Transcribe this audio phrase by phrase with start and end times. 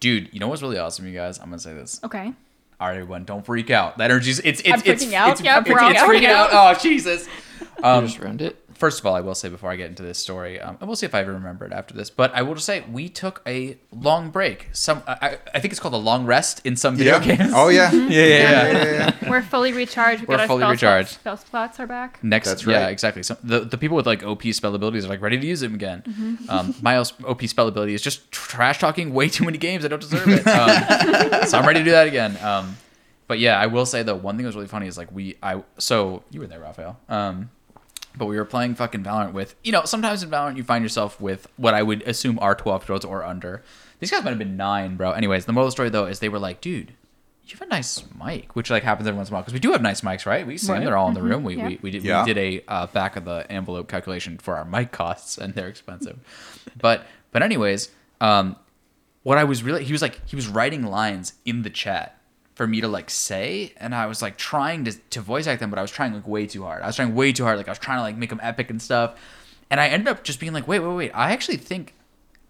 [0.00, 1.38] Dude, you know what's really awesome, you guys?
[1.38, 2.00] I'm gonna say this.
[2.04, 2.32] Okay.
[2.80, 3.98] All right, everyone, don't freak out.
[3.98, 5.30] That energy's it's it's I'm it's freaking out.
[5.32, 6.50] It's, Yep, it's, it's freaking freaking out.
[6.52, 7.28] Oh Jesus.
[7.82, 8.67] Um, just ruined it.
[8.78, 10.96] First of all, I will say before I get into this story, um, and we'll
[10.96, 12.10] see if I ever remember it after this.
[12.10, 14.68] But I will just say we took a long break.
[14.72, 17.36] Some I, I think it's called a long rest in some video Yeah.
[17.36, 17.52] games.
[17.54, 17.92] Oh yeah.
[17.92, 18.72] yeah, yeah, Yeah, yeah.
[18.84, 19.30] yeah, yeah.
[19.30, 20.22] We're fully recharged.
[20.22, 21.08] We We're got our fully spell recharged.
[21.10, 22.22] Slots, spell slots are back.
[22.22, 23.22] Next, That's yeah, exactly.
[23.22, 25.74] So the, the people with like OP spell abilities are like ready to use them
[25.74, 26.02] again.
[26.08, 26.50] Mm-hmm.
[26.50, 29.84] Um, my OP spell ability is just trash talking way too many games.
[29.84, 30.46] I don't deserve it.
[30.46, 32.36] Um, so I'm ready to do that again.
[32.42, 32.76] Um,
[33.26, 35.36] but yeah, I will say though, one thing that was really funny is like we,
[35.42, 36.98] I, so you were there, Raphael.
[37.08, 37.50] Um,
[38.18, 41.20] but we were playing fucking Valorant with, you know, sometimes in Valorant you find yourself
[41.20, 43.62] with what I would assume are 12 year olds or under.
[44.00, 45.12] These guys might have been nine, bro.
[45.12, 46.92] Anyways, the moral of the story though is they were like, dude,
[47.44, 49.60] you have a nice mic, which like happens every once in a while because we
[49.60, 50.46] do have nice mics, right?
[50.46, 51.44] We see them; they're all in the room.
[51.44, 51.68] We, Yeah.
[51.68, 52.22] we, we did Yeah.
[52.22, 55.68] we did a uh, back of the envelope calculation for our mic costs, and they're
[55.68, 56.18] expensive.
[56.78, 58.56] but but anyways, um,
[59.22, 62.17] what I was really he was like he was writing lines in the chat
[62.58, 65.70] for me to like say, and I was like trying to to voice act them,
[65.70, 66.82] but I was trying like way too hard.
[66.82, 67.56] I was trying way too hard.
[67.56, 69.14] Like I was trying to like make them epic and stuff,
[69.70, 71.12] and I ended up just being like, wait, wait, wait.
[71.14, 71.94] I actually think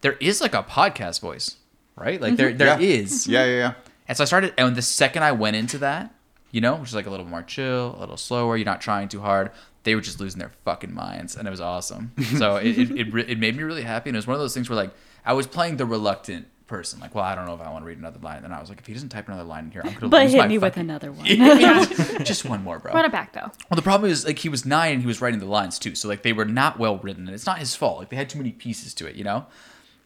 [0.01, 1.57] there is like a podcast voice,
[1.95, 2.19] right?
[2.21, 2.57] Like there mm-hmm.
[2.57, 2.87] there Yeah.
[2.87, 3.27] is.
[3.27, 3.75] Yeah, yeah, yeah.
[4.09, 6.15] And so I started, and the second I went into that,
[6.51, 9.09] you know, which is like a little more chill, a little slower, you're not trying
[9.09, 9.51] too hard,
[9.83, 12.13] they were just losing their fucking minds, and it was awesome.
[12.39, 14.55] So it, it, it, it made me really happy, and it was one of those
[14.55, 14.93] things where, like,
[15.27, 17.01] I was playing the reluctant person.
[17.01, 18.37] Like, well, I don't know if I want to read another line.
[18.37, 20.01] And then I was like, if he doesn't type another line in here, I'm going
[20.03, 21.27] to But lose hit my me with another one.
[22.25, 22.93] just one more, bro.
[22.93, 23.51] Run it back though.
[23.69, 25.95] Well, the problem is like he was nine and he was writing the lines too,
[25.97, 27.99] so like they were not well written, and it's not his fault.
[27.99, 29.47] Like they had too many pieces to it, you know.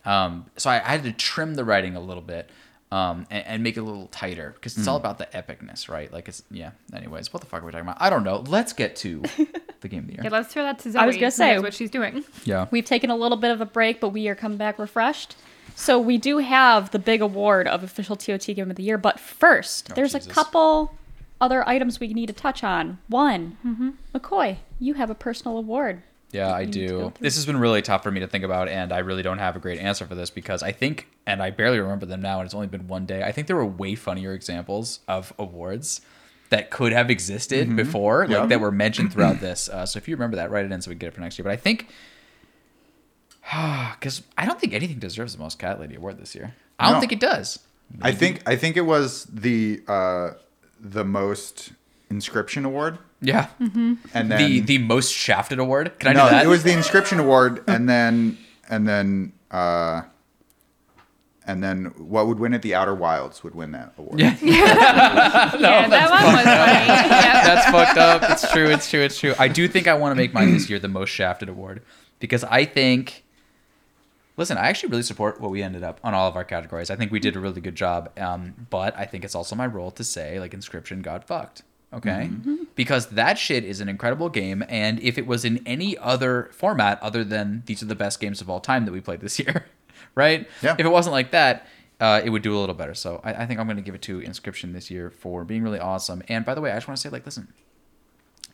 [0.04, 2.50] Um, so I, I had to trim the writing a little bit,
[2.90, 6.12] um, and, and make it a little tighter because it's all about the epicness, right?
[6.12, 6.72] Like it's yeah.
[6.94, 7.98] Anyways, what the fuck are we talking about?
[8.00, 8.44] I don't know.
[8.46, 9.22] Let's get to
[9.80, 10.20] the game of the year.
[10.22, 10.30] Yeah, year.
[10.30, 11.00] let's throw that to Zoe.
[11.00, 12.24] I was gonna say- what she's doing.
[12.44, 12.66] Yeah.
[12.70, 15.36] We've taken a little bit of a break, but we are coming back refreshed.
[15.74, 18.98] So we do have the big award of official TOT Game of the Year.
[18.98, 20.26] But first, Oh, there's Jesus.
[20.30, 20.94] a couple
[21.40, 22.98] other items we need to touch on.
[23.08, 26.02] One, McCoy, you have a personal award.
[26.30, 27.14] Yeah, I we need to go do.
[27.20, 29.54] This has been really tough for me to think about, and I really don't have
[29.56, 32.46] a great answer for this because I think, and I barely remember them now, and
[32.46, 33.22] it's only been one day.
[33.22, 36.00] I think there were way funnier examples of awards
[36.48, 38.40] that could have existed before, Yeah.
[38.40, 39.68] like that were mentioned throughout this.
[39.68, 41.20] Uh, so if you remember that, write it in so we can get it for
[41.20, 41.44] next year.
[41.44, 41.88] But I think,
[43.98, 46.54] because I don't think anything deserves the most cat lady award this year.
[46.78, 47.00] I don't No.
[47.00, 47.58] think it does.
[48.00, 50.30] I think I think it was the uh,
[50.80, 51.72] the most
[52.10, 55.98] Inscryption award, Yeah, and then the the most shafted award.
[55.98, 56.44] Can I no, do that?
[56.44, 58.38] it was the Inscryption award, and then
[58.68, 60.02] and then uh,
[61.46, 62.62] and then what would win it?
[62.62, 64.20] The Outer Wilds would win that award.
[64.20, 64.36] Yeah.
[64.42, 64.74] yeah,
[65.56, 66.44] that one was funny.
[66.44, 67.44] Yeah.
[67.44, 68.30] That's fucked up.
[68.30, 68.68] It's true.
[68.70, 69.00] It's true.
[69.00, 69.34] It's true.
[69.38, 71.82] I do think I want to make mine this year the most shafted award
[72.20, 73.24] because I think.
[74.36, 76.90] Listen, I actually really support what we ended up on all of our categories.
[76.90, 78.10] I think we did a really good job.
[78.18, 81.62] Um, but I think it's also my role to say like Inscryption got fucked.
[81.94, 82.30] Okay,
[82.74, 86.98] because that shit is an incredible game, and if it was in any other format
[87.02, 89.66] other than these are the best games of all time that we played this year,
[90.14, 90.48] right?
[90.62, 90.72] Yeah.
[90.78, 91.66] If it wasn't like that,
[92.00, 92.94] uh, it would do a little better.
[92.94, 95.62] So I, I think I'm going to give it to Inscryption this year for being
[95.62, 96.22] really awesome.
[96.28, 97.52] And by the way, I just want to say, like, listen,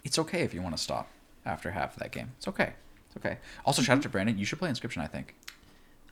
[0.05, 1.09] it's okay if you want to stop
[1.47, 2.33] after half of that game.
[2.37, 2.75] It's okay.
[3.07, 3.39] It's okay.
[3.65, 4.37] Also, shout out to Brandon.
[4.37, 5.01] You should play Inscryption.
[5.01, 5.35] I think.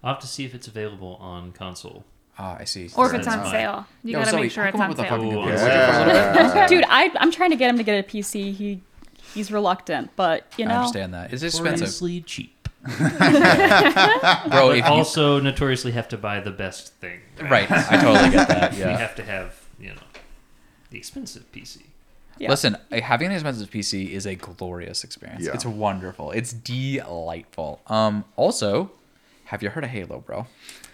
[0.06, 2.05] I'll have to see if it's available on console.
[2.39, 2.89] Ah, I see.
[2.97, 3.50] Or if it's on fine.
[3.50, 3.87] sale.
[4.05, 5.11] You Yo, gotta Zoe, make sure it's come up on with a sale.
[5.19, 6.67] fucking good yeah.
[6.69, 8.55] Dude, I, I'm trying to get him to get a PC.
[8.55, 8.81] He
[9.34, 11.33] he's reluctant, but you I know, understand that.
[11.33, 12.69] It's expensive, Notoriously cheap.
[12.87, 12.95] bro.
[13.09, 17.21] But If you, also notoriously have to buy the best thing.
[17.43, 18.72] right, I totally get that.
[18.75, 18.97] We Yeah.
[18.97, 20.03] have to have, you know,
[20.91, 21.83] the expensive PC.
[22.39, 22.50] yeah.
[22.50, 25.45] Listen, uh, having an expensive PC is a glorious experience.
[25.45, 25.55] Yeah.
[25.55, 26.31] It's wonderful.
[26.33, 27.81] It's delightful.
[27.89, 28.25] Um.
[28.37, 28.91] Also,
[29.47, 30.47] have you heard of Halo, bro?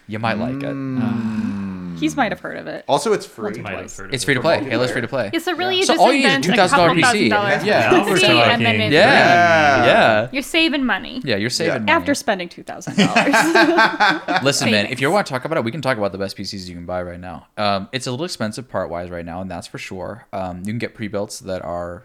[0.08, 0.62] You might like it.
[0.64, 1.96] Mm.
[1.98, 2.84] he's might have heard of it.
[2.88, 3.60] Also, it's free.
[3.62, 4.58] Might have heard of It's free to play.
[4.58, 4.70] multiplayer.
[4.70, 5.30] Halo's free to play.
[5.32, 7.02] Yeah, so really you So just all you need is invent a $2,000 couple PC.
[7.02, 7.90] thousand dollars Yeah.
[7.92, 8.80] Now for we're PC and then talking.
[8.80, 9.84] it's Yeah.
[9.86, 10.28] Yeah.
[10.32, 11.20] You're saving money.
[11.24, 11.78] Yeah, you're saving Yeah.
[11.78, 11.92] money.
[11.92, 14.42] After spending two thousand dollars.
[14.42, 16.36] Listen, man, if you want to talk about it, we can talk about the best
[16.36, 17.46] PCs you can buy right now.
[17.56, 20.26] Um, it's a little expensive part wise right now, and that's for sure.
[20.32, 22.02] Um, you can get pre builts that are,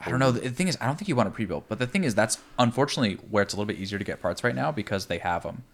[0.00, 0.30] I don't know.
[0.30, 2.14] The thing is, I don't think you want a pre built, but the thing is,
[2.14, 5.18] that's unfortunately where it's a little bit easier to get parts right now because they
[5.18, 5.64] have them.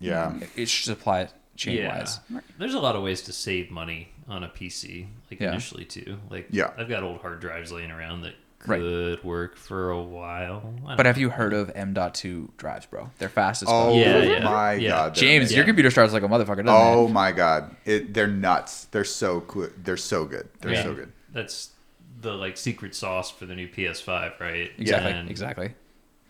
[0.00, 0.34] Yeah.
[0.56, 1.98] It's supply chain Yeah.
[1.98, 2.20] wise.
[2.58, 5.50] There's a lot of ways to save money on a PC, like Yeah.
[5.50, 6.18] initially too.
[6.30, 6.70] Like Yeah.
[6.78, 8.34] I've got old hard drives laying around that
[8.66, 8.80] Right.
[8.80, 10.74] could work for a while.
[10.84, 13.10] But don't have you heard of M.2 drives, bro?
[13.18, 13.96] They're fast as Oh fuck.
[14.04, 14.88] Yeah, yeah, my yeah.
[14.90, 15.14] god.
[15.14, 15.56] James, amazing.
[15.56, 17.10] your computer starts like a motherfucker, doesn't Oh it?
[17.12, 17.74] my god.
[17.84, 18.84] It they're nuts.
[18.86, 19.68] They're so cool.
[19.82, 20.48] They're so good.
[20.60, 20.82] They're Yeah.
[20.82, 21.12] so good.
[21.32, 21.70] That's
[22.20, 24.72] the like secret sauce for the new PS5, right?
[24.78, 25.12] Exactly.
[25.12, 25.74] And Exactly.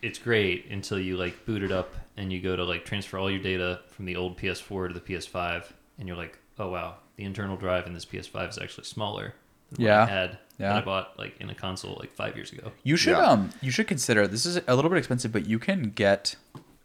[0.01, 3.31] It's great until you like boot it up and you go to like transfer all
[3.31, 7.23] your data from the old PS4 to the PS5, and you're like, oh wow, the
[7.23, 9.33] internal drive in this PS5 is actually smaller
[9.71, 10.01] than Yeah.
[10.01, 10.73] what I had Yeah.
[10.73, 12.71] that I bought like in a console like five years ago.
[12.83, 13.25] You should Yeah.
[13.31, 16.35] um you should consider this is a little bit expensive, but you can get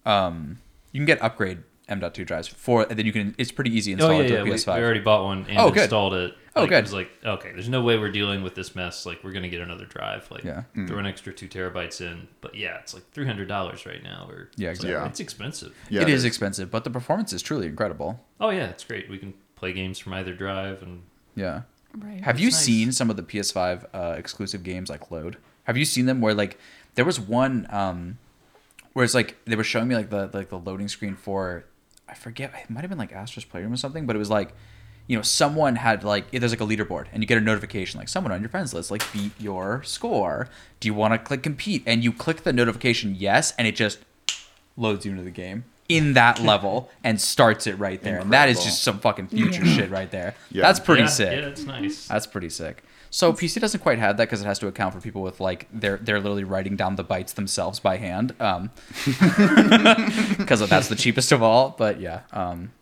[0.06, 0.58] um
[0.92, 1.58] you can get upgrade
[1.88, 4.32] M.2 drives for and then you can it's pretty easy to install oh yeah, into
[4.34, 4.40] yeah.
[4.40, 4.78] a We, we PS5.
[4.82, 5.82] already bought one and Oh, good.
[5.82, 6.34] installed it.
[6.56, 6.78] Oh, Like, good.
[6.78, 9.04] It was like, okay, there's no way we're dealing with this mess.
[9.04, 10.30] Like, we're gonna get another drive.
[10.30, 10.62] Like, Yeah.
[10.86, 12.28] throw an extra two terabytes in.
[12.40, 14.26] But yeah, it's like three hundred dollars right now.
[14.30, 15.00] Or Yeah, it's exactly.
[15.00, 15.74] like- It's expensive.
[15.90, 18.20] Yeah, it is expensive, but the performance is truly incredible.
[18.40, 19.10] Oh yeah, it's great.
[19.10, 21.02] We can play games from either drive and
[21.34, 21.62] Yeah.
[21.96, 22.22] Right.
[22.22, 22.58] Have you nice.
[22.58, 25.36] seen some of the PS5 uh, exclusive games like load?
[25.64, 26.58] Have you seen them where like
[26.94, 28.18] there was one um
[28.94, 31.64] where it's like they were showing me like the like the loading screen for
[32.08, 34.54] I forget it might have been like Astro's Playroom or something, but it was like
[35.06, 38.08] you know someone had like there's like a leaderboard and you get a notification like
[38.08, 40.48] someone on your friends list like beat your score.
[40.80, 41.82] Do you want to click compete?
[41.86, 43.98] And you click the notification yes, and it just
[44.76, 48.18] loads you into the game in that level and starts it right there.
[48.18, 50.34] And that is just some fucking future shit right there.
[50.50, 50.62] Yeah.
[50.62, 51.32] That's pretty yeah, sick.
[51.32, 52.08] Yeah, it's nice.
[52.08, 52.82] That's pretty sick.
[53.16, 55.68] So PC doesn't quite have that because it has to account for people with like
[55.72, 58.72] they're they're literally writing down the bytes themselves by hand, um,
[60.36, 61.76] because that's the cheapest of all.
[61.78, 62.72] But yeah, um,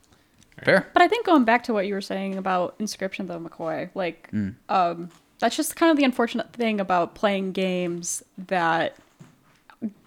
[0.64, 0.88] fair.
[0.94, 4.30] But I think going back to what you were saying about Inscryption, though, McCoy, like,
[4.32, 4.54] Mm.
[4.70, 8.96] um, that's just kind of the unfortunate thing about playing games that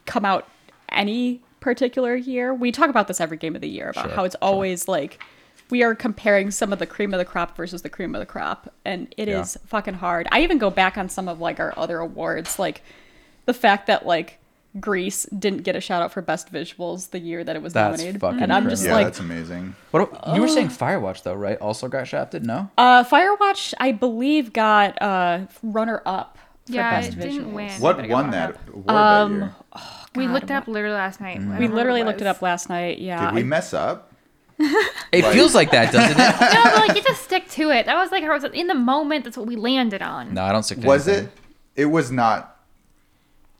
[0.08, 0.48] come out
[0.90, 2.52] any particular year.
[2.52, 5.22] We talk about this every game of the year about Sure, how it's always like
[5.70, 8.26] we are comparing some of the cream of the crop versus the cream of the
[8.26, 9.68] crop, and it is Yeah.
[9.68, 10.28] fucking hard.
[10.32, 12.82] I even go back on some of like our other awards, like
[13.46, 14.40] the fact that like.
[14.78, 17.98] Gris didn't get a shout out for best visuals the year that it was That's
[17.98, 19.74] nominated, fucking and I'm just Yeah, like, that's amazing.
[19.92, 20.68] What you were saying?
[20.68, 21.58] Firewatch though, right?
[21.60, 22.46] Also got shafted.
[22.46, 22.70] No.
[22.78, 26.38] Uh, Firewatch, I believe, got uh runner up.
[26.66, 27.54] For Yeah, best it didn't visuals.
[27.54, 27.72] win.
[27.80, 28.68] What won that up.
[28.68, 29.56] award Um, that year?
[30.18, 31.38] We God, looked up literally last night.
[31.38, 32.98] I don't We literally what looked it up last night.
[33.00, 34.12] Yeah, Did we I- mess up?
[34.58, 36.18] It Like- feels like that, doesn't it?
[36.54, 37.86] No, but like you just stick to it.
[37.88, 39.24] That was like our, in the moment.
[39.26, 40.34] That's what we landed on.
[40.34, 40.80] no, I don't stick.
[40.82, 41.26] To Was anything.
[41.76, 41.82] it?
[41.82, 42.58] It was not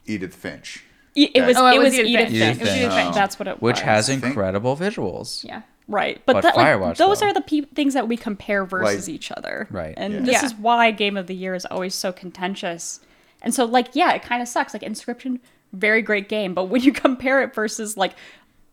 [0.06, 0.84] Edith Finch.
[1.16, 1.58] E- it was.
[1.58, 2.40] Oh, it was Edith Finch.
[2.40, 2.58] Finch.
[2.60, 2.94] Edith Finch.
[2.94, 3.12] Oh.
[3.14, 3.82] That's what it Which was.
[3.84, 5.44] has think- incredible visuals.
[5.44, 5.62] Yeah.
[5.88, 7.28] Right, but, But that, like, Firewatch, those though.
[7.28, 9.68] are the pe- things that we compare versus Like- each other.
[9.70, 9.94] Right.
[9.98, 10.20] And Yeah.
[10.22, 10.46] this Yeah.
[10.46, 13.02] is why Game of the Year is always so contentious.
[13.44, 14.74] And so, like, yeah, it kind of sucks.
[14.74, 15.40] Like, Inscryption,
[15.74, 18.14] very great game, but when you compare it versus like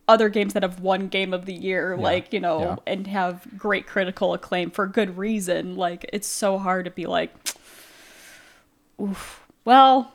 [0.08, 2.76] other games that have won Game of the Year, like you know, Yeah.
[2.87, 7.32] and have great critical acclaim for good reason, like it's so hard to be like,
[9.00, 9.40] oof.
[9.64, 10.12] Well,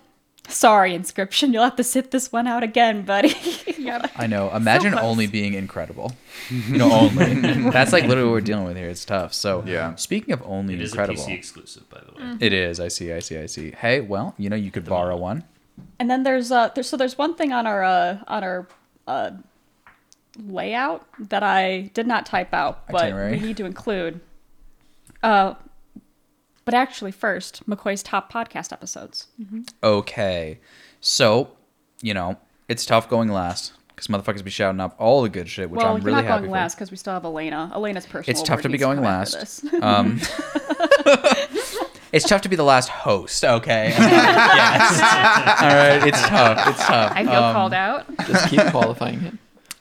[0.50, 3.34] sorry, Inscryption, you'll have to sit this one out again, buddy.
[3.78, 4.12] Yep.
[4.18, 4.54] I know.
[4.54, 5.04] Imagine close.
[5.06, 6.12] only being incredible.
[6.52, 7.36] You know, only.
[7.72, 8.90] That's like literally what we're dealing with here.
[8.90, 9.34] It's tough.
[9.34, 9.96] So Yeah.
[9.96, 12.22] Speaking of only It is incredible, a PC exclusive, by the way.
[12.28, 12.42] Mm.
[12.42, 12.82] it is.
[12.82, 13.14] I see.
[13.14, 13.38] I see.
[13.38, 13.72] I see.
[13.72, 15.46] Hey, well, you know, you could borrow one.
[16.00, 18.68] And then there's uh there's so there's one thing on our uh on our
[19.08, 19.32] uh
[20.46, 23.32] layout that I did not type out, but Itinerary.
[23.38, 24.20] we need to include.
[25.24, 25.54] Uh
[26.66, 29.28] but actually first, McCoy's top podcast episodes.
[29.82, 30.60] Okay.
[31.00, 31.52] So,
[32.02, 32.38] you know,
[32.68, 35.88] it's tough going last because motherfuckers be shouting up all the good shit, which well,
[35.94, 36.54] I'm you're really not happy going for.
[36.58, 37.72] last because we still have Elena.
[37.74, 38.38] Elena's personal.
[38.38, 39.64] It's tough to be going come after last.
[39.82, 40.20] Um,
[42.12, 43.44] it's tough to be the last host.
[43.46, 43.90] Okay.
[43.98, 45.62] yes.
[45.62, 46.08] All right.
[46.08, 46.68] It's tough.
[46.68, 47.14] It's tough.
[47.16, 48.06] I feel Um, called out.
[48.28, 49.34] Just keep qualifying it.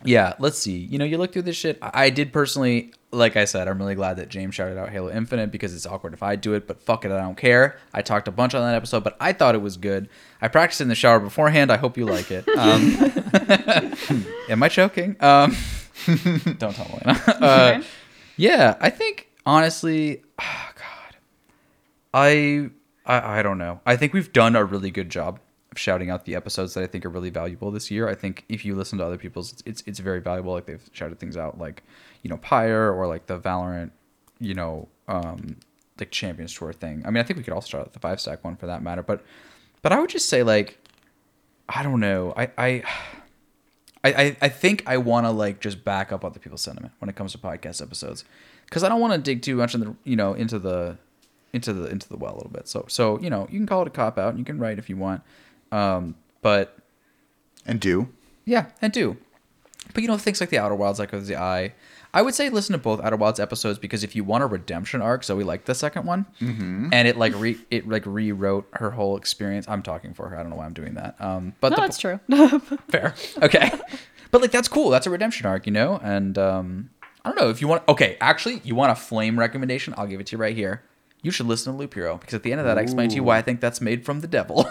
[0.07, 0.77] Yeah, let's see.
[0.77, 1.79] You know, you look through this shit.
[1.83, 5.51] I did personally, like I said, I'm really glad that James shouted out Halo Infinite
[5.51, 7.79] because it's awkward if I do it, but fuck it, I don't care.
[7.93, 10.09] I talked a bunch on that episode, but I thought it was good.
[10.41, 11.71] I practiced in the shower beforehand.
[11.73, 12.45] I hope you like it.
[12.57, 12.97] Um,
[14.49, 15.17] am I choking?
[15.21, 15.55] Um,
[16.59, 17.23] don't tell Elena.
[17.41, 17.83] Uh,
[18.37, 21.17] yeah, I think honestly, oh God,
[22.13, 22.71] I,
[23.05, 23.81] I I don't know.
[23.87, 25.39] I think we've done a really good job
[25.77, 28.09] shouting out the episodes that I think are really valuable this year.
[28.09, 30.53] I think if you listen to other people's, it's it's, it's very valuable.
[30.53, 31.83] Like they've shouted things out, like
[32.23, 33.91] you know Pyre or like the Valorant,
[34.39, 35.57] you know, um,
[35.99, 37.03] like Champions Tour thing.
[37.07, 38.83] I mean, I think we could also shout out the five stack one for that
[38.83, 39.03] matter.
[39.03, 39.25] But
[39.83, 40.79] but I would just say like,
[41.69, 42.33] I don't know.
[42.37, 42.83] I I.
[44.05, 47.09] I, I, I think I want to like just back up other people's sentiment when
[47.09, 48.25] it comes to podcast episodes,
[48.65, 50.97] because I don't want to dig too much in the you know into the
[51.53, 52.69] into the into the well a little bit.
[52.69, 54.31] So so you know you can call it a cop out.
[54.31, 55.23] And you can write if you want,
[55.73, 56.79] um, but
[57.67, 58.09] And do.
[58.45, 59.17] yeah, and do.
[59.95, 61.73] But you know things like the Outer Wilds, like with the Eye.
[62.15, 65.03] I would say listen to both Outer Wilds episodes because if you want a redemption
[65.03, 66.89] arc, so we like the second one, Mm-hmm.
[66.93, 69.67] and it like re it like rewrote her whole experience.
[69.69, 70.37] I'm talking for her.
[70.39, 71.21] I don't know why I'm doing that.
[71.21, 72.21] Um, but No, the, that's true.
[72.89, 73.15] fair.
[73.43, 73.71] Okay.
[74.31, 74.91] but like that's cool.
[74.91, 75.99] That's a redemption arc, you know?
[76.03, 76.91] And um
[77.25, 80.21] I don't know if you want okay, actually you want a flame recommendation, I'll give
[80.21, 80.83] it to you right here.
[81.27, 83.17] You should listen to Loop Hero because at the end of that I explain to
[83.17, 84.59] you why I think that's made from the devil.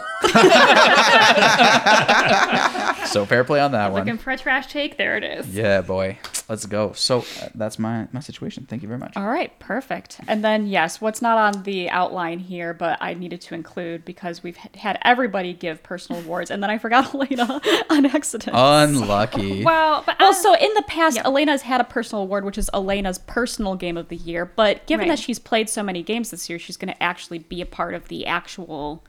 [3.16, 4.18] so fair play on that Looking one.
[4.18, 4.98] for a trash take.
[4.98, 5.48] There it is.
[5.56, 6.18] Yeah, boy.
[6.50, 6.92] let's go.
[6.94, 8.66] So uh, that's my my situation.
[8.70, 9.14] Thank you very much.
[9.16, 10.20] All right, perfect.
[10.28, 14.44] And then, yes, what's not on the outline here, but I needed to include because
[14.44, 18.56] we've had everybody give personal awards, and then I forgot Elena on accident.
[18.56, 19.64] Unlucky.
[19.66, 21.26] Well, but well, uh, so in the past, Yep.
[21.26, 24.46] Elena's had a personal award, which is Elena's personal game of the year.
[24.46, 25.16] But given Right.
[25.18, 27.94] that she's played so many games this year, she's going to actually be a part
[27.94, 29.04] of the actual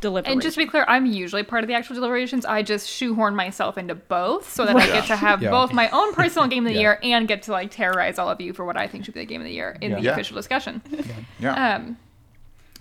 [0.00, 0.32] delivery.
[0.32, 2.44] And just to be clear, I'm usually part of the actual deliberations.
[2.44, 5.50] I just shoehorn myself into both so that I get to have Yeah.
[5.50, 6.80] both my own personal game of the Yeah.
[6.80, 9.20] year and get to like terrorize all of you for what I think should be
[9.20, 9.96] the game of the year in Yeah.
[9.96, 10.12] the Yeah.
[10.12, 10.82] official discussion.
[11.40, 11.74] Yeah.
[11.76, 11.96] Um,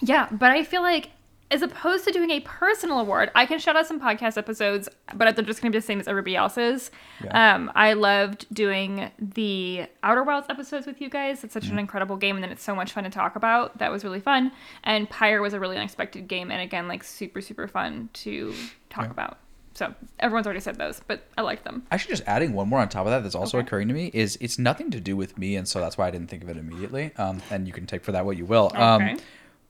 [0.01, 1.09] yeah, but I feel like
[1.51, 5.35] as opposed to doing a personal award, I can shout out some podcast episodes, but
[5.35, 6.89] they're just going to be the same as everybody else's.
[7.23, 7.55] Yeah.
[7.55, 11.43] Um, I loved doing the Outer Wilds episodes with you guys.
[11.43, 13.77] It's such an incredible game, and then it's so much fun to talk about.
[13.77, 14.51] That was really fun.
[14.83, 18.53] And Pyre was a really unexpected game, and again, like super, super fun to
[18.89, 19.11] talk Yeah.
[19.11, 19.37] about.
[19.75, 21.83] So everyone's already said those, but I like them.
[21.91, 23.67] Actually, just adding one more on top of that that's also Okay.
[23.67, 26.11] occurring to me is it's nothing to do with me, and so that's why I
[26.11, 27.11] didn't think of it immediately.
[27.17, 28.71] Um, and you can take for that what you will.
[28.73, 29.17] Um, Okay.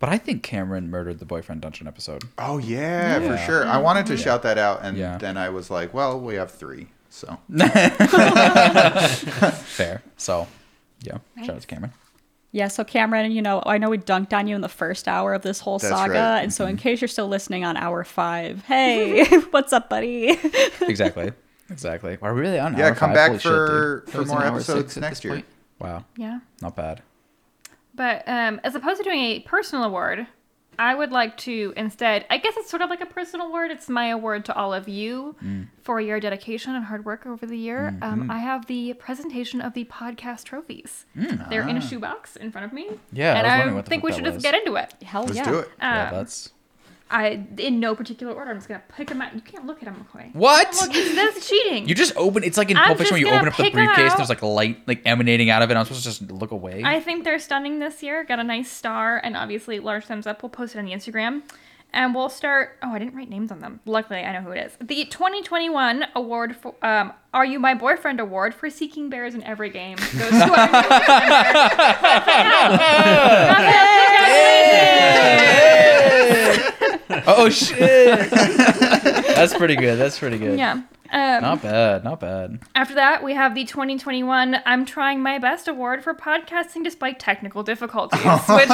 [0.06, 2.26] But I think Cameron murdered the boyfriend dungeon episode.
[2.38, 3.66] oh yeah, for sure.
[3.66, 5.18] I wanted to shout that out, and Yeah.
[5.18, 7.40] then I was like, well, we have three, so
[9.66, 10.04] Fair.
[10.16, 10.48] So,
[11.02, 11.18] yeah.
[11.44, 11.92] Shout out to Cameron.
[12.52, 15.34] Yeah, so Cameron, you know, I know we dunked on you in the first hour
[15.34, 16.42] of this whole That's saga, right.
[16.42, 16.84] and so in mm-hmm.
[16.84, 20.38] case you're still listening on hour five, hey, what's up, buddy?
[20.82, 21.34] Exactly.
[21.72, 22.20] Exactly.
[22.22, 22.78] Are we really on?
[22.78, 23.16] Yeah, hour come five?
[23.16, 24.14] back Holy shit, for- dude.
[24.14, 25.34] for more an hour episodes next this year.
[25.34, 25.46] point?
[25.80, 26.06] Wow.
[26.16, 26.42] Yeah.
[26.62, 27.02] Not bad.
[27.96, 30.28] But um, as opposed to doing a personal award,
[30.78, 33.72] I would like to instead, I guess it's sort of like a personal award.
[33.72, 35.68] It's my award to all of you Mm.
[35.84, 37.94] for your dedication and hard work over the year.
[37.96, 38.04] Mm-hmm.
[38.24, 41.06] Um, I have the presentation of the podcast trophies.
[41.50, 42.88] They're in a shoebox in front of me.
[42.90, 43.00] Mm.
[43.14, 44.34] Yeah, I and was I, wondering what the think we should was.
[44.34, 44.94] just get into it.
[45.02, 45.28] Hell yeah.
[45.28, 45.50] let's yeah.
[45.52, 45.70] do it.
[45.80, 46.52] yeah, Um, that's.
[47.10, 49.36] I, in no particular order, I'm just gonna pick them out.
[49.36, 50.34] You can't look at them, McCoy.
[50.34, 50.74] What?
[50.82, 51.88] Look, that's cheating.
[51.88, 52.44] You just open.
[52.44, 54.12] It's like in I'm Pulp Fiction when you open up the briefcase.
[54.12, 55.76] and There's like light like emanating out of it.
[55.78, 56.82] I'm supposed to just look away.
[56.84, 58.24] I think they're stunning this year.
[58.24, 60.42] Got a nice star and obviously large thumbs up.
[60.42, 61.44] We'll post it on the Instagram.
[61.94, 62.78] And we'll start.
[62.84, 63.80] Oh, I didn't write names on them.
[63.86, 64.76] Luckily, I know who it is.
[64.86, 69.70] The 2021 award for um, "Are You My Boyfriend" award for seeking bears in every
[69.70, 70.68] game goes to our
[77.28, 78.30] oh shit.
[78.32, 79.98] That's pretty good.
[80.00, 80.58] That's pretty good.
[80.60, 80.82] Yeah.
[81.12, 82.04] Um, Not bad.
[82.04, 82.60] Not bad.
[82.74, 87.62] After that, we have the 2021 I'm Trying My Best award for podcasting despite technical
[87.64, 88.20] difficulties,
[88.50, 88.68] which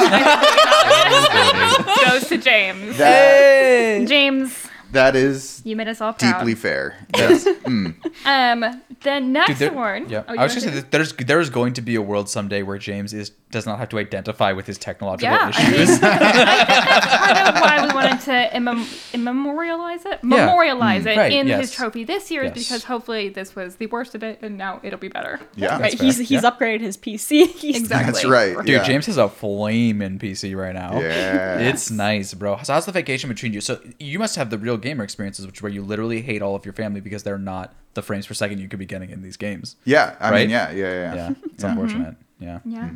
[2.04, 2.96] goes to James.
[2.98, 6.38] That, James, that is you made us all proud.
[6.38, 6.96] deeply fair.
[7.16, 7.44] Yes.
[7.44, 7.94] Mm.
[8.26, 10.10] Um, the next Dude, there- award.
[10.10, 12.28] Yeah, Oh, I was wanna just saying say there's there's going to be a world
[12.28, 15.74] someday where James is does not have to identify with his technological Yeah, I mean,
[15.80, 16.02] issues.
[16.02, 21.16] I think that's part of why we wanted to immem- immemorialize it, memorialize Mm, it
[21.18, 21.60] right, in yes.
[21.60, 22.56] his trophy this year, Yes.
[22.56, 25.38] is because hopefully this was the worst of it, and now it'll be better.
[25.54, 25.78] Yeah.
[25.80, 26.40] Right, he's he's Yeah.
[26.40, 27.46] upgraded his PC.
[27.62, 28.12] He's Exactly.
[28.12, 28.56] That's right.
[28.56, 28.82] Dude, yeah.
[28.84, 30.98] James has a flame in PC right now.
[31.00, 31.58] Yeah.
[31.60, 32.58] It's nice, bro.
[32.64, 33.60] So how's the vacation between you?
[33.60, 36.54] So you must have the real gamer experiences, which is where you literally hate all
[36.56, 39.22] of your family because they're not the frames per second you could be getting in
[39.22, 39.76] these games.
[39.84, 40.16] Yeah.
[40.18, 40.40] I Right?
[40.42, 41.14] mean, yeah, yeah, yeah.
[41.14, 41.70] Yeah, it's Yeah.
[41.70, 42.16] unfortunate.
[42.40, 42.58] Yeah.
[42.64, 42.88] Yeah.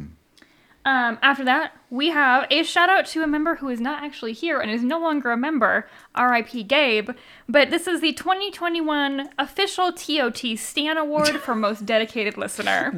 [0.86, 4.32] Um, after that, we have a shout out to a member who is not actually
[4.32, 7.10] here and is no longer a member, RIP Gabe.
[7.48, 12.92] But this is the 2021 official TOT Stan Award for most dedicated listener.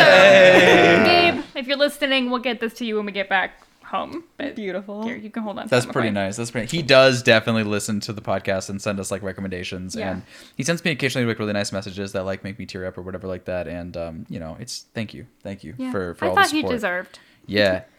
[0.00, 4.24] So, Gabe, if you're listening, we'll get this to you when we get back home.
[4.36, 5.04] But beautiful.
[5.04, 5.66] here, you can hold on.
[5.68, 6.36] That's that, pretty nice.
[6.36, 6.74] That's pretty.
[6.76, 10.10] He does definitely listen to the podcast and send us like recommendations, Yeah.
[10.12, 10.22] and
[10.56, 13.02] he sends me occasionally like really nice messages that like make me tear up or
[13.02, 13.66] whatever like that.
[13.68, 15.90] And um, you know, it's thank you, thank you Yeah.
[15.92, 17.18] for for I all thought the he deserved.
[17.46, 17.82] Yeah,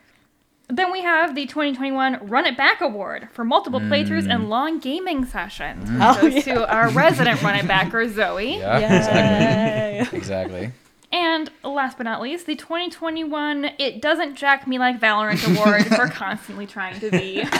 [0.69, 4.33] Then we have the 2021 Run It Back Award for multiple playthroughs Mm.
[4.35, 5.89] and long gaming sessions.
[5.89, 6.53] Which Oh, goes yeah.
[6.55, 8.57] to our resident Run It Backer, Zoe.
[8.57, 10.71] yeah, exactly, exactly.
[11.09, 16.07] And last but not least, the 2021 It Doesn't Jack Me Like Valorant Award for
[16.09, 17.43] constantly trying to be.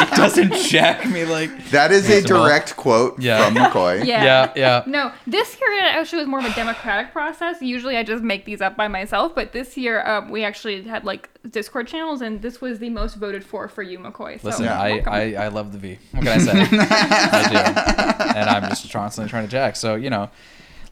[0.00, 1.70] It doesn't jack me like.
[1.70, 3.44] That is a Yes, direct quote yeah.
[3.46, 4.04] from McCoy.
[4.08, 4.22] Yeah.
[4.24, 4.82] Yeah, yeah.
[4.86, 7.60] No, this year it actually was more of a democratic process.
[7.60, 11.04] Usually I just make these up by myself, but this year um, we actually had
[11.04, 14.40] like Discord channels, and this was the most voted for for you, McCoy.
[14.40, 15.12] So Listen, I, welcome.
[15.12, 15.98] I I love the V.
[16.12, 16.52] What can I say?
[16.52, 19.76] I do, and I'm just constantly trying to jack.
[19.76, 20.30] So you know,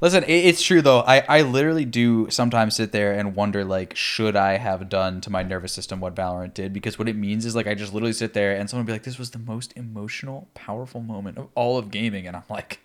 [0.00, 1.00] listen, it's true though.
[1.00, 5.30] I I literally do sometimes sit there and wonder like, should I have done to
[5.30, 6.72] my nervous system what Valorant did?
[6.72, 9.02] Because what it means is like I just literally sit there and someone be like,
[9.04, 12.80] this was the most emotional, powerful moment of all of gaming, and I'm like.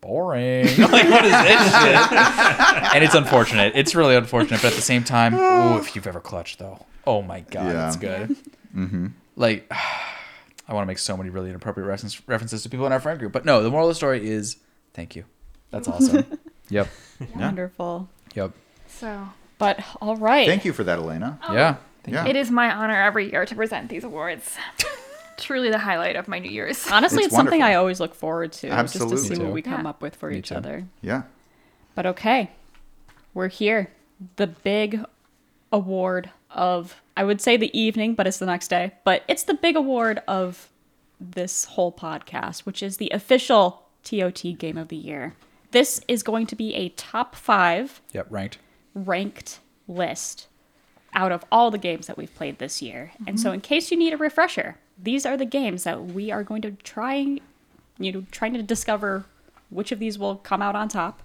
[0.00, 0.64] Boring.
[0.78, 2.12] like, what is this shit?
[2.94, 3.72] and it's unfortunate.
[3.74, 7.20] It's really unfortunate, but at the same time, oh, if you've ever clutched though, oh
[7.20, 7.86] my god, Yeah.
[7.88, 8.36] it's good.
[8.76, 9.06] Mm-hmm.
[9.34, 9.66] Like,
[10.68, 11.88] I want to make so many really inappropriate
[12.28, 13.32] references to people in our friend group.
[13.32, 14.58] But no, the moral of the story is
[14.94, 15.24] thank you.
[15.70, 16.24] That's awesome.
[16.70, 16.86] Yep.
[17.34, 18.10] Wonderful.
[18.34, 18.52] Yep.
[18.88, 20.46] So But all right.
[20.46, 21.38] Thank you for that, Elena.
[21.48, 21.54] Oh.
[21.54, 21.76] Yeah.
[22.06, 22.26] Yeah.
[22.26, 24.54] it is my honor every year to present these awards.
[25.38, 26.86] Truly the highlight of my New Year's.
[26.90, 27.62] Honestly, It's it's, something.
[27.62, 28.66] I always look forward to.
[28.68, 29.16] Just Absolutely.
[29.16, 29.88] to see what we come Yeah.
[29.90, 30.56] up with for Me each too.
[30.56, 30.84] other.
[31.00, 31.22] Yeah.
[31.94, 32.50] But okay,
[33.32, 33.90] we're here.
[34.36, 35.00] The big
[35.72, 38.92] award of, I would say the evening, but it's the next day.
[39.04, 40.68] But it's the big award of
[41.20, 45.34] this whole podcast, which is the official TOT Game of the Year.
[45.70, 48.26] This is going to be a top five Yep.
[48.30, 48.58] Ranked.
[48.94, 50.48] ranked list
[51.14, 53.12] out of all the games that we've played this year.
[53.26, 53.54] And so mm-hmm.
[53.54, 56.72] in case you need a refresher, these are the games that we are going to
[56.72, 57.38] try
[57.98, 59.24] you know trying to discover
[59.70, 61.22] which of these will come out on top.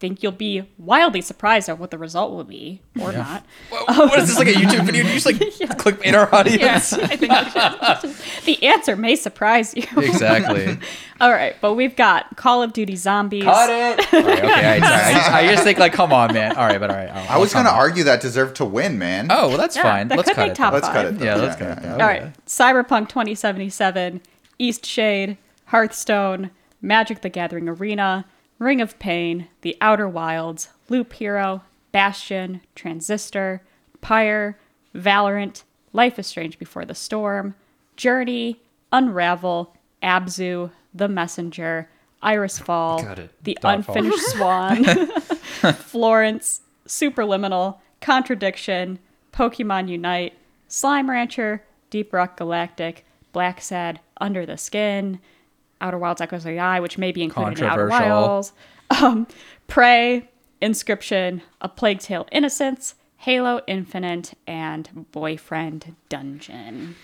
[0.00, 3.44] I think you'll be wildly surprised at what the result will be or not.
[3.68, 5.02] what is this like a YouTube video?
[5.02, 5.36] Do you just like
[5.76, 6.58] clickbait our audience?
[6.62, 8.10] Yes, I think we.
[8.46, 9.84] The answer may surprise you.
[9.98, 10.78] Exactly.
[11.20, 13.42] all right, but we've got Call of Duty Zombies.
[13.44, 13.46] it.
[13.46, 14.94] All right, okay, I, sorry.
[14.94, 16.56] I, just, I just think like, come on, man.
[16.56, 17.10] All right, but all right.
[17.10, 19.26] I'll, I was going to argue that deserve to win, man.
[19.28, 20.08] Oh, well, that's Yeah, fine.
[20.08, 20.54] that Let's could cut make it.
[20.56, 20.80] top then.
[20.80, 21.18] Let's cut it.
[21.18, 21.24] though.
[21.26, 21.90] Yeah, let's cut it.
[21.90, 22.46] All right.
[22.46, 24.22] Cyberpunk 2077,
[24.58, 28.24] East Shade, Hearthstone, Magic the Gathering Arena,
[28.60, 31.62] Ring of Pain, The Outer Wilds, Loop Hero,
[31.92, 33.62] Bastion, Transistor,
[34.02, 34.58] Pyre,
[34.94, 37.54] Valorant, Life is Strange Before the Storm,
[37.96, 38.60] Journey,
[38.92, 41.88] Unravel, Abzu, The Messenger,
[42.22, 42.98] Iris Fall.
[43.42, 43.58] The.
[43.64, 44.84] Unfinished Swan,
[45.74, 48.98] Florence, Superliminal, Contradiction,
[49.32, 50.34] Pokemon Unite,
[50.68, 55.18] Slime Rancher, Deep Rock Galactic, Black Sad, Under the Skin,
[55.80, 58.20] Outer Wilds Echoes of the Eye, which may be included in Outer Controversial.
[58.20, 58.52] Wilds,
[59.02, 59.26] um,
[59.66, 60.28] Prey,
[60.60, 66.96] Inscryption, A Plague Tale Innocence, Halo Infinite, and Boyfriend Dungeon.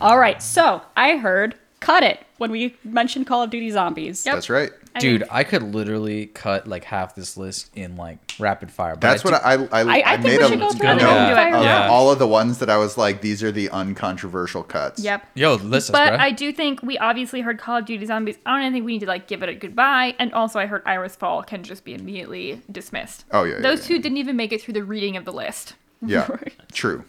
[0.00, 1.54] All right, so I heard
[1.84, 4.24] cut it when we mentioned Call of Duty Zombies.
[4.26, 4.34] Yep.
[4.34, 4.70] That's right.
[4.96, 8.94] I Dude, mean, I could literally cut like half this list in like rapid fire.
[8.94, 10.80] But That's I what I I, I, I think made we a should go through
[10.80, 10.94] go.
[10.98, 11.58] Yeah.
[11.58, 11.88] of Yeah.
[11.88, 15.00] all of the ones that I was like, these are the uncontroversial cuts.
[15.02, 15.26] Yep.
[15.34, 16.18] Yo, listen, But bro.
[16.18, 18.38] I do think we obviously heard Call of Duty Zombies.
[18.46, 20.14] I don't think we need to like give it a goodbye.
[20.20, 23.24] And also, I heard Iris Fall can just be immediately dismissed.
[23.32, 23.96] Oh, yeah, yeah, Those yeah.
[23.96, 25.74] two didn't even make it through the reading of the list.
[26.06, 26.28] Yeah.
[26.72, 27.04] True.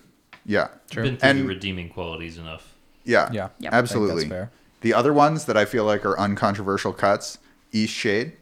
[0.46, 0.70] Yeah.
[0.90, 1.04] Sure.
[1.04, 2.74] Been through And- redeeming qualities enough.
[3.04, 3.30] Yeah.
[3.32, 3.50] Yeah.
[3.60, 3.74] Yep.
[3.74, 4.24] Absolutely.
[4.24, 4.52] that's fair.
[4.86, 7.40] The other ones that I feel like are uncontroversial cuts,
[7.72, 8.34] East Shade,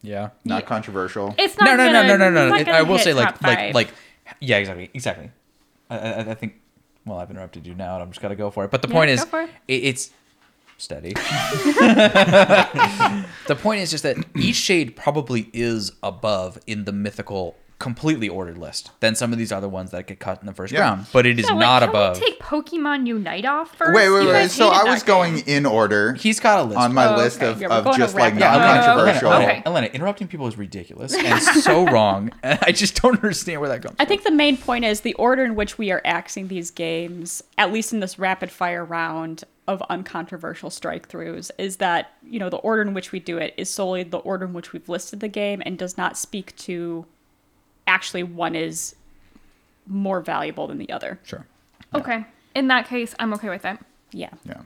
[0.00, 0.30] Yeah.
[0.42, 0.66] not Yeah.
[0.66, 1.34] controversial.
[1.36, 2.44] It's not No, no, no, gonna- no, no, no.
[2.56, 3.88] it's not It- I will say like top like like
[4.40, 5.30] yeah, exactly, exactly.
[5.90, 6.54] I, I, I think.
[7.04, 8.70] Well, I've interrupted you now, and I'm just gonna go for it.
[8.70, 9.50] But the Yeah, point is, it.
[9.68, 10.10] it, it's
[10.78, 11.12] steady.
[13.46, 17.54] the point is just that East Shade probably is above in the mythical
[17.84, 20.72] completely ordered list than some of these other ones that get cut in the first
[20.72, 20.80] Yeah.
[20.80, 21.06] round.
[21.12, 22.18] But it is Yeah, like, not can above.
[22.18, 23.94] We take Pokemon Unite off first.
[23.94, 24.32] wait, wait, You wait.
[24.32, 25.44] guys So hated I was that going game.
[25.46, 26.78] in order He's got a list.
[26.80, 27.52] on my Oh, list okay.
[27.52, 28.62] of, Yeah, we're of going just like rapid Yeah, fire.
[28.64, 29.32] Elena, non-controversial.
[29.32, 29.62] Elena, Okay.
[29.66, 32.32] Elena, interrupting people is ridiculous and so wrong.
[32.42, 34.08] And I just don't understand where that comes I from.
[34.08, 37.70] think the main point is the order in which we are axing these games, at
[37.72, 42.56] least in this rapid fire round of uncontroversial strike throughs, is that, you know, the
[42.58, 45.28] order in which we do it is solely the order in which we've listed the
[45.28, 47.06] game and does not speak to
[47.94, 48.96] actually one is
[49.86, 51.18] more valuable than the other.
[51.22, 51.46] Sure.
[51.94, 52.24] Okay.
[52.54, 53.78] In that case, I'm okay with it.
[54.10, 54.30] Yeah.
[54.44, 54.62] Yeah.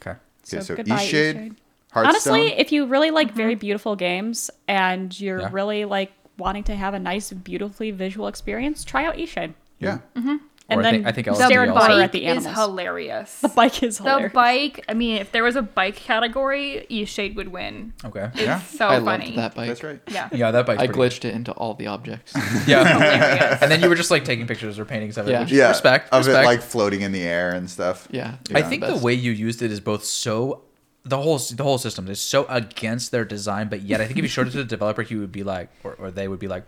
[0.00, 0.18] Okay.
[0.42, 1.54] So, Okay, so goodbye, East Shade,
[1.92, 2.06] Hearthstone.
[2.06, 3.36] Honestly, if you really like mm-hmm.
[3.36, 5.48] very beautiful games and you're Yeah.
[5.52, 9.52] really like wanting to have a nice, beautifully visual experience, try out East Shade.
[9.78, 9.98] yeah.
[10.16, 10.36] Mm-hmm.
[10.68, 13.40] And Or I then think- I think The LSD also- bike at the is hilarious.
[13.40, 14.30] The bike is hilarious.
[14.30, 17.92] The bike, I mean, if there was a bike category, East Shade would win.
[18.04, 18.30] Okay.
[18.32, 18.60] It's Yeah.
[18.60, 19.26] so I funny.
[19.26, 19.68] loved that bike.
[19.68, 20.00] That's right.
[20.08, 20.28] Yeah.
[20.32, 22.32] Yeah, that bike's I pretty glitched it into all the objects.
[22.66, 23.58] Yeah.
[23.60, 25.32] And then you were just like taking pictures or paintings of it.
[25.32, 25.40] Yeah.
[25.40, 25.68] Which, Yeah.
[25.68, 26.08] Respect.
[26.12, 26.44] Of respect.
[26.44, 28.06] it like floating in the air and stuff.
[28.10, 28.36] Yeah.
[28.54, 28.96] I think Best.
[29.00, 30.62] the way you used it is both so
[31.04, 34.22] the whole the whole system is so against their design, but yet I think if
[34.22, 36.46] you showed it to the developer, he would be like, or, or they would be
[36.46, 36.62] like,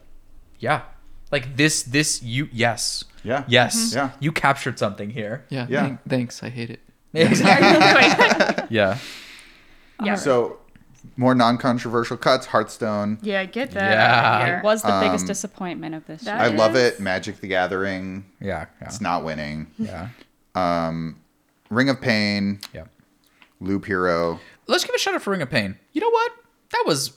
[0.59, 0.81] yeah,
[1.31, 3.45] like this this you yes Yeah.
[3.49, 4.11] yes Yeah.
[4.21, 5.45] you captured something here.
[5.49, 5.67] Yeah.
[5.69, 5.81] Yeah.
[5.83, 6.43] thank- thanks.
[6.43, 6.81] I hate it.
[7.15, 8.65] Exactly.
[8.71, 8.99] yeah.
[10.03, 10.15] yeah.
[10.17, 10.59] So
[11.17, 12.47] more non-controversial cuts.
[12.47, 13.19] Hearthstone.
[13.23, 13.91] yeah, I get that.
[13.93, 14.59] Yeah.
[14.59, 16.53] It was the biggest Um, disappointment of this that- year.
[16.53, 16.99] I love it.
[17.01, 18.25] Magic the Gathering.
[18.41, 18.67] Yeah.
[18.81, 18.87] Yeah.
[18.87, 19.69] It's not winning.
[19.79, 20.09] Yeah.
[20.55, 21.17] Um,
[21.71, 22.61] Ring of Pain.
[22.73, 22.85] Yeah.
[23.61, 24.41] Loop Hero.
[24.67, 25.77] Let's give a shout out for Ring of Pain.
[25.93, 26.33] You know what?
[26.71, 27.13] That was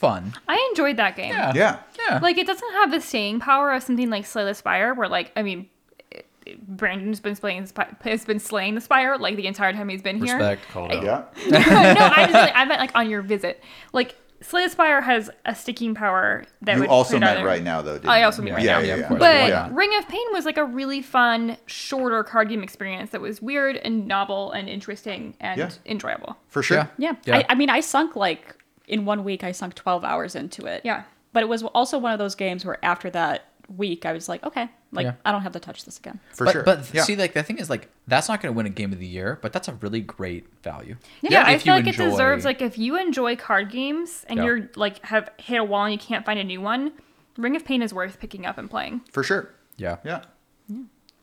[0.00, 0.32] fun.
[0.48, 1.30] I enjoyed that game.
[1.32, 1.52] Yeah.
[1.54, 1.78] Yeah.
[2.08, 2.18] Yeah.
[2.20, 5.30] Like, it doesn't have the staying power of something like Slay the Spire, where, like,
[5.36, 5.68] I mean,
[6.10, 9.72] it- it- Brandon's been slaying the spire, has been slaying the spire like the entire
[9.72, 10.36] time he's been here.
[10.36, 10.62] respect.
[10.72, 11.02] Called out.
[11.02, 11.24] Yeah.
[11.50, 13.62] no, I just like, I meant like on your visit.
[13.92, 17.62] Like Slay the Spire has a sticking power that You would also meant out- right
[17.62, 17.98] now, though.
[17.98, 18.24] Didn't I you?
[18.24, 18.78] also mean right yeah, now.
[18.80, 19.18] Yeah, Yeah, yeah.
[19.18, 19.68] But yeah.
[19.70, 23.76] Ring of Pain was like a really fun, shorter card game experience that was weird
[23.76, 25.70] and novel and interesting and Yeah.
[25.84, 26.38] enjoyable.
[26.48, 26.78] For sure.
[26.78, 26.86] Yeah.
[26.96, 27.12] Yeah.
[27.26, 27.36] Yeah.
[27.36, 28.56] I, I mean, I sunk like
[28.90, 30.82] in one week I sunk 12 hours into it.
[30.84, 31.04] Yeah.
[31.32, 33.44] But it was also one of those games where after that
[33.76, 35.12] week I was like, okay, like Yeah.
[35.24, 36.18] I don't have to touch this again.
[36.32, 36.62] For but, sure.
[36.64, 37.02] But yeah.
[37.04, 39.06] see, like the thing is, like that's not going to win a game of the
[39.06, 40.96] year, but that's a really great value.
[41.22, 44.44] Yeah, I feel you like it deserves like if you enjoy card games and Yeah.
[44.44, 46.92] you're like have hit a wall and you can't find a new one,
[47.36, 49.02] Ring of Pain is worth picking up and playing.
[49.12, 49.50] for sure.
[49.76, 49.98] Yeah.
[50.04, 50.22] Yeah.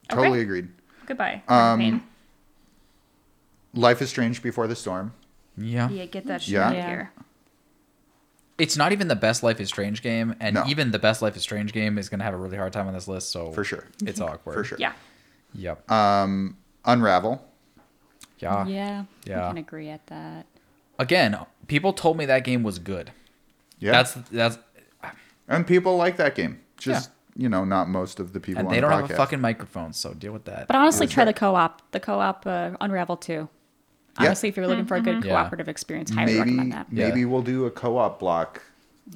[0.07, 0.41] Totally Okay.
[0.41, 0.69] agreed.
[1.05, 1.43] Goodbye.
[1.49, 2.01] Um, Ring of
[3.73, 5.13] Life is Strange Before the Storm.
[5.57, 5.89] Yeah.
[5.89, 6.67] Yeah, get that shit Yeah.
[6.69, 7.11] out of here.
[8.57, 10.63] It's not even the best Life is Strange game, and No.
[10.67, 12.87] even the best Life is Strange game is going to have a really hard time
[12.87, 13.31] on this list.
[13.31, 13.85] So For sure.
[14.03, 14.53] it's awkward.
[14.55, 14.77] For sure.
[14.79, 14.93] Yeah.
[15.53, 15.89] Yep.
[15.91, 17.45] Um, Unravel.
[18.39, 18.65] yeah.
[18.65, 19.03] yeah.
[19.25, 19.45] Yeah.
[19.45, 20.45] I can agree at that.
[20.99, 23.11] Again, people told me that game was good.
[23.79, 23.91] Yeah.
[23.91, 24.57] That's that's,
[25.47, 26.59] and people like that game.
[26.77, 28.59] Just you know, not most of the people.
[28.59, 30.65] and on they the don't have a fucking microphone, so deal with that.
[30.67, 31.35] But honestly, try that?
[31.35, 31.83] the co-op.
[31.91, 33.17] The co-op uh, Unravel
[34.17, 34.23] 2.
[34.23, 34.27] Yeah.
[34.29, 35.31] Honestly, if you're looking for a good Yeah.
[35.31, 36.87] cooperative experience, highly Maybe recommend that.
[36.91, 37.07] Yeah.
[37.09, 38.61] maybe we'll do a co-op block,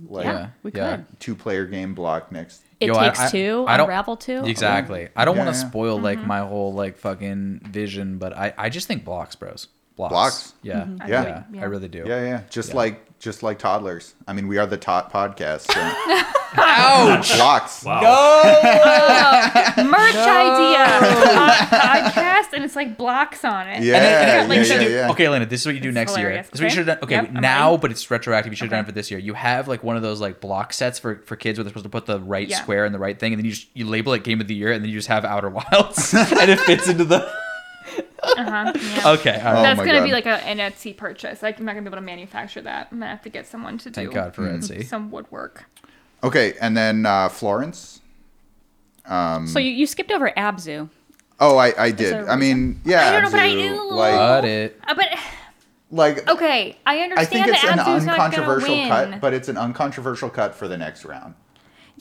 [0.08, 0.98] like Yeah, we yeah.
[0.98, 1.20] could.
[1.20, 2.64] two-player game block next.
[2.80, 3.66] It Yo, takes I- two.
[3.68, 4.46] I don't- Unravel 2.
[4.46, 5.10] Exactly.
[5.16, 5.68] I don't Yeah, want to yeah.
[5.70, 6.28] spoil like Mm-hmm.
[6.28, 9.68] my whole like fucking vision, but I I just think blocks, bros.
[9.98, 10.12] Blocks.
[10.14, 10.54] Blocks?
[10.64, 10.88] Yeah.
[11.00, 11.44] I Yeah.
[11.52, 11.62] Yeah.
[11.62, 12.04] I really do.
[12.08, 12.42] Yeah, yeah.
[12.50, 12.76] Just Yeah.
[12.78, 14.14] like just like toddlers.
[14.28, 15.72] I mean, we are the tot podcast.
[15.72, 15.80] So.
[16.58, 17.34] Ouch.
[17.38, 17.84] Blocks.
[17.86, 18.02] Wow.
[19.78, 20.86] Merch idea.
[21.34, 23.84] Pod- podcast and it's like blocks on it.
[23.84, 25.12] Yeah, And then- and then, yeah, should yeah, do- yeah.
[25.12, 26.36] Okay, Elena, this is what you do It's next hilarious.
[26.36, 26.44] year.
[26.52, 26.76] This is what you Okay.
[26.76, 27.04] should have done.
[27.06, 28.52] Okay, Yep, now, but it's retroactive.
[28.52, 29.20] You should have done it for this year.
[29.20, 31.86] You have like one of those like block sets for, for kids where they're supposed
[31.86, 32.58] to put the right Yeah.
[32.62, 34.56] square in the right thing, and then you just you label it game of the
[34.56, 37.32] year, and then you just have Outer Wilds, and it fits into the.
[38.24, 38.72] Uh-huh.
[38.76, 39.12] Yeah.
[39.14, 39.60] Okay, all right.
[39.60, 40.06] Oh That's my gonna God.
[40.06, 41.42] be like a, an Etsy purchase.
[41.42, 42.90] Like, I'm not gonna be able to manufacture that.
[42.92, 44.44] I'm gonna have to get someone to do God for.
[44.44, 44.86] Etsy.
[44.88, 45.66] some woodwork.
[46.24, 48.00] Okay, and then uh, Florence.
[49.06, 50.90] Um, So you, you skipped over Abzu.
[51.40, 52.14] oh, I, I did.
[52.14, 53.08] there a I mean, yeah.
[53.08, 53.92] I don't know, but I Abzu, knew.
[53.92, 54.80] like Got it.
[54.88, 55.08] Uh, but
[55.90, 57.20] like okay, I understand.
[57.20, 60.78] I think it's that an Abzu's uncontroversial cut, but it's an uncontroversial cut for the
[60.78, 61.34] next round.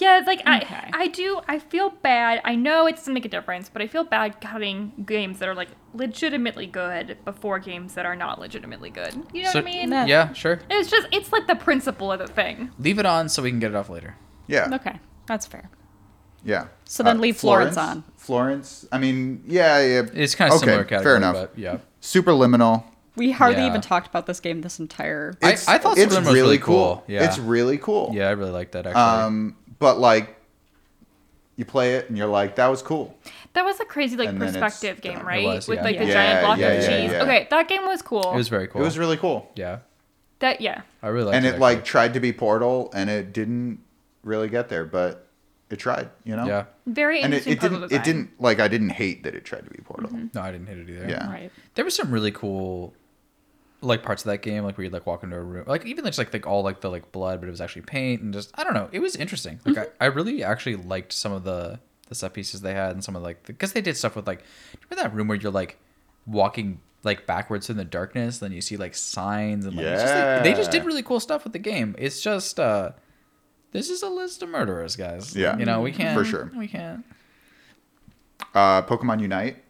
[0.01, 0.49] Yeah, it's like Okay.
[0.49, 1.41] I, I do.
[1.47, 2.41] I feel bad.
[2.45, 5.55] I know it doesn't make a difference, but I feel bad cutting games that are
[5.55, 9.15] like legitimately good before games that are not legitimately good.
[9.33, 9.91] You know So- what I mean?
[9.91, 10.61] That- Yeah, sure.
[10.71, 12.71] It's just it's like the principle of the thing.
[12.79, 14.17] Leave it on so we can get it off later.
[14.47, 14.69] Yeah.
[14.73, 15.71] Okay, that's fair.
[16.43, 16.63] Yeah.
[16.63, 18.03] Uh, So then leave Florence on.
[18.17, 18.87] Florence.
[18.91, 20.03] I mean, yeah, yeah.
[20.15, 21.35] It's kind of okay, similar category, Fair enough.
[21.35, 21.79] but yeah.
[22.01, 22.85] Superliminal.
[23.17, 23.69] We hardly Yeah.
[23.69, 25.35] even talked about this game this entire.
[25.43, 26.95] I- I thought it's was really really cool.
[26.97, 27.05] cool.
[27.09, 27.25] Yeah.
[27.25, 28.11] It's really cool.
[28.15, 29.03] Yeah, I really like that actually.
[29.03, 30.37] Um, but like,
[31.57, 33.15] you play it and you're like, that was cool.
[33.53, 35.13] That was a crazy like And then it's perspective done.
[35.15, 35.45] game, It right?
[35.45, 35.85] was, With yeah.
[35.85, 36.13] like the Yeah.
[36.13, 37.11] giant block Yeah, of yeah, cheese.
[37.13, 37.23] yeah.
[37.25, 38.33] Okay, that game was cool.
[38.33, 38.81] it was very cool.
[38.81, 39.51] It was really cool.
[39.57, 39.81] yeah.
[40.39, 40.83] that yeah.
[41.03, 41.57] I really liked and it.
[41.57, 41.89] it like actually.
[41.91, 43.81] tried to be Portal, and it didn't
[44.25, 45.27] really get there, but
[45.69, 46.09] it tried.
[46.25, 46.47] You know.
[46.47, 46.65] Yeah.
[46.87, 47.89] Very And it, interesting it puzzle didn't.
[47.91, 48.01] design.
[48.01, 50.09] It didn't like I didn't hate that it tried to be Portal.
[50.11, 50.27] Mm-hmm.
[50.33, 51.09] No, I didn't hate it either.
[51.11, 51.31] Yeah.
[51.31, 51.51] Right.
[51.75, 52.95] There was some really cool
[53.83, 56.05] like parts of that game, like where you'd like walk into a room, like even
[56.05, 58.51] just like like all like the like blood, but it was actually paint and just
[58.55, 58.89] I don't know.
[58.93, 59.61] It was interesting.
[59.65, 63.05] Like I, I really actually liked some of the the set pieces they had and
[63.05, 64.43] some of like because they did stuff with like
[64.91, 65.79] remember that room where you're like
[66.27, 70.15] walking like backwards in the darkness, then you see like signs and like, it's just,
[70.15, 71.95] like they just did really cool stuff with the game.
[71.99, 72.91] It's just uh
[73.73, 75.35] this is a list of murderers, guys.
[75.35, 75.57] Yeah.
[75.57, 76.51] you know we can't For sure.
[76.57, 77.05] We can't.
[78.55, 79.63] Uh, Pokemon Unite.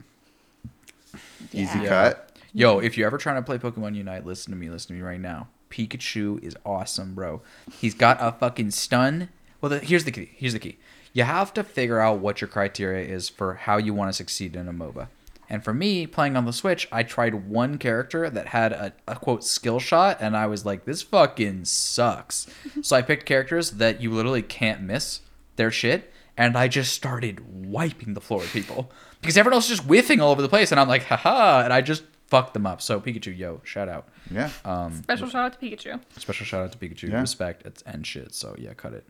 [1.53, 1.89] Easy Yeah.
[1.89, 2.30] cut.
[2.53, 4.69] Yo, if you're ever trying to play Pokemon Unite, listen to me.
[4.69, 5.49] Listen to me right now.
[5.71, 7.43] Pikachu is awesome, bro.
[7.81, 9.29] He's got a fucking stun.
[9.61, 10.33] Well, the, here's the key.
[10.35, 10.79] Here's the key.
[11.13, 14.57] You have to figure out what your criteria is for how you want to succeed
[14.57, 15.09] in a MOBA.
[15.49, 19.17] And for me, playing on the Switch, I tried one character that had a, a
[19.17, 22.47] quote skill shot, and I was like, this fucking sucks.
[22.83, 25.21] so I picked characters that you literally can't miss
[25.57, 29.79] their shit, and I just started wiping the floor with people because everyone else is
[29.79, 32.67] just whiffing all over the place, and I'm like, haha, and I just fucked them
[32.67, 32.81] up.
[32.81, 34.09] So Pikachu, yo, shout out.
[34.31, 34.49] Yeah.
[34.65, 36.01] Um, Special shout out to Pikachu.
[36.17, 37.11] special shout out to Pikachu.
[37.11, 37.21] Yeah.
[37.21, 38.33] Respect it's and shit.
[38.35, 39.05] So yeah, cut it.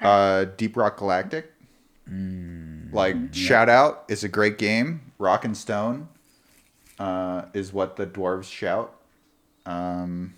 [0.00, 1.52] Uh, Deep Rock Galactic.
[2.10, 2.92] Mm.
[2.92, 5.12] Like shout out, it's a great game.
[5.18, 6.08] Rock and Stone
[6.98, 8.96] uh, is what the dwarves shout.
[9.66, 10.34] Um,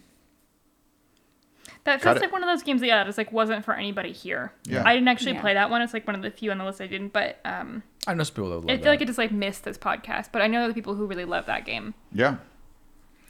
[1.84, 2.20] That Cut feels it.
[2.26, 4.52] like one of those games that yeah, just like wasn't for anybody here.
[4.64, 4.82] Yeah.
[4.84, 5.40] I didn't actually Yeah.
[5.40, 5.80] play that one.
[5.82, 8.24] It's like one of the few on the list I didn't, but um, I know
[8.24, 8.90] some people that would love I feel that.
[8.90, 10.28] like it just like missed this podcast.
[10.32, 11.94] But I know the people who really love that game.
[12.12, 12.36] yeah.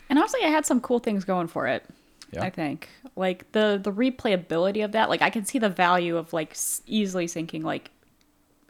[0.08, 1.84] And honestly, I had some cool things going for it.
[2.32, 2.42] Yeah.
[2.44, 5.08] I think like the the replayability of that.
[5.08, 7.90] Like I can see the value of like s- easily sinking like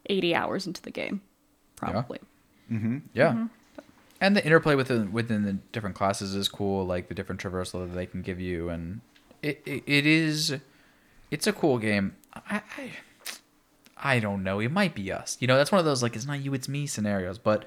[0.09, 1.21] eighty hours into the game,
[1.77, 2.19] probably.
[2.71, 2.99] Mm-hmm.
[3.15, 3.31] Yeah.
[3.33, 3.47] Mm-hmm.
[4.21, 7.95] And the interplay within within the different classes is cool, like the different traversal that
[7.95, 9.01] they can give you, and
[9.43, 10.57] it it, it is,
[11.33, 12.15] it's a cool game.
[12.35, 12.91] I, I
[14.05, 14.59] I don't know.
[14.59, 15.37] It might be us.
[15.41, 17.39] You know, that's one of those like it's not you, it's me scenarios.
[17.39, 17.65] But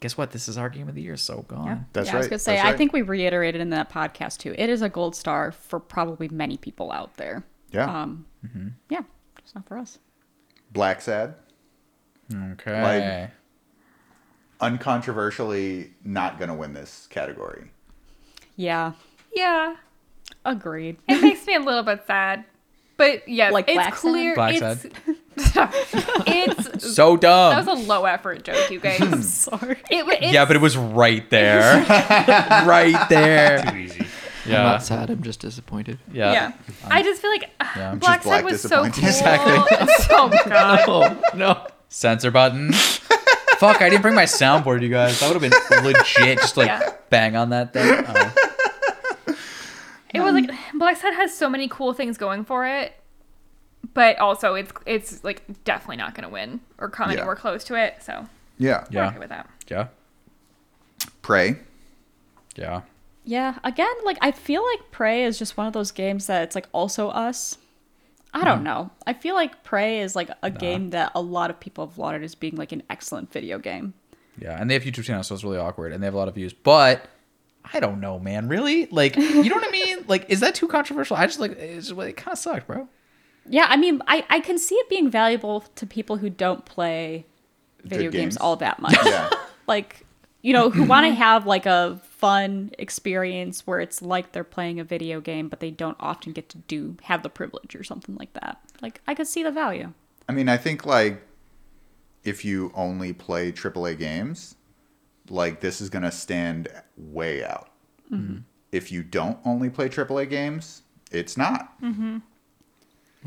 [0.00, 0.30] guess what?
[0.32, 1.16] This is our game of the year.
[1.16, 1.86] So gone.
[1.94, 2.56] That's yeah, I was gonna say.
[2.56, 4.54] that's I think we reiterated in that podcast too.
[4.58, 7.44] It is a gold star for probably many people out there.
[7.70, 8.02] Yeah.
[8.02, 8.68] Um, Mm-hmm.
[8.90, 9.00] yeah,
[9.40, 9.98] just not for us.
[10.72, 11.34] Black Sad,
[12.52, 12.82] Okay.
[12.82, 13.30] Like,
[14.60, 17.70] uncontroversially not gonna win this category.
[18.56, 18.92] Yeah,
[19.34, 19.76] Yeah.
[20.44, 20.96] agreed.
[21.08, 22.44] It makes me a little bit sad.
[22.96, 24.00] But yeah, Like it's Black Sad?
[24.00, 24.86] clear Black it's
[26.26, 27.54] it's so dumb.
[27.56, 29.32] that was a low effort joke, you guys.
[29.34, 29.78] Sorry.
[29.90, 31.84] It, wa- it's, yeah, but it was right there.
[32.66, 33.62] right there.
[33.64, 34.00] Too easy.
[34.46, 34.62] I'm Yeah.
[34.62, 35.10] not sad.
[35.10, 35.98] I'm just disappointed.
[36.12, 36.32] Yeah.
[36.32, 36.52] yeah.
[36.88, 37.94] I just feel like uh, Yeah.
[37.96, 38.90] Black Just black Sad was so cool.
[38.90, 39.04] disappointing.
[39.08, 40.06] Exactly.
[40.10, 40.80] oh god.
[40.86, 41.66] Oh no.
[41.88, 42.72] Censor button.
[42.72, 45.18] Fuck, I didn't bring my soundboard, you guys.
[45.20, 46.38] That would have been legit.
[46.40, 46.92] Just like Yeah.
[47.10, 48.04] bang on that thing.
[48.06, 48.34] Oh.
[50.14, 52.94] It was like um, Black Sad has so many cool things going for it,
[53.92, 57.18] but also it's it's like definitely not going to win or come Yeah.
[57.18, 57.96] anywhere close to it.
[58.00, 58.26] So
[58.58, 58.84] Yeah.
[58.90, 59.08] we're Yeah.
[59.08, 59.50] okay with that.
[59.68, 59.88] Yeah.
[61.22, 61.56] Prey.
[62.56, 62.82] Yeah.
[63.26, 66.54] Yeah, again, like I feel like Prey is just one of those games that it's
[66.54, 67.56] like also us.
[68.34, 68.64] I don't mm-hmm.
[68.64, 68.90] know.
[69.06, 72.22] I feel like Prey is like a game that a lot of people have lauded
[72.22, 73.94] as being like an excellent video game.
[74.38, 74.60] Yeah.
[74.60, 75.92] And they have YouTube channels, so it's really awkward.
[75.92, 76.52] And they have a lot of views.
[76.52, 77.06] But
[77.72, 78.48] I don't know, man.
[78.48, 78.86] Really?
[78.86, 79.93] Like, you know what I mean?
[80.06, 81.16] Like, is that too controversial?
[81.16, 82.88] I just like it's just, it kind of sucked, bro.
[83.48, 87.26] Yeah, I mean, I, I can see it being valuable to people who don't play
[87.82, 88.36] video games games.
[88.38, 88.96] all that much.
[89.04, 89.30] Yeah.
[89.66, 90.06] like,
[90.42, 94.80] you know, who want to have like a fun experience where it's like they're playing
[94.80, 98.14] a video game, but they don't often get to do have the privilege or something
[98.16, 98.60] like that.
[98.80, 99.92] Like, I could see the value.
[100.28, 101.22] I mean, I think like
[102.22, 104.56] if you only play AAA games,
[105.28, 107.68] like this is gonna stand way out.
[108.10, 108.38] Mm-hmm.
[108.74, 110.82] If you don't only play AAA games,
[111.12, 111.80] it's not.
[111.80, 112.18] Mm-hmm.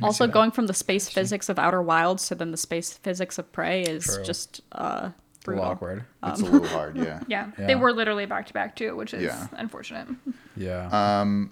[0.04, 3.52] Also, going from the space physics of Outer Wilds to then the space physics of
[3.52, 4.24] Prey is True.
[4.24, 5.64] just uh, It's a little brutal.
[5.64, 6.06] awkward.
[6.22, 7.22] Um, it's a little hard, yeah.
[7.28, 7.66] Yeah, Yeah.
[7.68, 9.48] they were literally back to back too, which is Yeah.
[9.54, 10.08] unfortunate.
[10.56, 10.88] Yeah.
[11.22, 11.52] Um,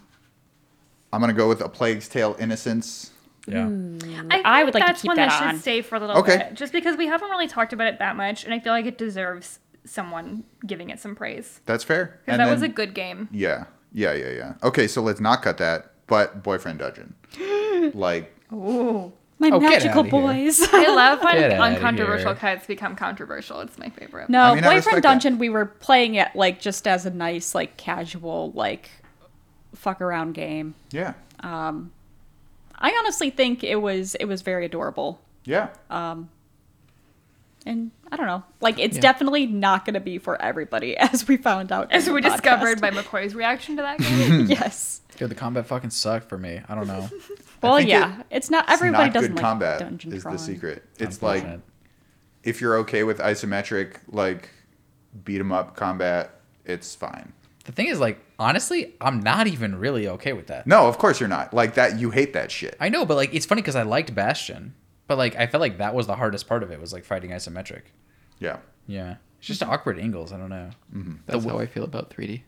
[1.11, 3.11] I'm gonna go with A Plague's Tale: Innocence.
[3.47, 3.65] yeah.
[3.65, 3.97] Hmm.
[4.29, 5.53] I, I would like to that's keep one that that, on.
[5.53, 6.37] should stay for a little Okay.
[6.37, 8.85] bit, just because we haven't really talked about it that much, and I feel like
[8.85, 12.19] it deserves someone giving it some praise That's fair.
[12.25, 13.29] because that was a good game.
[13.31, 14.53] Yeah, yeah, yeah, yeah.
[14.61, 15.91] Okay, so let's not cut that.
[16.07, 17.15] But Boyfriend Dungeon,
[17.95, 20.61] like, Ooh, My Oh, magical boys.
[20.71, 22.55] I love when Get uncontroversial here.
[22.55, 23.59] cuts become controversial.
[23.61, 24.29] It's my favorite.
[24.29, 25.01] No, I mean, Boyfriend respect that.
[25.01, 28.91] Dungeon, we were playing it like just as a nice, like casual, like
[29.73, 30.75] fuck around game.
[30.91, 31.91] yeah, Um
[32.77, 35.19] I honestly think it was it was very adorable.
[35.45, 35.69] yeah,
[37.65, 38.43] And I don't know.
[38.61, 39.01] Like it's Yeah.
[39.01, 41.91] definitely not gonna be for everybody, as we found out.
[41.91, 44.45] As we the discovered by McCoy's reaction to that game.
[44.49, 45.01] yes.
[45.17, 46.61] Dude, the combat fucking sucked for me.
[46.67, 47.09] I don't know.
[47.61, 48.21] Well, think yeah.
[48.29, 50.37] it's not everybody it's not doesn't good like combat dungeon is crawling.
[50.37, 50.83] the secret.
[50.99, 51.45] It's like
[52.43, 54.49] if you're okay with isometric, like
[55.23, 57.31] beat 'em up combat, it's fine.
[57.63, 60.67] The thing is, like, honestly, I'm not even really okay with that.
[60.67, 61.51] No, of course you're not.
[61.53, 62.77] Like that, you hate that shit.
[62.79, 64.75] I know, but like, it's funny because I liked Bastion,
[65.07, 67.31] but like, I felt like that was the hardest part of it was like fighting
[67.31, 67.83] isometric.
[68.39, 70.31] Yeah, Yeah, it's just awkward angles.
[70.33, 70.69] I don't know.
[71.25, 72.41] That's how I feel about 3D.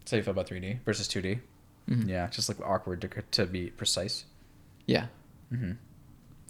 [0.00, 1.40] That's how you feel about 3D versus 2D.
[2.06, 4.24] Yeah, just like awkward to to be precise.
[4.86, 5.06] Yeah.
[5.52, 5.76] Mhm.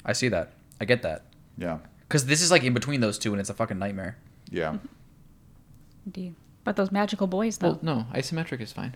[0.05, 0.53] I see that.
[0.81, 1.25] I get that.
[1.57, 4.16] yeah, Because this is like in between those two, and it's a fucking nightmare.
[4.51, 4.79] yeah.
[6.07, 6.35] Indeed.
[6.64, 7.73] But those magical boys, though.
[7.73, 8.94] Well, no, isometric is fine.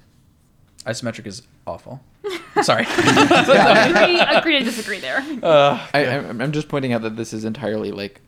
[0.84, 2.00] Isometric is awful.
[2.62, 2.84] Sorry.
[2.96, 5.18] agree, agree to disagree there.
[5.42, 8.20] uh, I, I'm I'm just pointing out that this is entirely like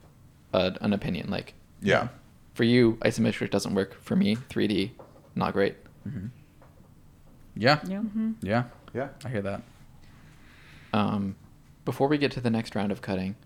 [0.53, 1.31] uh, an opinion.
[1.31, 2.09] Like Yeah.
[2.55, 4.01] for you, isometric doesn't work.
[4.03, 4.91] For me, 3D,
[5.35, 5.77] not great.
[7.57, 7.79] yeah.
[7.87, 8.03] yeah.
[8.43, 8.65] Yeah.
[8.93, 9.09] Yeah.
[9.25, 9.63] I hear that.
[10.93, 11.37] Um,
[11.85, 13.37] before we get to the next round of cutting,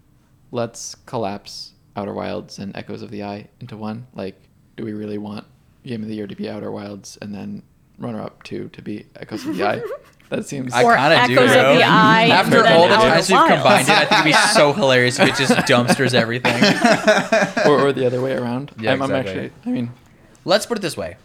[0.51, 4.07] let's collapse Outer Wilds and Echoes of the Eye into one.
[4.15, 4.41] Like,
[4.77, 5.47] do we really want
[5.85, 7.63] Game of the Year to be Outer Wilds and then
[7.99, 9.83] runner up two to be Echoes of the Eye?
[10.29, 10.73] That seems.
[10.75, 11.33] I Or kind of do.
[11.35, 11.75] Echoes of bro.
[11.77, 14.47] the Eye After and all the times we've combined it, I think it'd be Yeah.
[14.53, 16.55] so hilarious if it just dumpsters everything.
[17.67, 18.73] or, or the other way around.
[18.79, 19.51] Yeah, I'm, I'm actually.
[19.65, 19.91] I mean,
[20.45, 21.17] Let's put it this way.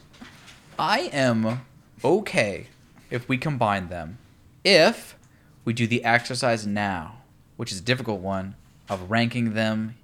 [0.78, 1.62] I am
[2.04, 2.68] okay
[3.10, 4.18] if we combine them.
[4.64, 5.18] If
[5.66, 7.18] we do the exercise now,
[7.58, 8.56] which is a difficult one,
[8.90, 9.96] of ranking them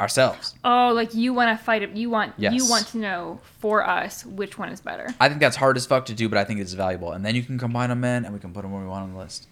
[0.00, 0.54] ourselves.
[0.64, 1.90] Oh, like you want to fight it.
[1.90, 2.54] You want yes.
[2.54, 5.08] you want to know for us which one is better.
[5.20, 7.12] I think that's hard as fuck to do, but I think it's valuable.
[7.12, 9.04] And then you can combine them in, and we can put them where we want
[9.04, 9.46] on the list.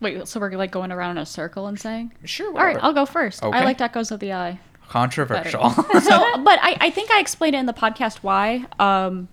[0.00, 2.12] Wait, so we're like going around in a circle and saying?
[2.24, 2.48] Sure.
[2.48, 3.42] All right, I'll go first.
[3.42, 3.56] Okay.
[3.56, 4.58] I liked Echoes of the Eye.
[4.88, 5.70] Controversial.
[5.70, 8.66] so, but I, I think I explained it in the podcast why.
[8.80, 9.28] Um,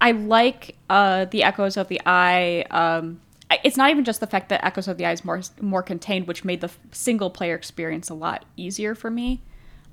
[0.00, 2.64] I like uh, the Echoes of the Eye.
[2.70, 3.20] Um,
[3.64, 6.28] it's not even just the fact that Echoes of the Eye is more more contained,
[6.28, 9.42] which made the single player experience a lot easier for me.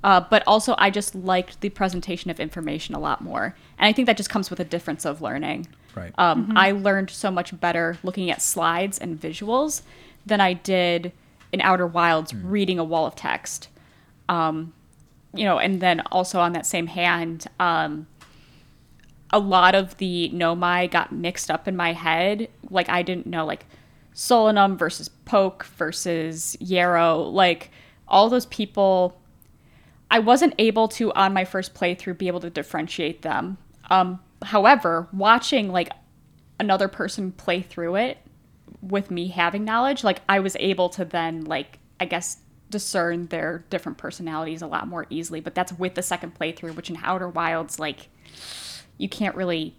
[0.06, 3.56] Uh, but also, I just liked the presentation of information a lot more.
[3.80, 5.68] And I think that just comes with a difference of learning.
[5.96, 6.13] Right.
[6.20, 9.82] Um, I learned so much better looking at slides and visuals
[10.24, 11.12] than I did
[11.52, 13.70] in Outer Wilds reading a wall of text.
[14.30, 14.74] Um,
[15.34, 18.06] you know, and then also on that same hand, um,
[19.32, 22.48] a lot of the Nomai got mixed up in my head.
[22.70, 23.65] Like I didn't know like
[24.13, 27.22] Solanum versus Poke versus Yarrow.
[27.22, 27.72] Like
[28.08, 29.20] all those people,
[30.10, 33.58] I wasn't able to on my first playthrough be able to differentiate them.
[33.89, 35.89] Um, however, watching like
[36.60, 38.18] another person play through it
[38.82, 42.38] with me having knowledge, like I was able to then like I guess
[42.70, 45.39] discern their different personalities a lot more easily.
[45.39, 48.10] But that's with the second playthrough, which in Outer Wilds, like
[48.98, 49.76] you can't really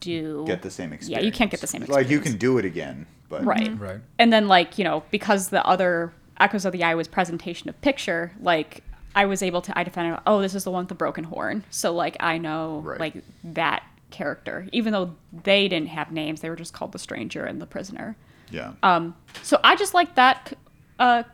[0.00, 1.22] do Get the same experience.
[1.22, 2.06] Yeah, you can't get the same experience.
[2.06, 3.78] Like you can do it again, but right.
[3.78, 4.00] Right.
[4.18, 7.80] And then like you know because the other Echoes of the Eye was presentation of
[7.80, 11.24] picture, like I was able to identify oh this is the one with the broken
[11.24, 13.00] horn, so like I know Right.
[13.00, 17.44] like that character, even though they didn't have names, they were just called the stranger
[17.44, 18.16] and the prisoner.
[18.50, 18.72] Yeah.
[18.82, 20.54] Um, so I just like that
[20.98, 21.24] uh,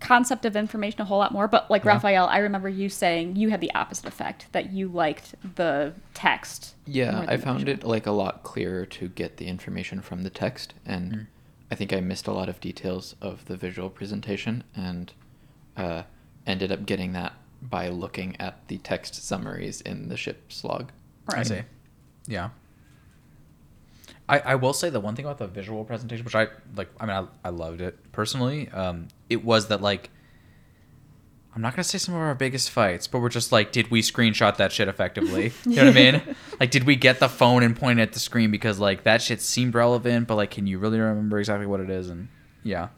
[0.00, 1.48] concept of information a whole lot more.
[1.48, 1.92] But like Yeah.
[1.92, 6.74] Raphael, I remember you saying you had the opposite effect that you liked the text.
[6.86, 10.74] Yeah, I found it like a lot clearer to get the information from the text,
[10.84, 11.26] and
[11.70, 15.12] I think I missed a lot of details of the visual presentation, and
[15.76, 16.02] uh,
[16.46, 20.92] ended up getting that by looking at the text summaries in the ship's log.
[21.28, 21.62] I see.
[22.26, 22.50] Yeah.
[24.28, 27.06] I, I will say the one thing about the visual presentation, which I like, I
[27.06, 28.68] mean, I, I loved it personally.
[28.70, 30.10] Um, it was that like,
[31.54, 34.02] I'm not gonna say some of our biggest fights, but we're just like, did we
[34.02, 35.52] screenshot that shit effectively?
[35.64, 36.22] You know what I mean?
[36.60, 39.20] Like, did we get the phone and point it at the screen because like that
[39.20, 42.08] shit seemed relevant, but like, can you really remember exactly what it is?
[42.08, 42.28] And
[42.62, 42.88] yeah,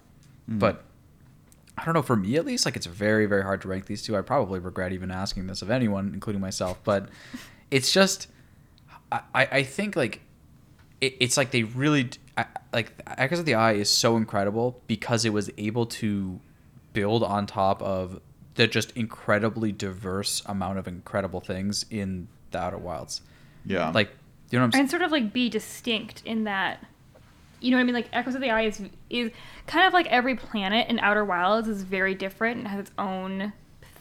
[0.46, 0.84] but
[1.78, 2.02] I don't know.
[2.02, 4.16] For me, at least, like it's very, very hard to rank these two.
[4.16, 6.78] I probably regret even asking this of anyone, including myself.
[6.84, 7.08] But
[7.70, 8.26] it's just,
[9.12, 10.20] I, I I think like,
[11.00, 14.80] it, it's like they really d- I, like Echoes of the Eye is so incredible
[14.86, 16.40] because it was able to
[16.92, 18.20] build on top of
[18.56, 23.20] the just incredibly diverse amount of incredible things in the Outer Wilds.
[23.64, 23.90] yeah.
[23.90, 24.10] Like,
[24.50, 24.80] you know what I'm saying?
[24.82, 26.84] and sort of like be distinct in that
[27.60, 27.94] you know what I mean?
[27.94, 29.30] Like Echoes of the Eye is is
[29.66, 33.52] kind of like every planet in Outer Wilds is very different and has its own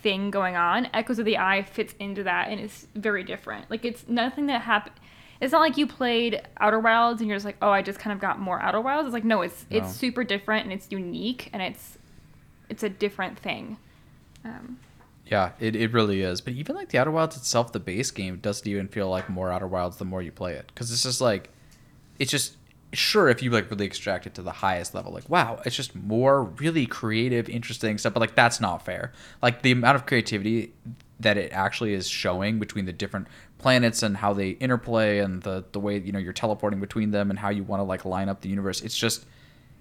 [0.03, 0.87] thing going on.
[0.93, 3.69] Echoes of the Eye fits into that and is very different.
[3.69, 4.95] Like it's nothing that happened.
[5.39, 8.11] It's not like you played Outer Wilds and you're just like, oh, I just kind
[8.11, 9.07] of got more Outer Wilds.
[9.07, 9.77] It's like no, it's No.
[9.77, 11.97] it's super different and it's unique and it's
[12.69, 13.77] it's a different thing.
[14.43, 14.77] Um,
[15.25, 16.41] Yeah, it, it really is.
[16.41, 19.51] But even like the Outer Wilds itself, the base game doesn't even feel like more
[19.51, 20.67] Outer Wilds the more you play it.
[20.67, 21.49] Because it's just like,
[22.19, 22.56] it's just,
[22.93, 25.95] sure, if you like really extract it to the highest level, like, wow, it's just
[25.95, 28.13] more really creative, interesting stuff.
[28.13, 29.11] But like, that's not fair.
[29.41, 30.73] Like, the amount of creativity
[31.19, 35.65] that it actually is showing between the different planets and how they interplay and the,
[35.71, 38.29] the way, you know, you're teleporting between them and how you want to like line
[38.29, 38.81] up the universe.
[38.81, 39.25] It's just,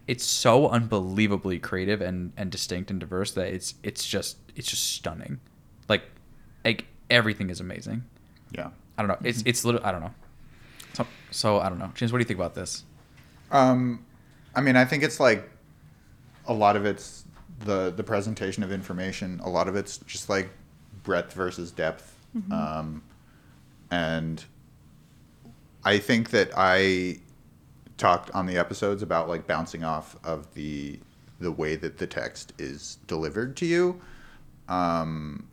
[0.07, 4.92] it's so unbelievably creative and, and distinct and diverse that it's it's just it's just
[4.92, 5.40] stunning.
[5.88, 6.03] Like
[6.64, 8.05] like everything is amazing.
[8.53, 8.71] yeah.
[8.97, 9.29] I don't know.
[9.29, 9.49] It's mm-hmm.
[9.49, 10.14] it's little I don't know.
[10.95, 11.90] So so I don't know.
[11.95, 12.85] James, what do you think about this?
[13.50, 14.04] Um,
[14.54, 15.48] I mean, I think it's like
[16.46, 17.24] a lot of it's
[17.61, 19.40] the the presentation of information.
[19.44, 20.50] A lot of it's just like
[21.02, 22.16] breadth versus depth,
[22.52, 23.02] um,
[23.90, 24.44] and
[25.85, 27.20] I think that I
[27.96, 30.98] talked on the episodes about like bouncing off of the
[31.38, 34.00] the way that the text is delivered to you.
[34.68, 35.48] Um,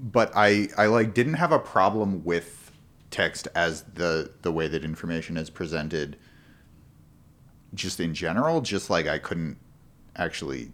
[0.00, 2.72] but I I like didn't have a problem with
[3.10, 6.16] text as the the way that information is presented
[7.74, 9.58] just in general just like I couldn't
[10.14, 10.72] actually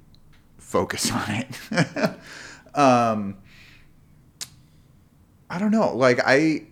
[0.59, 2.79] focus on it.
[2.79, 3.37] Um
[5.51, 6.67] I don't know like I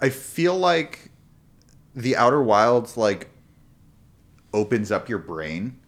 [0.00, 1.10] I feel like
[1.94, 3.30] the outer wilds like
[4.52, 5.78] opens up your brain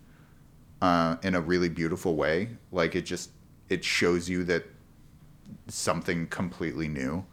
[0.80, 2.48] uh, in a really beautiful way.
[2.72, 3.30] Like it just
[3.68, 4.64] it shows you that
[5.68, 7.24] something completely new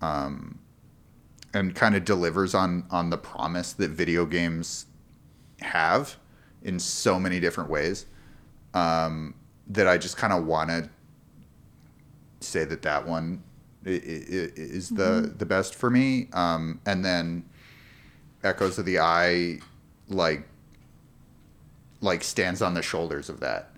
[0.00, 0.58] um,
[1.52, 4.86] and kind of delivers on on the promise that video games
[5.60, 6.16] have
[6.62, 8.06] in so many different ways
[8.74, 9.34] um,
[9.68, 10.88] that I just kind of want to
[12.40, 13.42] say that that one
[13.84, 17.44] is the the best for me um, and then
[18.44, 19.58] echoes of the eye
[20.08, 20.46] like
[22.00, 23.70] like stands on the shoulders of that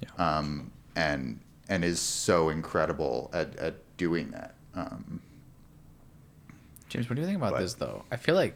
[0.00, 0.38] Yeah.
[0.38, 5.20] um, and and is so incredible at, at doing that um,
[6.88, 8.04] James, what do you think about But- this though?
[8.10, 8.54] I feel like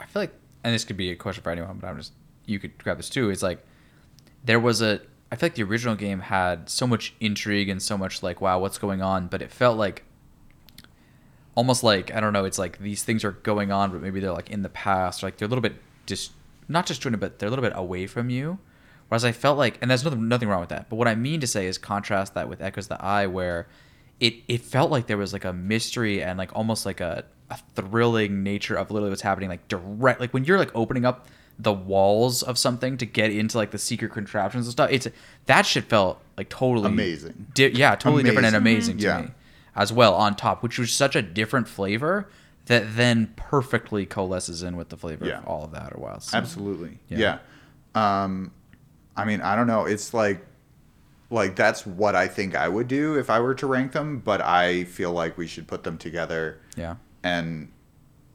[0.00, 0.32] I feel like
[0.64, 2.12] and this could be a question for anyone, but I'm just
[2.46, 3.30] you could grab this too.
[3.30, 3.64] It's like
[4.44, 5.00] there was a
[5.30, 8.58] I feel like the original game had so much intrigue and so much like wow
[8.58, 10.04] what's going on, but it felt like
[11.54, 12.44] almost like I don't know.
[12.44, 15.22] It's like these things are going on, but maybe they're like in the past.
[15.22, 16.32] Like they're a little bit just
[16.68, 18.58] not disjointed, but they're a little bit away from you.
[19.08, 20.88] Whereas I felt like, and there's nothing nothing wrong with that.
[20.88, 23.66] But what I mean to say is contrast that with Echoes of the Eye, where
[24.20, 27.58] it it felt like there was like a mystery and like almost like a, a
[27.74, 29.48] thrilling nature of literally what's happening.
[29.48, 31.26] Like direct, like when you're like opening up
[31.58, 34.90] the walls of something to get into like the secret contraptions and stuff.
[34.92, 35.08] It's
[35.46, 37.46] that shit felt like totally Amazing.
[37.54, 38.92] Di- yeah, totally different and Amazing.
[38.94, 39.20] amazing to Yeah.
[39.22, 39.28] me
[39.74, 42.28] as well on top, which was such a different flavor
[42.66, 45.38] that then perfectly coalesces in with the flavor Yeah.
[45.38, 46.32] of all of the Outer Wilds.
[46.32, 46.98] Absolutely.
[47.08, 47.38] Yeah.
[47.96, 48.22] Yeah.
[48.22, 48.52] Um,
[49.16, 49.84] I mean, I don't know.
[49.84, 50.44] It's like,
[51.30, 54.20] like that's what I think I would do if I were to rank them.
[54.24, 56.96] But I feel like we should put them together Yeah.
[57.22, 57.70] And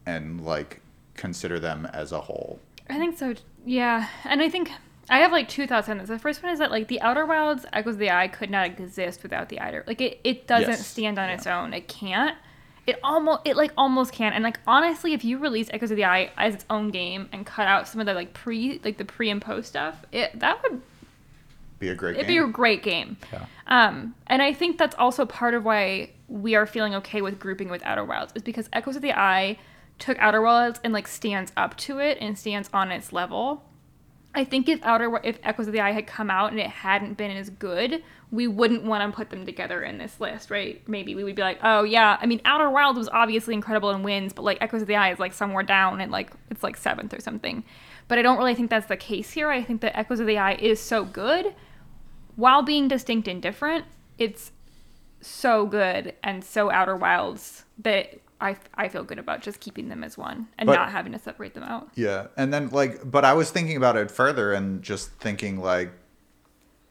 [0.06, 0.82] and like
[1.16, 2.60] consider them as a whole.
[2.90, 3.36] I think so.
[3.66, 4.72] Yeah, and I think
[5.10, 6.10] I have like two thoughts on this.
[6.10, 8.66] The first one is that like the Outer Wilds, Echoes of the Eye could not
[8.66, 9.84] exist without the Outer.
[9.88, 10.86] Like it, it doesn't Yes.
[10.88, 11.74] stand on its own.
[11.74, 12.38] It can't.
[12.86, 14.34] It almost, it like almost can.
[14.34, 17.46] And like honestly, if you release Echoes of the Eye as its own game and
[17.46, 20.62] cut out some of the like pre, like the pre and post stuff, it that
[20.64, 20.82] would
[21.80, 23.16] Be a great It'd be a great game.
[23.32, 23.46] Yeah.
[23.68, 27.70] Um, and I think that's also part of why we are feeling okay with grouping
[27.70, 29.56] with Outer Wilds is because Echoes of the Eye
[30.00, 33.64] took Outer Wilds and like stands up to it and stands on its level.
[34.34, 37.18] I think if Outer if Echoes of the Eye had come out and it hadn't
[37.18, 40.82] been as good, we wouldn't want to put them together in this list, right?
[40.90, 44.04] Maybe we would be like, oh yeah, I mean Outer Wilds was obviously incredible and
[44.04, 46.78] wins, but like Echoes of the Eye is like somewhere down and like it's like
[46.78, 47.64] seventh or something.
[48.08, 49.52] But I don't really think that's the case here.
[49.52, 51.54] I think that Echoes of the Eye is so good
[52.36, 53.86] while being distinct and different,
[54.18, 54.52] it's
[55.26, 60.04] so good and so Outer Wilds that I, I feel good about just keeping them
[60.04, 61.90] as one and But- not having to separate them out.
[61.96, 65.92] Yeah, and then like, but I was thinking about it further and just thinking like,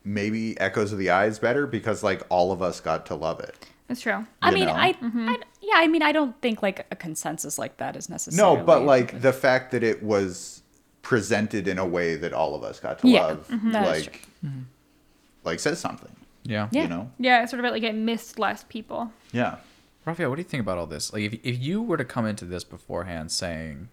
[0.04, 3.40] maybe Echoes of the Eye is better because like all of us got to love
[3.40, 3.54] it.
[3.88, 4.26] That's true.
[4.40, 4.68] I mean.
[4.68, 5.28] I, Mm-hmm.
[5.28, 8.36] I, yeah, I mean, I don't think like a consensus like that is necessary.
[8.56, 10.62] No, but like the fact that it was
[11.02, 13.70] presented in a way that all of us got to Yeah, love, Mm-hmm.
[13.72, 14.28] That is like,
[15.44, 16.14] like says something.
[16.44, 16.68] Yeah.
[16.70, 16.82] Yeah.
[16.82, 17.10] You know?
[17.18, 19.12] Yeah, it's sort of like it missed less people.
[19.32, 19.56] Yeah.
[20.04, 21.12] Raphael, what do you think about all this?
[21.12, 23.88] Like, if, if you were to come into this beforehand saying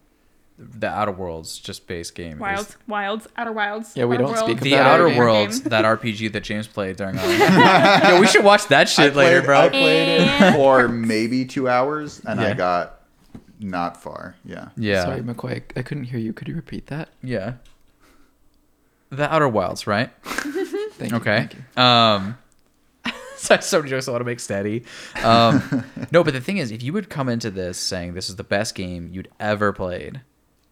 [0.58, 3.94] the Outer Worlds just base game is Wilds, Wilds, Outer Wilds.
[3.96, 5.18] Yeah, we Outer don't speak Worlds, the about Outer.
[5.18, 5.70] Worlds, Game.
[5.72, 7.26] that RPG that James played during our.
[8.10, 9.60] Yo, we should watch that shit I later, played, bro.
[9.60, 12.48] I played it for maybe two hours, and Yeah.
[12.50, 13.02] I got
[13.60, 14.36] not far.
[14.44, 14.70] Yeah.
[14.76, 15.04] yeah.
[15.04, 15.62] Sorry, McCoy.
[15.78, 16.34] I couldn't hear you.
[16.34, 17.10] Could you repeat that?
[17.22, 17.54] Yeah.
[19.12, 20.10] The Outer Wilds, right?
[21.00, 21.48] Thank you, Okay.
[21.78, 21.82] you.
[21.82, 22.38] Um,
[23.38, 24.84] so so many jokes I want to make steady.
[25.24, 28.36] Um, no, but the thing is, if you would come into this saying this is
[28.36, 30.22] the best game you'd ever played,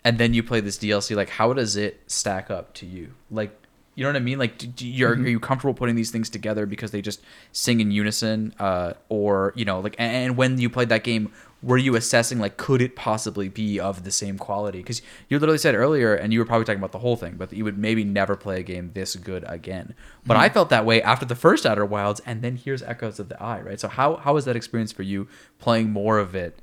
[0.03, 3.13] and then you play this DLC, like how does it stack up to you?
[3.31, 3.51] Like,
[3.95, 4.37] you know what I mean?
[4.37, 7.21] Like, do, do you, are, are you comfortable putting these things together because they just
[7.51, 11.31] sing in unison, uh, or you know, like, and, and when you played that game,
[11.63, 14.79] were you assessing like could it possibly be of the same quality?
[14.79, 17.49] Because you literally said earlier, and you were probably talking about the whole thing, but
[17.49, 19.95] that you would maybe never play a game this good again.
[20.25, 23.29] But I felt that way after the first Outer Wilds, and then here's Echoes of
[23.29, 23.79] the Eye, right?
[23.79, 25.27] So how how was that experience for you
[25.59, 26.59] playing more of it,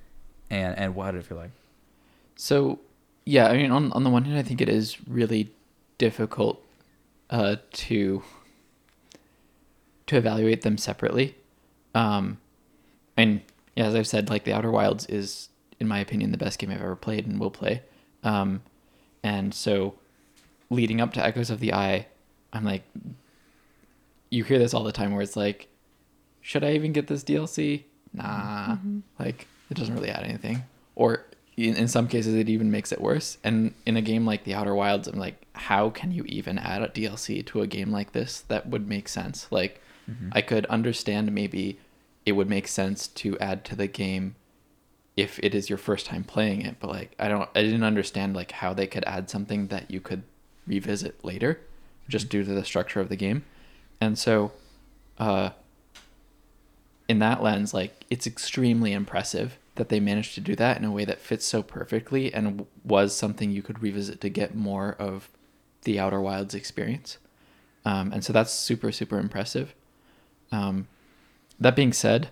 [0.50, 1.50] and and what did it feel like?
[2.36, 2.80] So,
[3.24, 5.52] yeah, I mean, on on the one hand, I think it is really
[5.98, 6.64] difficult
[7.30, 8.22] uh, to
[10.06, 11.34] to evaluate them separately.
[11.94, 12.38] Um,
[13.16, 13.40] and
[13.76, 15.48] yeah, as I've said, like the Outer Wilds is,
[15.80, 17.82] in my opinion, the best game I've ever played and will play.
[18.22, 18.62] Um,
[19.22, 19.94] and so,
[20.70, 22.06] leading up to Echoes of the Eye,
[22.52, 22.84] I'm like,
[24.30, 25.68] you hear this all the time, where it's like,
[26.40, 27.84] should I even get this DLC?
[28.12, 28.76] Nah,
[29.18, 30.64] like it doesn't really add anything.
[30.94, 31.24] Or
[31.56, 33.38] in, in some cases, it even makes it worse.
[33.42, 36.82] And in a game like The Outer Wilds, I'm like, how can you even add
[36.82, 39.48] a DLC to a game like this that would make sense?
[39.50, 39.80] Like,
[40.32, 41.78] I could understand maybe
[42.26, 44.36] it would make sense to add to the game
[45.16, 48.34] if it is your first time playing it, but like, I don't, I didn't understand
[48.34, 50.24] like how they could add something that you could
[50.66, 51.60] revisit later,
[52.08, 53.44] just due to the structure of the game.
[54.00, 54.52] And so,
[55.18, 55.50] uh,
[57.08, 60.90] in that lens, like it's extremely impressive that they managed to do that in a
[60.90, 65.28] way that fits so perfectly and was something you could revisit to get more of
[65.82, 67.18] the Outer Wilds experience.
[67.84, 69.74] Um, and so that's super, super impressive.
[70.50, 70.88] Um,
[71.60, 72.30] that being said,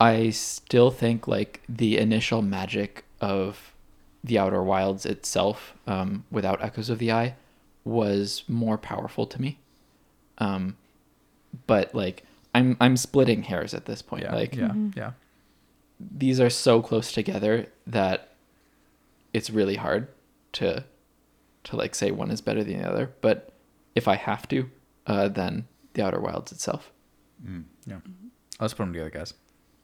[0.00, 3.74] I still think like the initial magic of
[4.22, 7.34] the Outer Wilds itself, um, without Echoes of the Eye,
[7.84, 9.58] was more powerful to me.
[10.38, 10.76] Um,
[11.66, 12.24] but like
[12.54, 14.24] I'm I'm splitting hairs at this point.
[14.24, 15.12] Yeah, like yeah, yeah.
[15.98, 18.34] these are so close together that
[19.32, 20.08] it's really hard
[20.52, 20.84] to
[21.64, 23.12] to like say one is better than the other.
[23.20, 23.52] But
[23.94, 24.70] if I have to,
[25.06, 26.92] uh, than the Outer Wilds itself.
[27.88, 27.96] Yeah.
[28.60, 29.34] Let's put them together, guys.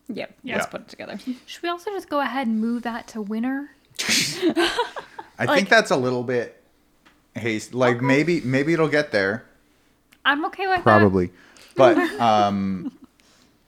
[0.09, 0.37] Yep.
[0.43, 0.57] Yeah.
[0.57, 1.19] Let's put it together.
[1.47, 3.71] Should we also just go ahead and move that to winter?
[5.39, 6.63] I think that's a little bit
[7.35, 7.75] haste.
[7.75, 9.45] Like maybe maybe it'll get there.
[10.25, 10.83] I'm okay with that.
[10.83, 11.31] Probably.
[11.77, 12.93] But um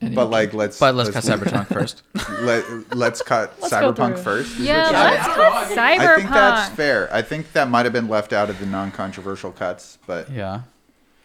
[0.01, 2.03] Any- but like let's But let's cut Cyberpunk first.
[2.43, 4.59] let, let's cut Let's Cyberpunk first.
[4.59, 5.79] Yeah, let's cut Cyberpunk.
[5.79, 7.09] I think that's fair.
[7.13, 10.63] I think that might have been left out of the non-controversial cuts, but yeah.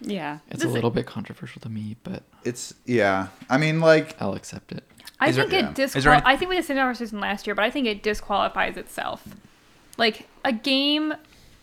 [0.01, 0.39] Yeah.
[0.47, 3.27] It's This a is- little bit controversial to me, but it's yeah.
[3.49, 4.83] I mean like I'll accept it.
[5.19, 5.69] I Is there- think yeah.
[5.69, 7.63] it Is there disqual- any- I think we did the same conversation last year, but
[7.63, 9.23] I think it disqualifies itself.
[9.97, 11.13] Like a game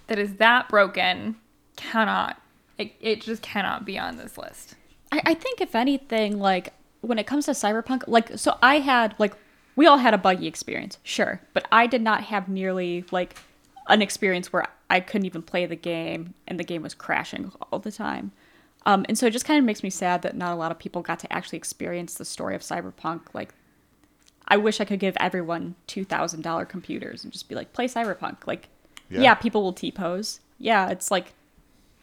[0.06, 1.36] that is that broken
[1.76, 2.40] cannot.
[2.78, 4.76] It, it just cannot be on this list.
[5.10, 9.14] I, I think if anything, like when it comes to cyberpunk, like so I had
[9.18, 9.34] like
[9.74, 13.36] we all had a buggy experience, sure, but I did not have nearly like
[13.88, 17.78] an experience where I couldn't even play the game and the game was crashing all
[17.78, 18.32] the time.
[18.86, 20.78] Um, and so it just kind of makes me sad that not a lot of
[20.78, 23.22] people got to actually experience the story of cyberpunk.
[23.34, 23.52] Like,
[24.46, 27.86] I wish I could give everyone two thousand dollar computers and just be like, play
[27.86, 28.46] cyberpunk.
[28.46, 28.68] Like,
[29.10, 29.20] Yeah.
[29.20, 30.40] yeah, people will T pose.
[30.58, 31.34] Yeah, it's like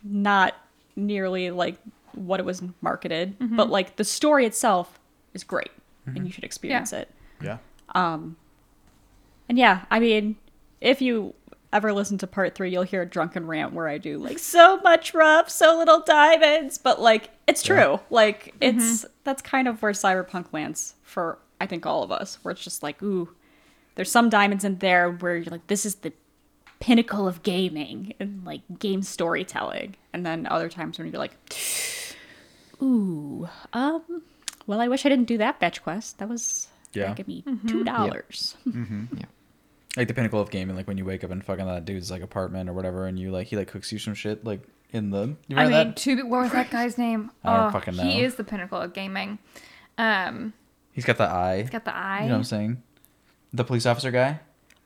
[0.03, 0.53] not
[0.95, 1.77] nearly like
[2.13, 4.99] what it was marketed, but like the story itself
[5.33, 5.71] is great
[6.05, 7.09] and you should experience it.
[7.41, 7.57] yeah.
[7.95, 8.35] Um.
[9.49, 10.35] And yeah, I mean,
[10.81, 11.33] if you
[11.75, 14.77] ever listen to part three, you'll hear a drunken rant where I do like so
[14.81, 17.99] much rough, so little diamonds, but like it's true.
[18.09, 22.51] Like it's that's kind of where cyberpunk lands for I think all of us, where
[22.51, 23.29] it's just like, ooh,
[23.95, 26.11] there's some diamonds in there where you're like, this is the
[26.79, 31.37] pinnacle of gaming and like game storytelling, and then other times when you're like,
[32.81, 34.21] ooh, um,
[34.67, 36.19] well, I wish I didn't do that fetch quest.
[36.19, 37.13] That was Yeah.
[37.13, 38.55] give me two dollars.
[38.67, 39.05] Mm-hmm.
[39.17, 39.25] Yeah.
[39.97, 42.21] Like the pinnacle of gaming, like when you wake up in fucking that dude's like
[42.21, 45.35] apartment or whatever, and you like he like cooks you some shit like in the.
[45.47, 45.97] You I mean, that?
[45.97, 47.31] to be, what was that guy's name?
[47.43, 49.39] I don't oh, fucking He is the pinnacle of gaming.
[49.97, 50.53] Um,
[50.91, 51.61] He's got the eye.
[51.61, 52.21] he's got the eye.
[52.21, 52.83] You know what I'm saying?
[53.53, 54.39] The police officer guy.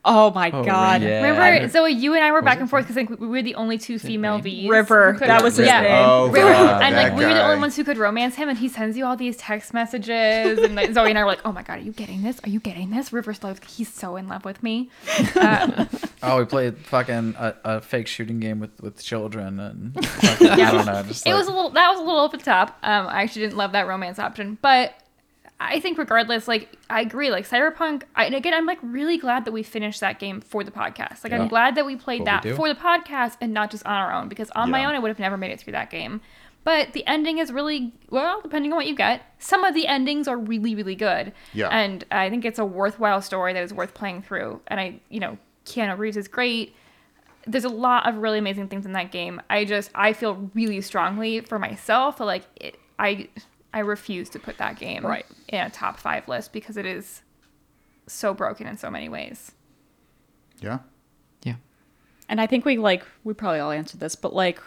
[0.06, 1.02] Oh my Oh, god.
[1.02, 1.18] yeah.
[1.18, 3.42] Remember, I- Zoe, you and I were back and forth because I think we were
[3.42, 4.44] the only two female name?
[4.44, 4.70] V's.
[4.70, 5.82] River, could- that was his yeah.
[5.82, 5.92] name.
[6.10, 8.58] Oh, River, God, and like we were the only ones who could romance him, and
[8.58, 11.52] he sends you all these text messages, and like, Zoe and I were like, "Oh
[11.52, 12.40] my god, are you getting this?
[12.46, 14.90] Are you getting this?" River's like, he's so in love with me.
[15.40, 15.90] Um,
[16.22, 20.72] Oh, we played fucking a, a fake shooting game with with children and fucking, I
[20.72, 21.04] don't know.
[21.08, 22.78] Just it like, was a little that was a little over the top.
[22.84, 24.94] Um, I actually didn't love that romance option, but
[25.60, 27.32] I think regardless, like I agree.
[27.32, 30.64] Like Cyberpunk, I, and again, I'm like really glad that we finished that game for
[30.64, 31.24] the podcast.
[31.24, 31.42] Like Yeah.
[31.42, 32.56] I'm glad that we played What that do.
[32.56, 35.10] for the podcast and not just on our own because on my own I would
[35.10, 36.22] have never made it through that game.
[36.64, 39.22] But the ending is really well, depending on what you get.
[39.40, 41.34] Some of the endings are really, really good.
[41.54, 41.70] Yeah.
[41.70, 44.62] And I think it's a worthwhile story that is worth playing through.
[44.68, 46.76] And I, you know, Keanu Reeves is great
[47.48, 49.42] there's a lot of really amazing things in that game.
[49.50, 53.30] I just I feel really strongly for myself that like it, I
[53.74, 55.26] I refuse to put that game Right.
[55.48, 57.22] in a top five list because it is
[58.08, 59.52] so broken in so many ways.
[60.60, 60.80] Yeah.
[61.44, 61.56] Yeah.
[62.28, 64.60] And I think we like we probably all answered this, but like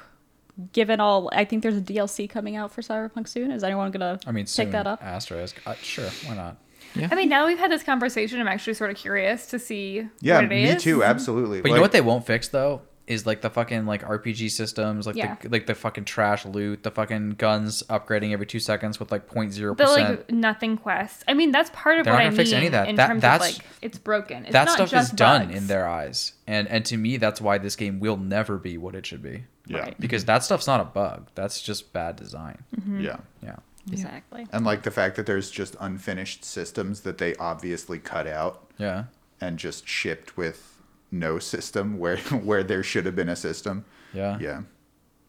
[0.73, 3.51] given all I think there's a DLC coming out for Cyberpunk soon.
[3.51, 5.03] Is anyone gonna I mean, pick that up?
[5.03, 5.61] Asterisk.
[5.67, 6.57] Uh, sure, why not?
[6.95, 7.09] Yeah.
[7.11, 10.07] I mean, now that we've had this conversation, I'm actually sort of curious to see
[10.21, 10.83] Yeah, what it me is.
[10.83, 11.63] too, absolutely.
[11.63, 12.83] But you know what they won't fix though
[13.13, 15.37] is like the fucking like RPG systems, like Yeah.
[15.41, 19.29] the like the fucking trash loot, the fucking guns upgrading every two seconds with like
[19.29, 20.09] 0.0 The percent.
[20.19, 21.23] like nothing quests.
[21.29, 22.89] I mean, that's part of They're what not I gonna mean fix any of that.
[22.89, 24.45] in That- terms that's- of like it's broken.
[24.45, 25.57] It's that not stuff is just done bugs.
[25.59, 28.95] in their eyes, and and to me, that's why this game will never be what
[28.95, 29.45] it should be.
[29.67, 29.79] Yeah.
[29.79, 30.01] Right.
[30.01, 31.29] Because that stuff's not a bug.
[31.37, 32.65] That's just bad design.
[32.77, 33.01] Mm-hmm.
[33.01, 33.17] Yeah.
[33.43, 33.57] Yeah.
[33.91, 34.47] Exactly.
[34.53, 39.05] And like the fact that there's just unfinished systems that they obviously cut out Yeah.
[39.41, 40.72] and just shipped with
[41.13, 43.85] no system where where there should have been a system.
[44.13, 44.39] Yeah.
[44.41, 44.63] Yeah.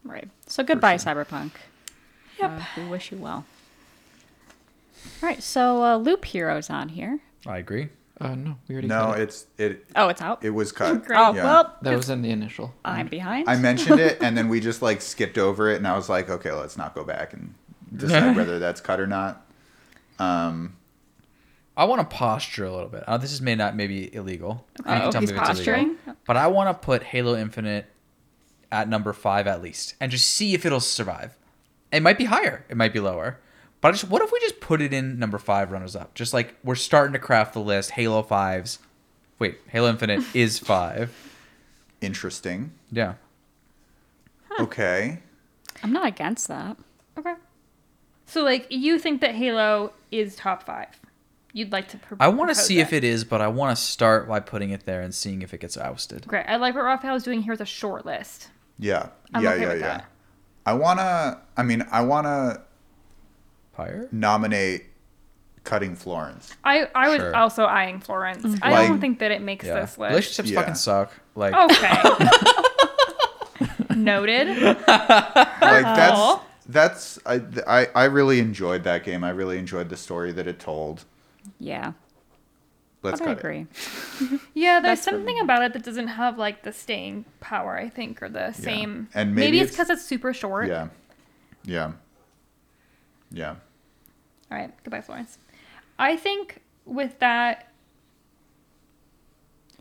[0.04, 0.30] Right.
[0.48, 1.52] So goodbye, Cyberpunk.
[2.40, 2.52] Yep.
[2.52, 3.46] Uh, we wish you well.
[5.22, 5.42] All right.
[5.44, 7.20] So uh, Loop Heroes on here.
[7.46, 7.90] I agree.
[8.22, 8.88] Uh, no, we already.
[8.88, 9.24] No, cut it.
[9.24, 10.44] it's it Oh, it's out.
[10.44, 11.04] it was cut.
[11.06, 11.18] Great.
[11.20, 11.44] oh yeah.
[11.44, 12.74] well, that was in the initial.
[12.86, 13.50] I'm behind.
[13.50, 16.30] I mentioned it and then we just like skipped over it and I was like,
[16.30, 17.54] okay, let's not go back and
[17.96, 19.46] decide whether that's cut or not.
[20.20, 20.76] Um
[21.76, 23.04] I want to posture a little bit.
[23.08, 24.66] Uh, this is may not maybe illegal.
[24.78, 25.74] You can Uh-oh, tell me he's if it's illegal.
[26.06, 26.16] posturing.
[26.28, 27.88] But I want to put Halo Infinite
[28.72, 31.36] at number five at least, and just see if it'll survive.
[31.92, 32.66] It might be higher.
[32.70, 33.40] It might be lower.
[33.82, 36.14] But I just what if we just put it in number five runners up?
[36.14, 37.92] Just like we're starting to craft the list.
[37.92, 38.80] Halo fives.
[39.40, 41.12] Wait, Halo Infinite is five.
[42.02, 42.72] interesting.
[42.92, 43.16] Yeah.
[44.60, 45.20] Okay.
[45.84, 46.78] I'm not against that.
[47.18, 47.34] Okay.
[48.26, 50.88] So like you think that Halo is top five?
[51.54, 51.98] You'd like to.
[51.98, 54.40] Pr- I want to propose see if it is, but I want to start by
[54.40, 56.28] putting it there and seeing if it gets ousted.
[56.28, 56.46] Great.
[56.48, 58.50] I like what Raphael's doing here with a short list.
[58.80, 59.10] Yeah.
[59.34, 59.88] I'm yeah, okay yeah, with yeah.
[59.98, 60.06] that.
[60.66, 61.42] I wanna.
[61.56, 62.62] I mean, I wanna
[63.74, 64.08] Pyre?
[64.12, 64.86] nominate
[65.64, 66.56] Cutting Florence.
[66.64, 67.36] I I was Sure.
[67.36, 68.44] also eyeing Florence.
[68.64, 69.76] I Like- don't think that it makes Yeah.
[69.82, 70.10] this list.
[70.10, 70.60] Relationships Yeah.
[70.60, 71.12] fucking suck.
[71.36, 72.30] Like, Okay.
[73.96, 74.48] Noted.
[74.48, 79.24] Like that's that's I, I I really enjoyed that game.
[79.24, 81.06] I really enjoyed the story that it told.
[81.60, 81.94] Yeah,
[83.02, 83.68] Let's but I agree.
[84.54, 87.90] Yeah, there's That's for something about it that doesn't have like the staying power, I
[87.90, 89.10] think, or the same.
[89.14, 90.68] And maybe, maybe it's it's- because it's super short.
[90.70, 90.88] Yeah,
[91.64, 91.92] yeah,
[93.32, 93.56] yeah.
[94.52, 95.38] All right, goodbye, Florence.
[96.00, 97.68] I think with that,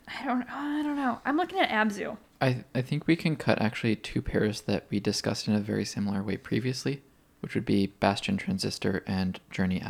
[0.09, 0.43] I don't.
[0.51, 1.21] I don't know.
[1.25, 2.17] I'm looking at Abzu.
[2.41, 5.85] I I think we can cut actually two pairs that we discussed in a very
[5.85, 7.03] similar way previously,
[7.41, 9.81] which would be Bastion Transistor and Journey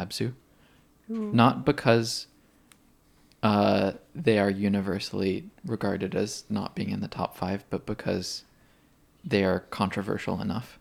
[1.13, 1.33] Abzu.
[1.33, 2.27] Not because
[3.43, 8.45] uh, they are universally regarded as not being in the top five, but because
[9.25, 10.79] they are controversial enough.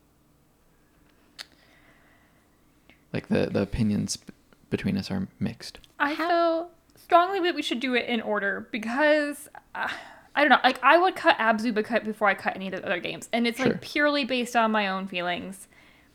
[3.14, 4.34] Like the the opinions b-
[4.70, 5.80] between us are mixed.
[6.00, 9.90] I feel strongly that we should do it in order because uh,
[10.34, 10.60] I don't know.
[10.64, 13.46] Like I would cut Abzu beca- before I cut any of the other games, and
[13.46, 13.68] it's Sure.
[13.68, 15.68] like purely based on my own feelings.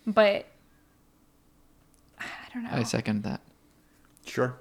[0.06, 0.46] But
[2.18, 2.70] I don't know.
[2.72, 3.40] I second that.
[4.26, 4.54] Sure.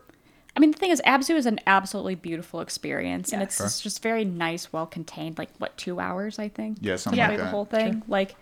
[0.56, 3.46] I mean, the thing is, Abzu is an absolutely beautiful experience, and Yeah.
[3.46, 5.38] it's just- just very nice, well contained.
[5.38, 6.78] Like what, two hours, I think.
[6.80, 7.28] Yeah, something Yeah.
[7.28, 7.50] play like the that.
[7.52, 8.04] whole thing.
[8.08, 8.36] Like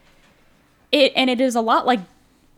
[0.91, 2.01] it, and it is a lot like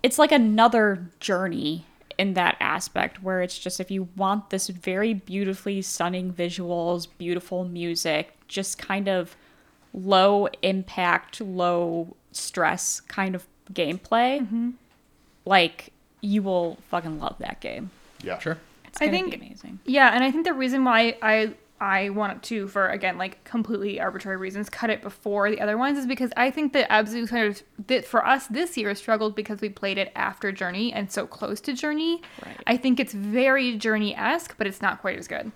[0.03, 1.85] it's like another journey
[2.17, 7.63] in that aspect where it's just if you want this very beautifully stunning visuals, beautiful
[7.65, 9.35] music, just kind of
[9.93, 14.71] low impact, low stress kind of gameplay, mm-hmm.
[15.45, 15.91] like
[16.21, 17.89] you will fucking love that game.
[18.21, 18.39] Yeah.
[18.39, 18.57] sure.
[18.87, 19.79] It's I gonna think- be amazing.
[19.85, 23.99] Yeah, and I think the reason why I I wanted to, for again like completely
[23.99, 27.45] arbitrary reasons, cut it before the other ones is because I think that Abzu kind
[27.47, 31.27] of that for us this year struggled because we played it after Journey and so
[31.27, 32.21] close to Journey.
[32.45, 32.55] Right.
[32.65, 35.51] I think it's very Journey esque, but it's not quite as good.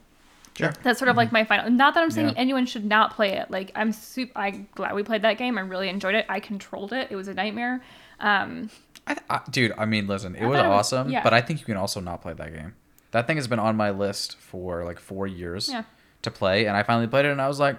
[0.57, 0.73] Sure.
[0.83, 1.71] That's sort of like my final.
[1.71, 2.33] Not that I'm saying Yeah.
[2.35, 3.49] anyone should not play it.
[3.49, 4.33] Like I'm super.
[4.37, 5.57] I'm glad we played that game.
[5.57, 6.25] I really enjoyed it.
[6.27, 7.07] I controlled it.
[7.09, 7.81] It was a nightmare.
[8.19, 8.69] Um,
[9.09, 11.23] I, I, dude, I mean, listen, it I was thought it was- awesome, yeah.
[11.23, 12.75] but I think you can also not play that game.
[13.11, 15.83] That thing has been on my list for like four years Yeah.
[16.21, 17.77] to play, and I finally played it, and I was like,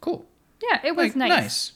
[0.00, 0.26] cool.
[0.62, 1.72] yeah, it was Like, nice.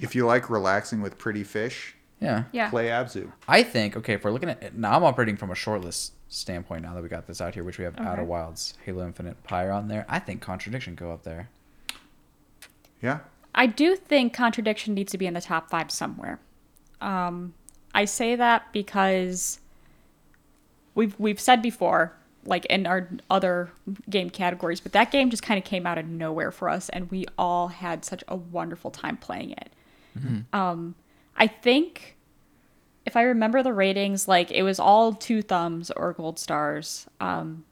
[0.00, 2.44] If you like relaxing with pretty fish, Yeah.
[2.52, 2.70] Yeah.
[2.70, 3.30] play Abzu.
[3.46, 6.82] I think, okay, if we're looking at it, now I'm operating from a shortlist standpoint
[6.82, 9.70] now that we got this out here, which we have Outer Wilds, Halo Infinite, Pyre
[9.70, 10.04] on there.
[10.08, 11.48] I think Contradiction go up there.
[13.02, 13.18] Yeah.
[13.54, 16.40] I do think contradiction needs to be in the top five somewhere.
[17.00, 17.54] Um,
[17.94, 19.60] I say that because
[20.94, 22.12] we've we've said before,
[22.44, 23.70] like in our other
[24.10, 27.10] game categories, but that game just kind of came out of nowhere for us, and
[27.10, 29.70] we all had such a wonderful time playing it.
[30.52, 30.94] Um,
[31.36, 32.16] I think
[33.06, 37.06] if I remember the ratings, like it was all two thumbs or gold stars.
[37.20, 37.64] Um,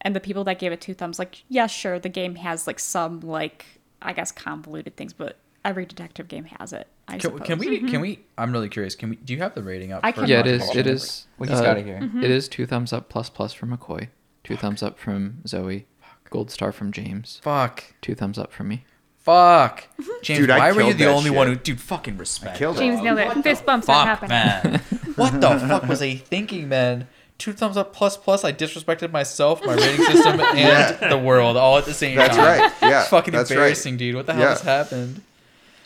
[0.00, 2.78] and the people that gave it two thumbs, like, yeah, sure, the game has like
[2.78, 3.66] some like
[4.00, 5.36] I guess convoluted things, but
[5.68, 6.86] every detective game has it.
[7.06, 7.46] I Can, suppose.
[7.46, 7.78] can we?
[7.90, 8.20] Can we?
[8.36, 8.94] I'm really curious.
[8.94, 9.16] Can we?
[9.16, 10.00] Do you have the rating up?
[10.02, 10.62] I for can- Yeah, it Mark is.
[10.66, 10.76] Paul.
[10.78, 11.26] It is.
[11.38, 12.00] Well, he's uh, got it here.
[12.00, 12.24] Mm-hmm.
[12.24, 14.08] It is two thumbs up plus plus from McCoy,
[14.44, 15.86] two thumbs up from Zoe,
[16.30, 17.84] gold star from James, Fuck.
[18.00, 18.84] two thumbs up from me.
[19.18, 19.84] Fuck.
[20.22, 21.52] James, Dude, why were you the that only one who?
[21.54, 21.64] shit.
[21.64, 22.56] Dude, fucking respect.
[22.56, 22.78] Killed.
[22.78, 23.42] James nailed it.
[23.42, 24.72] Fist bumps are Fuck, happening.
[24.72, 24.80] man.
[25.16, 27.06] what the fuck was I thinking, man?
[27.36, 28.42] Two thumbs up plus plus.
[28.42, 31.08] I disrespected myself, my rating system, and Yeah.
[31.10, 32.60] the world all at the same That's time.
[32.60, 32.72] right.
[32.82, 33.00] Yeah.
[33.02, 33.98] It's fucking that's embarrassing, right.
[33.98, 34.14] dude.
[34.16, 34.52] What the hell Yeah.
[34.54, 35.20] just happened?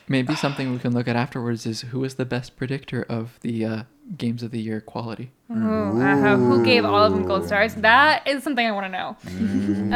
[0.08, 3.64] Maybe something we can look at afterwards is who was the best predictor of the
[3.64, 3.82] uh,
[4.18, 5.30] games of the year quality.
[5.50, 7.74] Ooh, uh, who gave all of them gold stars?
[7.76, 9.16] That is something I want to know.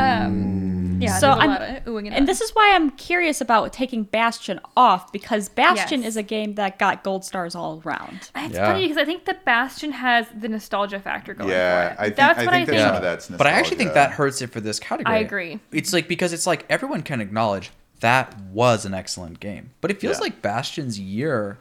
[0.01, 3.41] Um, yeah, So there's a I'm- lot of oohing And this is why I'm curious
[3.41, 6.11] about taking Bastion off because Bastion Yes.
[6.11, 8.31] is a game that got gold stars all around.
[8.35, 8.67] It's Yeah.
[8.73, 11.97] funny because I think that Bastion has the nostalgia factor going Yeah, for it.
[11.99, 12.81] I think- that's I what think I think.
[12.87, 15.15] some of that's But I actually think that hurts it for this category.
[15.17, 15.61] I agree.
[15.73, 17.71] It's like because it's like everyone can acknowledge
[18.01, 20.23] that was an excellent game, but it feels Yeah.
[20.25, 21.59] like Bastion's year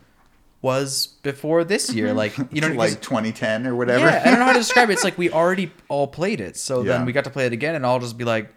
[0.62, 2.08] was before this year.
[2.08, 2.18] Mm-hmm.
[2.18, 4.06] Like you know, like 2010 or whatever.
[4.06, 4.94] Yeah, I don't know how to describe it.
[4.94, 6.94] It's like we already all played it, so Yeah.
[6.98, 8.50] then we got to play it again, and I'll just be like,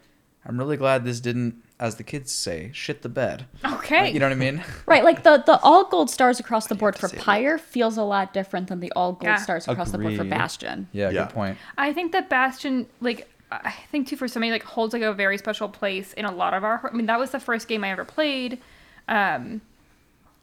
[0.46, 3.44] I'm really glad this didn't, as the kids say, shit the bed.
[3.64, 4.04] Okay.
[4.04, 4.64] Like, you know what I mean?
[4.86, 7.24] Right, like the, the all gold stars across the board for say that.
[7.24, 9.36] Pyre feels a lot different than the all gold Yeah.
[9.36, 10.88] stars across the board for Bastion.
[10.92, 11.24] Yeah, Yeah.
[11.26, 11.58] good point.
[11.76, 15.38] I think that Bastion, like, I think too for somebody like holds like a very
[15.38, 16.90] special place in a lot of our.
[16.92, 18.58] I mean, that was the first game I ever played.
[19.08, 19.62] Um,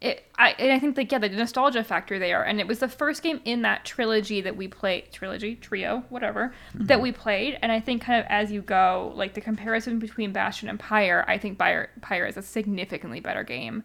[0.01, 2.87] it, I, and I think like yeah, the nostalgia factor there, and it was the
[2.89, 7.57] first game in that trilogy that we played, trilogy, trio, whatever, that we played.
[7.61, 11.23] And I think kind of as you go, like the comparison between Bastion and Pyre,
[11.27, 13.83] I think Pyre, Pyre is a significantly better game.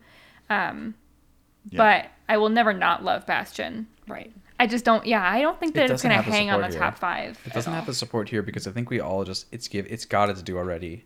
[0.50, 0.94] Um,
[1.70, 1.76] Yeah.
[1.76, 3.86] but I will never not love Bastion.
[4.08, 4.32] Right.
[4.60, 5.04] I just don't.
[5.06, 7.38] Yeah, I don't think It that it's gonna hang on the support top five.
[7.46, 10.04] It doesn't have the support here because I think we all just it's give it's
[10.04, 11.04] got its due already.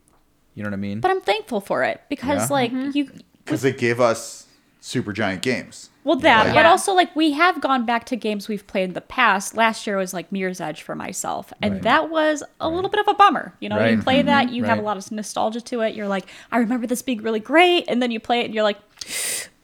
[0.55, 1.01] You know what I mean?
[1.01, 2.55] But I'm thankful for it because, Yeah.
[2.55, 2.91] like, Mm-hmm.
[2.97, 3.11] you.
[3.45, 4.47] Because it gave us
[4.83, 5.89] Supergiant games.
[6.05, 6.71] Well, that, Like- but Yeah.
[6.71, 9.57] also like we have gone back to games we've played in the past.
[9.57, 11.83] Last year was like Mirror's Edge for myself, and Right.
[11.83, 13.55] that was a little bit of a bummer.
[13.61, 14.01] You know, you Right.
[14.05, 14.85] play that, you have a Right.
[14.87, 15.95] lot of nostalgia to it.
[15.95, 18.65] You're like, I remember this being really great, and then you play it, and you're
[18.65, 18.79] like,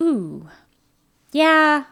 [0.01, 0.49] ooh,
[1.33, 1.85] yeah,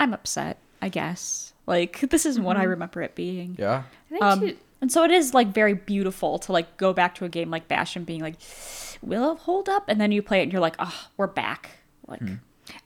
[0.00, 0.56] I'm upset.
[0.82, 2.70] I guess like this isn't what I mm-hmm.
[2.70, 3.56] remember it being.
[3.58, 3.84] yeah.
[4.08, 7.14] I think Um, too- and so it is like very beautiful to like go back
[7.14, 8.34] to a game like Bastion, being like,
[9.00, 9.84] will it hold up?
[9.88, 11.70] And then you play it, and you're like, oh, we're back.
[12.08, 12.20] Like.
[12.20, 12.34] Hmm.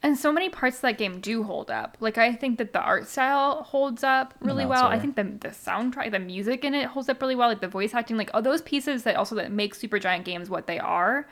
[0.03, 1.97] And so many parts of that game do hold up.
[1.99, 4.85] Like I think that the art style holds up really No, well.
[4.85, 7.47] I think the the soundtrack, the music in it holds up really well.
[7.47, 10.67] Like the voice acting, like all those pieces that also that make Supergiant games what
[10.67, 11.27] they are,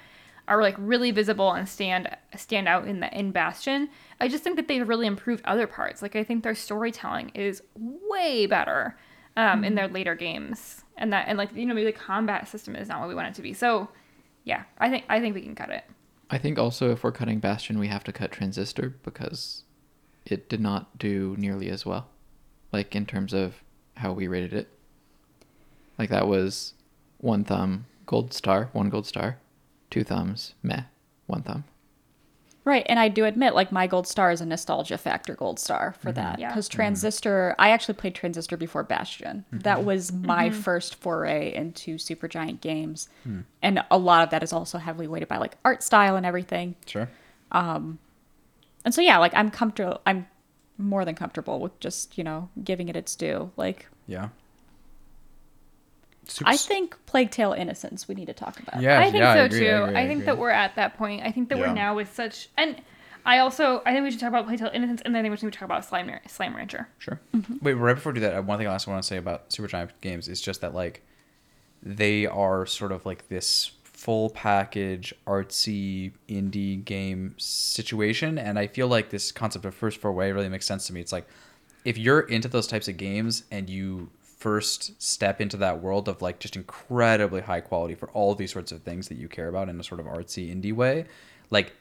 [0.48, 3.90] are like really visible and stand stand out in the in Bastion.
[4.20, 6.02] I just think that they've really improved other parts.
[6.02, 8.98] Like I think their storytelling is way better
[9.38, 12.76] um, in their later games, and that and like you know maybe the combat system
[12.76, 13.54] is not what we want it to be.
[13.54, 13.90] So
[14.44, 15.84] yeah, I think I think we can cut it.
[16.30, 19.64] I think also if we're cutting Bastion, we have to cut Transistor because
[20.26, 22.08] it did not do nearly as well,
[22.72, 23.64] like in terms of
[23.98, 24.68] how we rated it.
[25.98, 26.74] Like that was
[27.20, 29.38] one thumb, gold star, one gold star,
[29.96, 30.84] two thumbs, meh,
[31.26, 31.64] one thumb.
[32.66, 35.96] Right, and I do admit, like my gold star is a nostalgia factor gold star
[36.02, 36.16] for mm-hmm.
[36.16, 36.50] that Yeah.
[36.50, 36.76] because mm-hmm.
[36.76, 37.56] Transistor.
[37.58, 39.46] I actually played Transistor before Bastion.
[39.48, 39.60] Mm-hmm.
[39.60, 43.46] That was my first foray into Supergiant games, mm.
[43.62, 46.76] and a lot of that is also heavily weighted by like art style and everything.
[46.86, 47.08] Sure.
[47.54, 48.00] Um,
[48.84, 50.02] and so yeah, like I'm comfortable.
[50.06, 50.28] I'm
[50.78, 53.52] more than comfortable with just you know giving it its due.
[53.56, 54.30] Like Yeah.
[56.28, 58.82] Super I think Plague Tale Innocence we need to talk about.
[58.82, 59.66] Yeah, I think yeah, so agree, too.
[59.84, 60.26] agree, I, think agree.
[60.26, 61.24] that we're at that point.
[61.24, 61.68] I think that Yeah.
[61.68, 62.82] we're now with such and
[63.26, 65.32] I also I think we should talk about Plague Tale Innocence and then I think
[65.42, 66.88] we should talk about Slime Ran- Slime Rancher.
[67.00, 67.20] Sure.
[67.34, 67.56] Mm-hmm.
[67.62, 69.90] Wait, right before we do that, one thing I also want to say about Supergiant
[70.02, 71.02] games is just that like
[71.84, 78.88] they are sort of like this full package artsy indie game situation, and I feel
[78.88, 81.02] like this concept of first four foray really makes sense to me.
[81.02, 81.28] It's like
[81.86, 84.10] if you're into those types of games and you
[84.46, 88.72] first step into that world of like just incredibly high quality for all these sorts
[88.72, 91.06] of things that you care about in a sort of artsy indie way,
[91.50, 91.74] like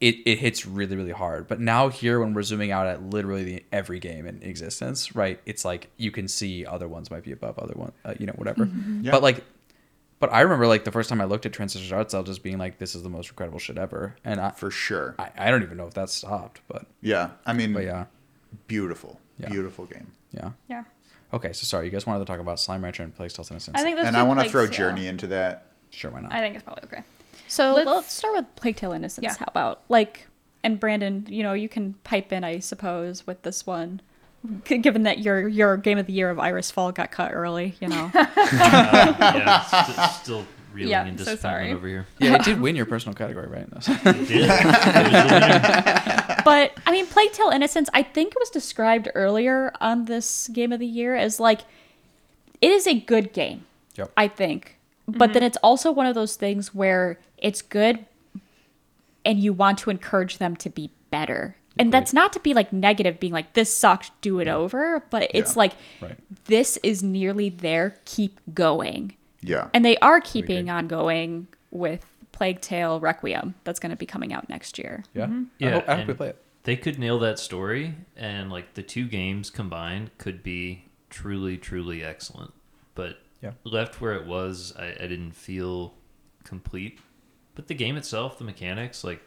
[0.00, 3.44] it, it hits really really hard but now here when we're zooming out at literally
[3.44, 7.32] the, every game in existence right it's like you can see other ones might be
[7.32, 8.68] above other one uh, you know whatever
[9.00, 9.12] Yeah.
[9.12, 9.44] but like
[10.18, 12.58] but i remember like the first time i looked at transistor art style just being
[12.58, 15.14] like this is the most incredible shit ever and i For sure.
[15.18, 17.30] i, I don't even know if that stopped but Yeah.
[17.46, 18.06] I mean, but yeah
[18.66, 19.20] beautiful.
[19.38, 19.48] Yeah.
[19.48, 20.08] Beautiful game.
[20.32, 20.84] yeah Yeah.
[21.34, 23.76] Okay so sorry you guys wanted to talk about slime rancher and Plague's Tale Innocence
[23.78, 24.70] I think those and I want to plagues, throw yeah.
[24.70, 25.66] Journey into that.
[25.90, 27.02] sure why not I think it's probably okay.
[27.48, 29.22] So Let's- let's, start with Plague Tale Innocence.
[29.24, 29.34] Yeah.
[29.38, 30.26] How about like,
[30.64, 34.00] and Brandon, you know, you can pipe in, I suppose, with this one,
[34.64, 37.74] given that your your game of the year of Iris Fall got cut early.
[37.80, 41.72] You know, uh, yeah, st- still reeling Yeah, in so disappointment sorry.
[41.72, 42.06] over here.
[42.18, 44.42] yeah it did win your personal category right It did.
[44.42, 47.88] It was but I mean, Plague Tale Innocence.
[47.94, 51.60] I think it was described earlier on this game of the year as like,
[52.60, 53.64] it is a good game.
[53.96, 54.12] Yep.
[54.16, 55.44] I think, but then mm-hmm.
[55.46, 58.04] it's also one of those things where it's good,
[59.24, 61.56] and you want to encourage them to be better.
[61.78, 65.04] And that's not to be like negative, being like this sucked, do it over.
[65.10, 65.58] But it's Yeah.
[65.58, 66.16] like Right.
[66.46, 69.14] this is nearly there, keep going.
[69.46, 69.68] Yeah.
[69.74, 70.70] And they are keeping agree.
[70.70, 73.54] on going with Plague Tale Requiem.
[73.64, 75.04] That's going to be coming out next year.
[75.14, 78.50] yeah I Yeah, hope, I hope we play it They could nail that story, and
[78.50, 82.52] like the two games combined could be truly, truly excellent.
[82.94, 83.52] But Yeah.
[83.64, 85.94] left where it was, I, I didn't feel
[86.44, 86.98] complete.
[87.54, 89.20] But the game itself, the mechanics, like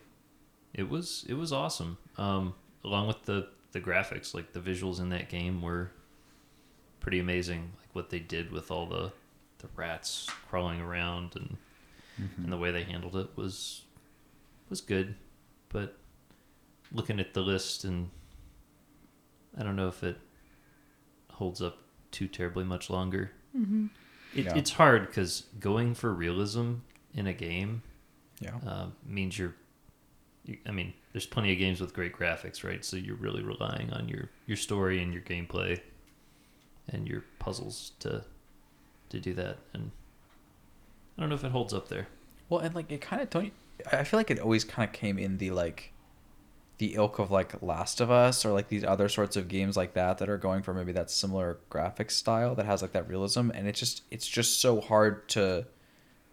[0.74, 1.98] it was, it was awesome.
[2.18, 5.92] Um, along with the the graphics, like the visuals in that game were
[7.00, 7.72] pretty amazing.
[7.80, 9.12] Like what they did with all the
[9.60, 11.58] the rats crawling around and
[12.38, 13.84] and the way they handled it was
[14.70, 15.16] was good.
[15.70, 15.98] But
[16.92, 18.10] looking at the list and
[19.58, 20.18] I don't know if it
[21.32, 21.78] holds up
[22.12, 23.32] too terribly much longer.
[24.36, 24.56] It, Yeah.
[24.56, 26.76] It's hard because going for realism
[27.14, 27.82] in a game
[28.40, 29.56] yeah uh, means you're.
[30.46, 32.84] You, I mean, there's plenty of games with great graphics, right?
[32.86, 35.80] So you're really relying on your your story and your gameplay,
[36.90, 38.24] and your puzzles to
[39.10, 39.58] to do that.
[39.74, 39.92] And
[41.18, 42.08] I don't know if it holds up there.
[42.50, 43.46] Well, and like it kind of don't.
[43.46, 43.52] you-
[43.92, 45.94] I feel like it always kind of came in the like,
[46.80, 49.94] the ilk of like Last of Us or like these other sorts of games like
[49.94, 53.50] that that are going for maybe that similar graphic style that has like that realism,
[53.54, 55.66] and it's just it's just so hard to,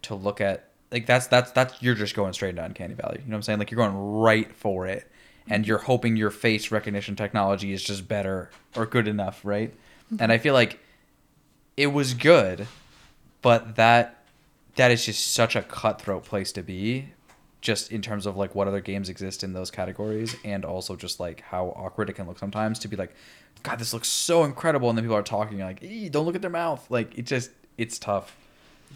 [0.03, 3.19] to look at like that's that's that's you're just going straight into Uncanny Valley.
[3.19, 3.59] You know what I'm saying?
[3.59, 5.11] Like you're going right for it,
[5.49, 5.69] and mm-hmm.
[5.69, 9.73] you're hoping your face recognition technology is just better or good enough, right?
[10.11, 10.31] And mm-hmm.
[10.31, 10.79] I feel like
[11.77, 12.67] it was good,
[13.43, 14.25] but that
[14.77, 17.11] that is just such a cutthroat place to be
[17.61, 21.19] just in terms of like what other games exist in those categories and also just
[21.21, 23.15] like how awkward it can look sometimes to be like
[23.63, 26.51] god this looks so incredible and then people are talking like don't look at their
[26.51, 28.37] mouth like it just it's tough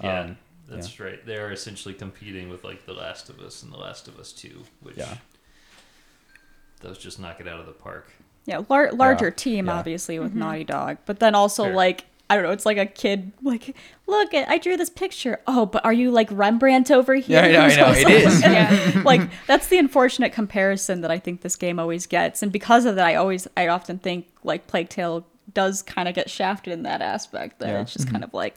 [0.02, 0.36] Yeah, Um,
[0.68, 1.24] that's right.
[1.24, 4.32] They are essentially competing with like The Last of Us and The Last of Us
[4.32, 5.16] Two, which Yeah.
[6.80, 8.12] those just knock it out of the park.
[8.44, 9.72] Yeah, lar- larger Yeah, team yeah.
[9.78, 11.74] obviously with Naughty Dog, but then also Fair.
[11.74, 13.74] like I don't know, it's like a kid like,
[14.06, 15.40] look, I drew this picture.
[15.46, 17.42] Oh, but are you like Rembrandt over here?
[17.42, 18.42] Yeah, I know, I know, it is.
[18.42, 19.02] Yeah.
[19.04, 22.96] like that's the unfortunate comparison that I think this game always gets, and because of
[22.96, 26.82] that, I always, I often think like Plague Tale does kind of get shafted in
[26.82, 27.60] that aspect.
[27.60, 27.80] That Yeah.
[27.80, 28.24] it's just kind mm-hmm.
[28.24, 28.56] of like.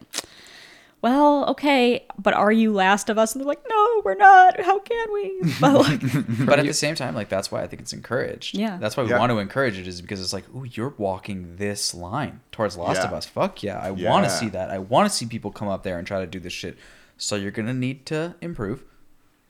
[1.02, 3.34] Well, okay, but are you Last of Us?
[3.34, 4.60] And they're like, no, we're not.
[4.62, 5.42] How can we?
[5.60, 6.02] But like,
[6.46, 8.56] but at the same time, like that's why I think it's encouraged.
[8.56, 8.78] Yeah.
[8.80, 9.18] That's why we Yeah.
[9.20, 13.02] want to encourage it is because it's like, ooh, you're walking this line towards Last
[13.04, 13.26] of Us.
[13.26, 13.80] Fuck yeah.
[13.80, 14.70] I want to see that.
[14.70, 16.78] I want to see people come up there and try to do this shit.
[17.18, 18.84] So you're gonna need to improve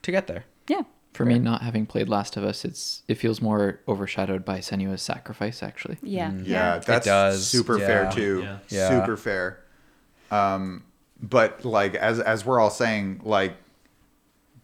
[0.04, 0.46] to get there.
[0.68, 0.82] yeah,
[1.14, 5.02] For me, not having played Last of Us, it's it feels more overshadowed by Senua's
[5.02, 5.62] Sacrifice.
[5.64, 8.42] Actually, yeah, Yeah, that's does, super fair too.
[8.44, 8.58] Yeah.
[8.70, 8.90] Yeah.
[9.02, 9.60] Super fair.
[10.32, 10.84] Um,
[11.22, 13.56] but like as as we're all saying, like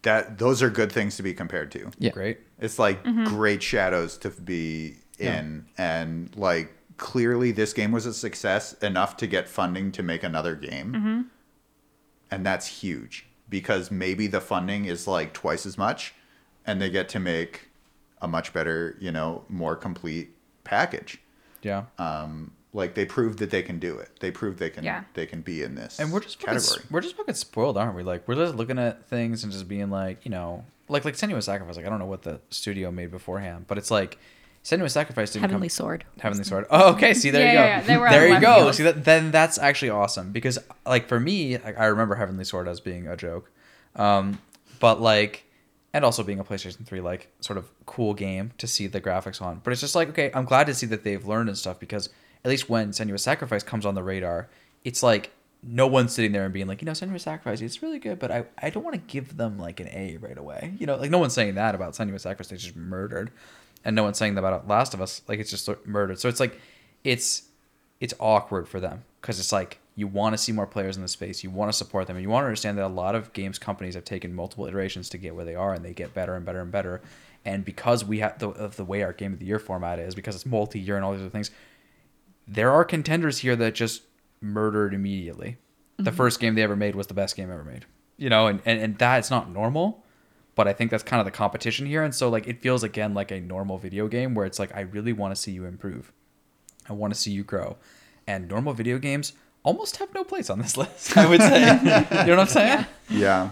[0.02, 1.92] that those are good things to be compared to.
[2.00, 2.40] yeah, Great.
[2.60, 8.74] It's like great shadows to be in, and like clearly this game was a success
[8.82, 11.30] enough to get funding to make another game,
[12.32, 16.14] and that's huge because maybe the funding is like twice as much,
[16.66, 17.70] and they get to make
[18.22, 20.32] a much better, you know, more complete
[20.64, 21.20] package.
[21.62, 21.84] Yeah.
[22.00, 24.10] Um, like they proved that they can do it.
[24.20, 25.04] They proved they can Yeah.
[25.14, 26.62] they can be in this and we're just fucking,
[26.92, 28.04] we're just fucking spoiled, aren't we?
[28.04, 31.46] Like we're just looking at things and just being like, you know, like like Senua's
[31.46, 31.76] Sacrifice.
[31.76, 34.18] Like I don't know what the studio made beforehand, but it's like
[34.64, 36.04] Senua's Sacrifice didn't Heavenly come, Sword.
[36.20, 36.66] Heavenly Sword.
[36.72, 37.14] Oh, okay.
[37.14, 37.64] See, there Yeah, you go.
[37.64, 37.82] yeah, yeah.
[37.84, 38.56] They were there you go.
[38.56, 38.76] field.
[38.76, 39.04] See that?
[39.06, 43.08] Then that's actually awesome because, like, for me, like, I remember Heavenly Sword as being
[43.08, 43.50] a joke,
[43.96, 44.40] um,
[44.80, 45.46] but like,
[45.94, 49.42] and also being a PlayStation Three like sort of cool game to see the graphics
[49.42, 49.62] on.
[49.64, 52.10] But it's just like, okay, I'm glad to see that they've learned and stuff because
[52.48, 54.50] at least when Senua's Sacrifice comes on the radar,
[54.84, 55.32] it's like
[55.62, 58.32] no one's sitting there and being like, you know, Senua's Sacrifice, it's really good, but
[58.32, 60.74] I, I don't want to give them like an A right away.
[60.80, 62.48] You know, like no one's saying that about Senua's Sacrifice.
[62.48, 63.32] They just murdered
[63.84, 65.22] and no one's saying that about Last of Us.
[65.28, 66.20] Like it's just murdered.
[66.20, 66.60] So it's like
[67.04, 67.44] it's
[68.00, 71.08] it's awkward for them because it's like you want to see more players in the
[71.08, 73.34] space, you want to support them, and you want to understand that a lot of
[73.34, 76.36] games companies have taken multiple iterations to get where they are, and they get better
[76.36, 77.02] and better and better.
[77.46, 80.14] And because we have the, of the way our game of the year format is,
[80.14, 81.50] because it's multi-year and all these other things,
[82.48, 84.04] there are contenders here that just
[84.42, 85.58] murdered immediately.
[85.98, 86.16] The mm-hmm.
[86.16, 87.86] first game they ever made was the best game ever made.
[88.18, 90.04] You know, and, and, and that's not normal
[90.58, 92.04] but I think that's kind of the competition here.
[92.04, 94.82] And so like it feels again like a normal video game where it's like I
[94.82, 96.12] really want to see you improve.
[96.90, 97.78] I want to see you grow.
[98.26, 99.34] And normal video games
[99.64, 101.60] almost have no place on this list, I would say.
[101.62, 102.86] you know what I'm saying?
[103.10, 103.52] yeah.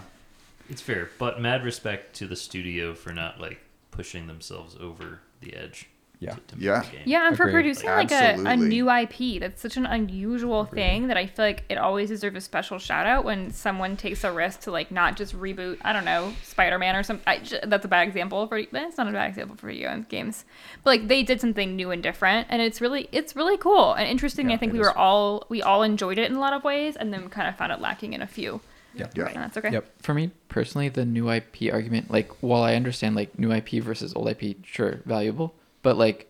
[0.68, 3.60] It's fair, but mad respect to the studio for not like
[3.92, 5.88] pushing themselves over the edge.
[6.18, 6.32] Yeah.
[6.34, 6.82] to, to Yeah.
[6.82, 7.00] game.
[7.04, 7.52] Yeah, and for Agreed.
[7.62, 11.64] producing like a, a new IP, that's such an unusual thing that I feel like
[11.68, 15.16] it always deserves a special shout out when someone takes a risk to like not
[15.16, 17.42] just reboot, I don't know, Spider Man or something.
[17.64, 20.44] That's a bad example for, it's not a bad example for video games.
[20.84, 24.08] But like they did something new and different, and it's really, it's really cool and
[24.08, 24.48] interesting.
[24.48, 24.86] Yeah, I think we is.
[24.86, 27.56] were all, we all enjoyed it in a lot of ways, and then kind of
[27.56, 28.60] found it lacking in a few.
[28.94, 29.08] Yeah.
[29.14, 29.30] Yeah.
[29.34, 29.70] That's okay.
[29.72, 30.00] Yep.
[30.00, 34.14] For me personally, the new IP argument, like while I understand like new IP versus
[34.16, 35.54] old IP, sure, valuable,
[35.86, 36.28] but like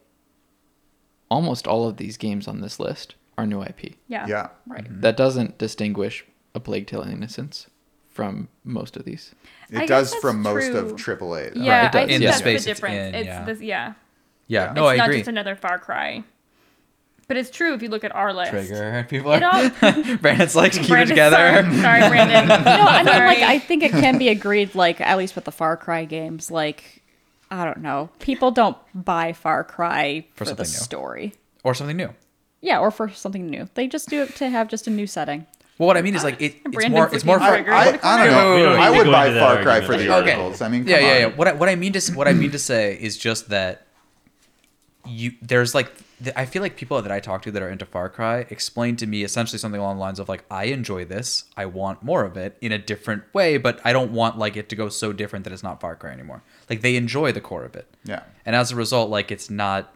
[1.31, 3.95] almost all of these games on this list are new IP.
[4.07, 4.27] Yeah.
[4.27, 4.49] Yeah.
[4.67, 4.85] Right.
[4.85, 5.01] Mm-hmm.
[5.01, 7.69] That doesn't distinguish a Plague Tale Innocence
[8.11, 9.35] from most of these.
[9.71, 10.93] It I does that's from most of.
[10.93, 11.55] AAA.
[11.55, 11.63] though.
[11.63, 12.03] Yeah, it does.
[12.03, 12.97] I think In the that's space the it's difference.
[12.97, 13.45] in, it's yeah.
[13.45, 13.95] this, yeah.
[14.47, 14.65] Yeah.
[14.67, 14.73] Yeah.
[14.75, 15.19] No, it's I not agree.
[15.21, 16.23] just another Far Cry.
[17.29, 18.51] But it's true if you look at our list.
[18.51, 19.07] Trigger.
[19.09, 19.71] People It all-
[20.19, 21.63] Brandon's like keep it together.
[21.63, 22.47] Sorry, sorry Brandon.
[22.49, 23.27] No, I mean, Sorry.
[23.27, 26.51] like, I think it can be agreed, like, at least with the Far Cry games,
[26.51, 27.03] like,
[27.51, 28.11] I don't know.
[28.19, 30.69] People don't buy Far Cry For for, the new.
[30.69, 31.35] story.
[31.63, 32.11] Or something new.
[32.61, 33.69] Yeah, or for something new.
[33.75, 35.47] They just do it to have just a new setting.
[35.79, 37.15] Well, what I mean is like it, it's more.
[37.15, 37.39] It's more.
[37.39, 38.65] For, I, I, I don't know.
[38.65, 40.33] Don't I would buy into that Far Cry for the Okay.
[40.33, 40.63] articles.
[40.63, 41.27] I mean, yeah, come yeah, yeah.
[41.27, 41.33] on.
[41.33, 43.87] What I, what I mean to what I mean to say is just that
[45.07, 47.85] you there's like th- I feel like people that I talk to that are into
[47.85, 51.45] Far Cry explain to me essentially something along the lines of like I enjoy this,
[51.57, 54.69] I want more of it in a different way, but I don't want like it
[54.71, 56.43] to go so different that it's not Far Cry anymore.
[56.71, 57.87] Like they enjoy the core of it.
[58.05, 58.23] Yeah.
[58.47, 59.95] And as a result, like it's not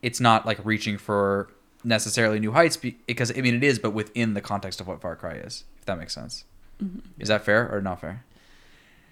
[0.00, 1.48] it's not like reaching for
[1.84, 5.16] necessarily new heights because I mean it is, but within the context of what Far
[5.16, 5.64] Cry is.
[5.80, 6.44] If that makes sense.
[6.82, 7.00] Mm-hmm.
[7.18, 8.24] Is that fair or not fair?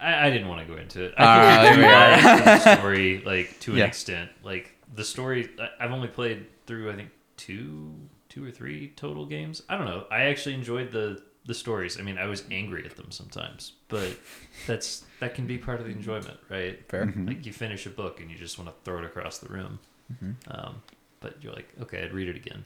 [0.00, 1.14] I, I didn't want to go into it.
[1.18, 3.84] I ah, think there we we like the story like to an Yeah.
[3.84, 4.30] extent.
[4.42, 7.94] Like the story, I- I've only played through I think two,
[8.28, 9.62] two or three total games.
[9.68, 10.06] I don't know.
[10.10, 11.98] I actually enjoyed the the stories.
[11.98, 14.16] I mean, I was angry at them sometimes, but
[14.66, 16.78] that's that can be part of the enjoyment, right?
[16.88, 17.06] Fair.
[17.06, 17.26] Mm-hmm.
[17.26, 19.78] Like you finish a book and you just want to throw it across the room,
[20.12, 20.32] mm-hmm.
[20.50, 20.82] um,
[21.20, 22.64] but you're like, okay, I'd read it again.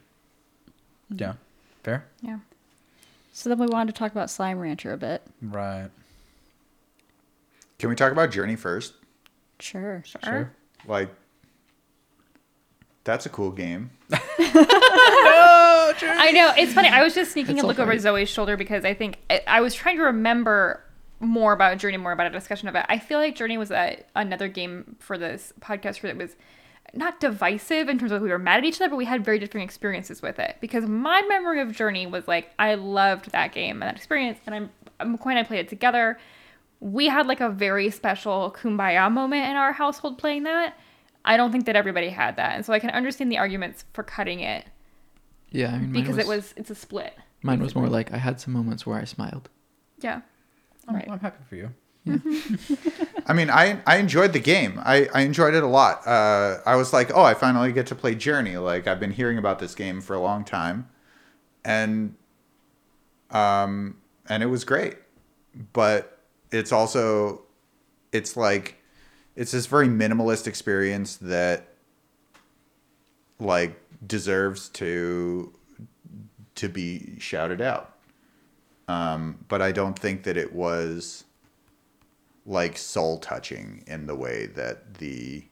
[1.09, 1.17] Hmm.
[1.19, 1.33] Yeah.
[1.83, 2.07] Fair.
[2.23, 2.39] Yeah.
[3.33, 5.23] So then we wanted to talk about Slime Rancher a bit.
[5.43, 5.91] Right.
[7.79, 8.95] Can we talk about Journey first?
[9.59, 10.03] Sure.
[10.25, 10.53] Sure.
[10.87, 11.11] Like,
[13.05, 13.91] that's a cool game.
[16.11, 16.53] I know.
[16.57, 16.89] It's funny.
[16.89, 17.97] I was just sneaking It's a look over.
[17.99, 20.83] Zoe's shoulder because I think I, I was trying to remember
[21.21, 22.85] more about Journey, more about a discussion of it.
[22.89, 26.37] I feel like Journey was a, another game for this podcast that was
[26.93, 29.39] not divisive in terms of we were mad at each other, but we had very
[29.39, 30.57] different experiences with it.
[30.61, 34.55] Because my memory of Journey was like I loved that game and that experience, and
[34.55, 36.19] I'm, I'm McCoy and I played it together.
[36.81, 40.77] We had like a very special kumbaya moment in our household playing that.
[41.25, 44.03] I don't think that everybody had that, and so I can understand the arguments for
[44.03, 44.67] cutting it
[45.51, 47.15] Yeah, I mean, mine because it was it's a split.
[47.43, 49.49] mine was more like I had some moments where I smiled.
[50.01, 50.21] Yeah.
[50.87, 51.71] I'm, I'm happy for you.
[52.05, 52.19] Yeah.
[53.27, 54.79] I mean, I I enjoyed the game.
[54.85, 56.07] I, I enjoyed it a lot.
[56.07, 58.59] Uh, I was like, oh, I finally get to play Journey.
[58.59, 60.89] Like I've been hearing about this game for a long time,
[61.65, 62.15] and
[63.31, 63.97] um,
[64.29, 64.97] and it was great.
[65.73, 66.19] But
[66.51, 67.43] it's also,
[68.13, 68.77] it's like,
[69.37, 71.69] it's this very minimalist experience that,
[73.39, 75.53] like, deserves to
[76.55, 77.97] to be shouted out.
[78.87, 81.25] Um, but I don't think that it was
[82.47, 85.45] like soul touching in the way that the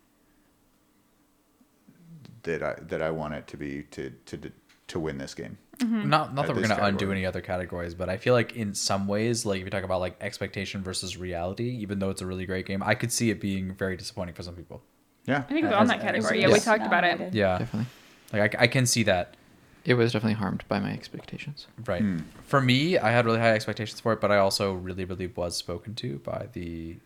[2.42, 4.52] that I that I want it to be to to
[4.88, 5.56] to win this game.
[5.82, 9.06] Not not that we're gonna undo any other categories, but I feel like in some
[9.06, 12.46] ways, like if you talk about like expectation versus reality, even though it's a really
[12.46, 14.82] great game, I could see it being very disappointing for some people.
[15.26, 15.38] Yeah.
[15.38, 16.38] I think it was As- on that category.
[16.44, 17.32] as- Yeah, we talked about it.
[17.34, 17.86] Yeah, Definitely,
[18.32, 19.36] like I, I can see that.
[19.84, 21.66] it was definitely harmed by my expectations.
[21.86, 22.00] Right.
[22.02, 22.18] Hmm.
[22.44, 25.56] For me, I had really high expectations for it, but I also really, really was
[25.56, 26.96] spoken to by the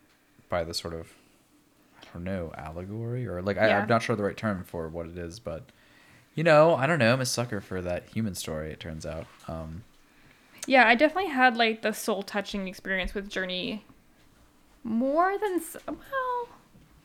[0.49, 1.13] by the sort of
[2.01, 5.07] I don't know allegory or like I, I'm not sure the right term for what
[5.07, 5.65] it is, but
[6.37, 7.13] you know, I don't know.
[7.13, 8.71] I'm a sucker for that human story.
[8.71, 9.27] It turns out.
[9.49, 9.83] Um,
[10.67, 13.85] Yeah, I definitely had like the soul touching experience with Journey
[14.85, 16.49] more than well,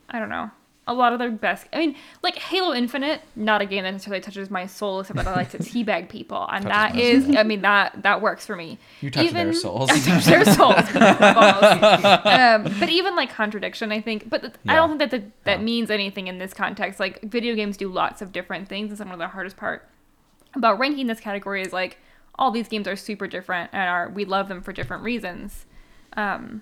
[0.09, 0.51] I don't know.
[0.91, 1.67] A lot of their best.
[1.71, 5.27] I mean, like Halo Infinite, not a game that necessarily touches my soul, except that
[5.27, 8.77] I like to teabag people, and that is, I mean, that that works for me.
[8.99, 9.89] You touch their souls.
[9.93, 10.75] I touch their souls.
[12.31, 14.29] Um, but even like contradiction, I think.
[14.29, 15.63] But th- I don't think that the, that Yeah.
[15.65, 16.99] means anything in this context.
[16.99, 19.87] Like video games do lots of different things, and some of the hardest part
[20.55, 21.97] about ranking this category is like
[22.37, 25.65] all these games are super different and are we love them for different reasons.
[26.17, 26.61] Um,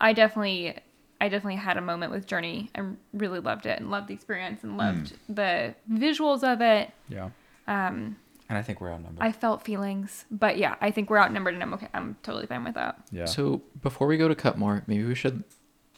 [0.00, 0.78] I definitely,
[1.24, 4.62] I definitely had a moment with Journey and really loved it and loved the experience
[4.62, 6.90] and loved the visuals of it.
[7.08, 7.30] yeah,
[7.66, 8.16] Um,
[8.50, 9.24] and I think we're outnumbered.
[9.24, 11.88] I felt feelings, but yeah, I think we're outnumbered and I'm okay.
[11.94, 13.00] I'm totally fine with that.
[13.10, 13.24] yeah.
[13.24, 15.44] So before we go to cut more, maybe we should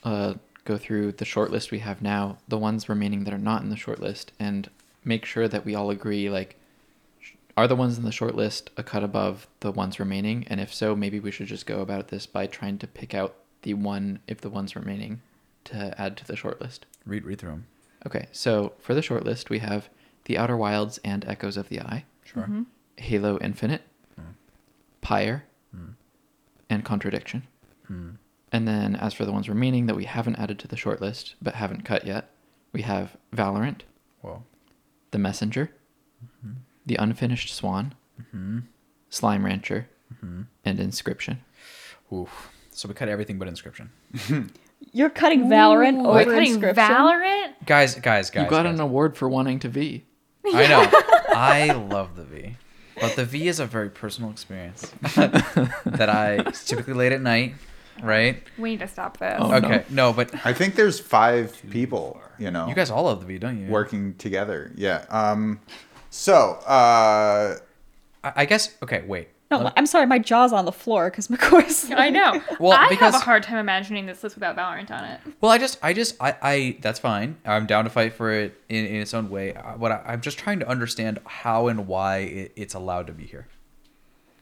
[0.04, 3.62] uh, go through the short list we have now, the ones remaining that are not
[3.62, 4.70] in the short list, and
[5.04, 6.56] make sure that we all agree like
[7.56, 10.46] are the ones in the short list a cut above the ones remaining?
[10.46, 13.34] And if so, maybe we should just go about this by trying to pick out
[13.66, 15.20] the one if the ones remaining
[15.64, 16.86] to add to the short list.
[17.04, 17.66] read read through them.
[18.06, 19.88] Okay, so for the short list, we have
[20.26, 22.44] The Outer Wilds and Echoes of the Eye, Sure.
[22.44, 22.62] Mm-hmm.
[22.98, 23.82] Halo Infinite,
[24.18, 24.34] mm.
[25.00, 25.44] Pyre,
[25.76, 25.94] mm.
[26.70, 27.42] and Contradiction.
[27.90, 28.18] Mm.
[28.52, 31.34] And then, as for the ones remaining that we haven't added to the short list
[31.42, 32.30] but haven't cut yet,
[32.72, 33.80] we have Valorant,
[34.20, 34.44] Whoa.
[35.10, 35.72] The Messenger,
[36.24, 36.52] mm-hmm.
[36.86, 37.96] The Unfinished Swan,
[38.30, 38.60] Hmm.
[39.10, 39.88] Slime Rancher,
[40.20, 40.42] Hmm.
[40.64, 41.38] and Inscryption.
[42.12, 42.52] Oof.
[42.76, 43.88] So we cut everything but inscryption.
[44.92, 46.74] You're cutting Valorant Ooh, over we're cutting Inscryption.
[46.74, 47.52] Valorant.
[47.64, 48.44] Guys, guys, guys.
[48.44, 48.74] you got guys.
[48.74, 50.04] an award for wanting to V.
[50.44, 50.86] I know.
[51.34, 52.56] I love the V.
[53.00, 57.54] But the V is a very personal experience that I it's typically late at night,
[58.02, 58.42] right?
[58.58, 59.36] We need to stop this.
[59.40, 59.56] Oh, no.
[59.56, 63.26] okay, no, but I think there's five people, you know, you guys all love the
[63.26, 63.70] V, don't you?
[63.70, 64.70] working together.
[64.76, 65.06] Yeah.
[65.08, 65.60] Um
[66.10, 67.56] so, uh
[68.22, 68.76] I, I guess.
[68.82, 69.28] Okay, wait.
[69.50, 71.90] No, Let- I'm sorry, my jaw's on the floor because McCoy's.
[71.92, 72.42] I know.
[72.58, 75.20] Well, I because- have a hard time imagining this list without Valorant on it.
[75.40, 76.78] Well, I just, I just, I, I.
[76.80, 77.36] That's fine.
[77.44, 79.54] I'm down to fight for it in, in its own way.
[79.54, 83.12] I- What I, I'm just trying to understand how and why it, it's allowed to
[83.12, 83.46] be here.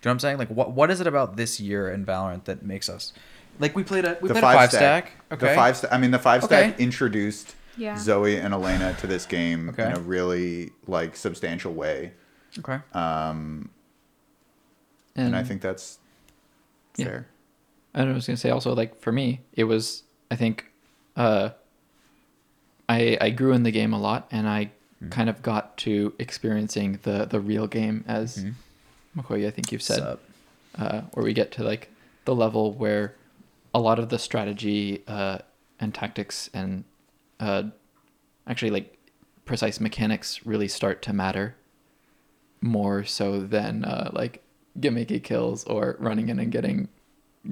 [0.00, 0.38] Do you know what I'm saying?
[0.38, 3.12] Like, what, what is it about this year in Valorant that makes us,
[3.58, 5.06] like, we played a, we the played five, a five stack.
[5.06, 5.32] stack.
[5.32, 5.48] Okay.
[5.48, 6.82] The five stack I mean the five stack Okay.
[6.82, 7.96] introduced Yeah.
[7.98, 9.84] Zoe and Elena to this game Okay.
[9.84, 12.12] in a really like substantial way.
[12.58, 12.78] Okay.
[12.92, 13.70] Um
[15.16, 15.98] and, I think that's
[16.96, 17.04] Yeah.
[17.06, 17.26] fair.
[17.94, 20.66] And I was gonna say also like for me, it was I think
[21.16, 21.50] uh
[22.88, 24.70] I I grew in the game a lot and I
[25.10, 28.44] kind of got to experiencing the the real game as
[29.16, 30.18] McCoy, I think you've said.
[30.76, 31.88] Uh, where we get to like
[32.24, 33.14] the level where
[33.72, 35.38] a lot of the strategy uh
[35.78, 36.84] and tactics and
[37.38, 37.62] uh
[38.48, 38.98] actually like
[39.44, 41.54] precise mechanics really start to matter
[42.60, 44.42] more so than uh like
[44.78, 46.88] gimmicky kills or running in and getting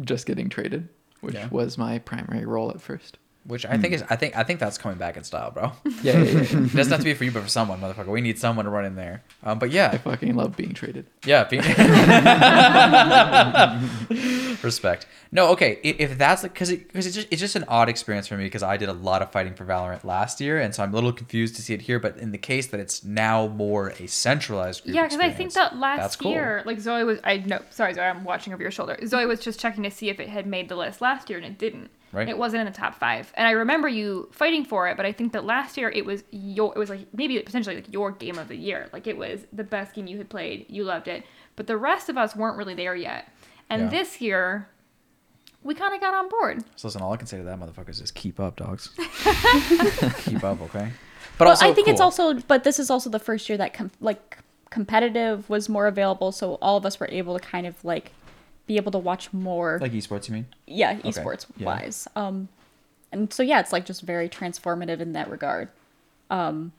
[0.03, 0.89] just getting traded,
[1.21, 1.49] which Yeah.
[1.51, 3.19] was my primary role at first.
[3.45, 5.73] Which I think is I think I think that's coming back in style, bro.
[6.03, 6.41] Yeah, yeah, yeah.
[6.43, 8.07] it doesn't have to be for you, but for someone, motherfucker.
[8.07, 9.23] We need someone to run in there.
[9.43, 11.07] Um, but yeah, I fucking love being traded.
[11.25, 11.43] yeah.
[11.45, 11.59] be-
[14.63, 15.07] Respect.
[15.33, 15.79] No, okay.
[15.83, 18.63] If that's because it, because it's just it's just an odd experience for me because
[18.63, 21.13] I did a lot of fighting for Valorant last year, and so I'm a little
[21.13, 21.99] confused to see it here.
[21.99, 25.53] But in the case that it's now more a centralized group Yeah, because I think
[25.55, 26.33] that last that's cool.
[26.33, 28.97] year, like Zoe was, I no, sorry Zoe, I'm watching over your shoulder.
[29.07, 31.47] Zoe was just checking to see if it had made the list last year, and
[31.47, 31.91] it didn't.
[32.13, 32.29] Right.
[32.29, 34.97] It wasn't in the top five, and I remember you fighting for it.
[34.99, 37.91] But I think that last year it was your, it was like maybe potentially like
[37.93, 38.89] your game of the year.
[38.93, 40.67] Like it was the best game you had played.
[40.69, 41.25] You loved it,
[41.57, 43.29] but the rest of us weren't really there yet.
[43.71, 43.89] And Yeah.
[43.89, 44.69] this year,
[45.63, 46.65] we kind of got on board.
[46.77, 48.91] So listen, all I can say to that motherfucker is keep up, dogs.
[50.25, 50.91] keep up, okay.
[51.39, 53.73] But well, also, I think it's also, but this is also the first year that
[53.73, 54.37] com- like
[54.69, 58.13] competitive was more available, so all of us were able to kind of like
[58.67, 59.79] be able to watch more.
[59.81, 60.29] like esports.
[60.29, 60.47] You mean?
[60.67, 61.67] yeah, Okay, esports yeah.
[61.67, 62.09] wise.
[62.17, 62.49] Um,
[63.11, 65.69] and so yeah, it's like just very transformative in that regard.
[66.31, 66.73] Um,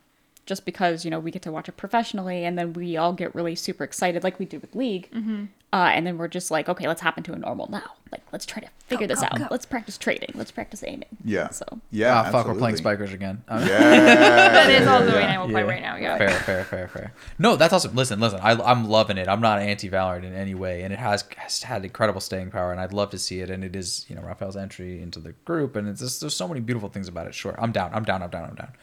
[0.46, 3.34] just because you know we get to watch it professionally, and then we all get
[3.36, 5.10] really super excited, like we do with League.
[5.12, 5.46] Mm-hmm.
[5.74, 7.94] Uh, and then we're just like, okay, let's hop into a normal now.
[8.12, 9.40] Like, let's try to figure this go, out.
[9.40, 9.48] go.
[9.50, 10.30] Let's practice trading.
[10.36, 11.10] Let's practice aiming.
[11.26, 11.50] Yeah.
[11.50, 12.22] So Yeah.
[12.28, 12.76] ah, fuck, we're playing.
[12.76, 13.44] Spikers again.
[13.50, 13.58] Yeah.
[14.54, 15.34] That is all yeah, Zoe yeah.
[15.34, 15.96] I will play right now.
[15.96, 16.20] Yeah.
[16.20, 17.14] Fair, fair, fair, fair.
[17.40, 17.96] No, that's awesome.
[17.96, 18.40] Listen, listen.
[18.44, 19.28] I, I'm loving it.
[19.28, 22.72] I'm not anti Valorant in any way, and it has, has had incredible staying power,
[22.72, 23.50] and I'd love to see it.
[23.50, 26.48] And it is, you know, Raphael's entry into the group, and it's just there's so
[26.48, 27.34] many beautiful things about it.
[27.34, 27.90] Sure, I'm down.
[27.96, 28.22] I'm down.
[28.22, 28.50] I'm down.
[28.50, 28.74] I'm down.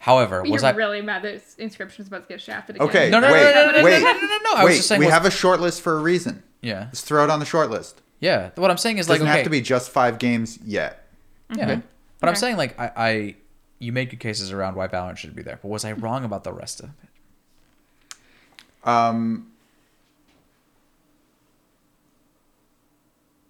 [0.00, 0.74] However, was You're I?
[0.74, 2.88] really mad that inscryption's about to get shafted again.
[2.88, 3.10] Okay.
[3.10, 4.52] No, no, no, wait, no, no, no, no, wait, no, no, no, no.
[4.54, 4.76] I was wait.
[4.76, 6.42] just saying we was- have a short list for a reason.
[6.62, 8.00] Yeah, Let's throw it on the short list.
[8.18, 8.50] yeah.
[8.56, 11.06] What I'm saying is Doesn't like okay, have to be just five games yet.
[11.54, 11.64] yeah.
[11.72, 11.82] Okay.
[12.18, 13.34] But I'm saying like I, I,
[13.78, 15.58] you made good cases around why Valorant should be there.
[15.60, 18.88] But was I wrong about the rest of it?
[18.88, 19.46] Um,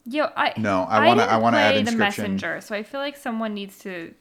[0.06, 1.96] Yo, I No, I wanna- I wanna add play the inscryption.
[1.98, 4.14] messenger, so I feel like someone needs to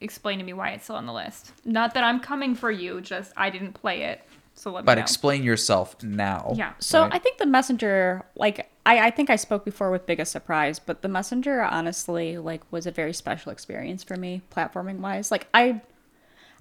[0.00, 1.52] explain to me why it's still on the list.
[1.64, 4.22] Not that I'm coming for you, just I didn't play it,
[4.54, 5.02] so let me But know.
[5.02, 6.52] explain yourself now.
[6.56, 6.72] Yeah.
[6.78, 7.14] So right?
[7.14, 11.02] I think the messenger, like I, I think I spoke before with biggest surprise, but
[11.02, 15.30] the messenger honestly like was a very special experience for me, platforming wise.
[15.30, 15.80] Like I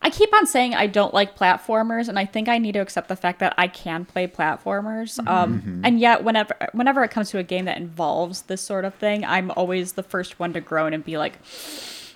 [0.01, 3.07] I keep on saying I don't like platformers, and I think I need to accept
[3.07, 5.25] the fact that I can play platformers.
[5.25, 8.93] Um, and yet, whenever whenever it comes to a game that involves this sort of
[8.95, 11.39] thing, I'm always the first one to groan and be like,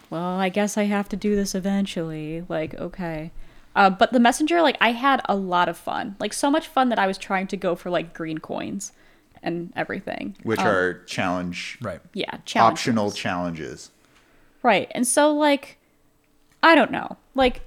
[0.10, 3.32] "Well, I guess I have to do this eventually." Like, okay.
[3.76, 6.90] Uh, but the messenger, like, I had a lot of fun, like so much fun
[6.90, 8.92] that I was trying to go for like green coins
[9.42, 12.02] and everything, which Um, are challenge Right.
[12.14, 13.92] yeah challenge optional challenges.
[14.64, 14.92] Right.
[14.94, 15.78] And so like
[16.62, 17.16] I don't know.
[17.36, 17.62] Like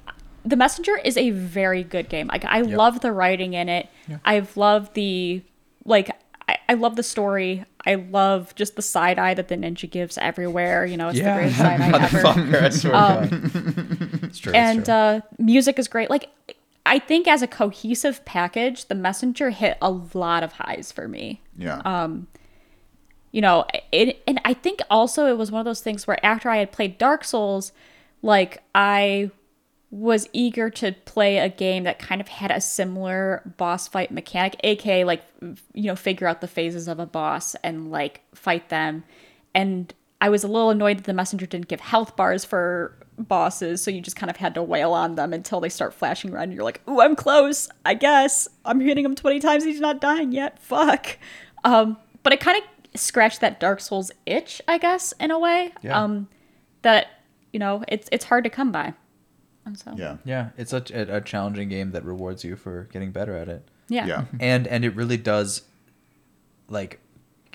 [0.45, 2.27] The Messenger is a very good game.
[2.27, 3.89] Like I love the writing in it.
[4.09, 4.19] Yeah.
[4.25, 5.43] I've loved the
[5.87, 6.11] like
[6.47, 7.65] I, I love the story.
[7.87, 10.85] I love just the side eye that the ninja gives everywhere.
[10.87, 12.27] You know, it's the greatest side eye ever.
[12.67, 14.95] I swear Um, It's true, it's and true.
[14.95, 16.09] uh, music is great.
[16.11, 16.29] Like,
[16.87, 21.41] I think as a cohesive package, The Messenger hit a lot of highs for me.
[21.57, 21.81] Yeah.
[21.85, 22.27] Um,
[23.33, 26.51] You know, it, and I think also it was one of those things where after
[26.51, 27.73] I had played Dark Souls,
[28.21, 29.31] like I
[29.93, 34.57] was eager to play a game that kind of had a similar boss fight mechanic,
[34.65, 35.23] aka like
[35.75, 39.05] you know figure out the phases of a boss and like fight them.
[39.55, 39.93] And
[40.23, 43.91] I was a little annoyed that the messenger didn't give health bars for bosses, so
[43.91, 46.45] you just kind of had to wail on them until they start flashing around.
[46.45, 47.69] And you're like, "Ooh, I'm close.
[47.85, 49.63] I guess I'm hitting him 20 times.
[49.63, 50.59] He's not dying yet.
[50.59, 51.19] Fuck."
[51.65, 55.73] Um, but it kind of scratched that Dark Souls itch, I guess, in a way.
[55.83, 56.03] Yeah.
[56.03, 56.29] Um,
[56.81, 57.09] that
[57.53, 58.95] you know, it's it's hard to come by.
[59.65, 60.17] And so yeah.
[60.25, 63.69] yeah, it's a, a, a challenging game that rewards you for getting better at it.
[63.89, 64.07] yeah.
[64.07, 64.25] Yeah.
[64.41, 65.63] and and it really does
[66.69, 66.99] like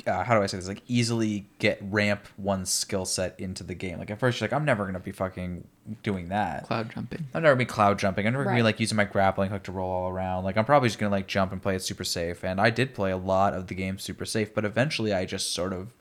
[0.06, 0.68] uh, how do I say this?
[0.68, 3.98] Like easily get ramp one's skill set into the game.
[3.98, 5.68] Like at first, you're like, I'm never gonna be fucking
[6.04, 6.66] doing that.
[6.68, 7.26] Cloud jumping.
[7.34, 8.28] I'm never gonna be cloud jumping.
[8.28, 8.66] I'm never gonna be Right.
[8.66, 10.44] like using my grappling hook to roll all around.
[10.44, 12.44] Like I'm probably just gonna like jump and play it super safe.
[12.46, 15.52] And I did play a lot of the game super safe, but eventually I just
[15.54, 15.94] sort of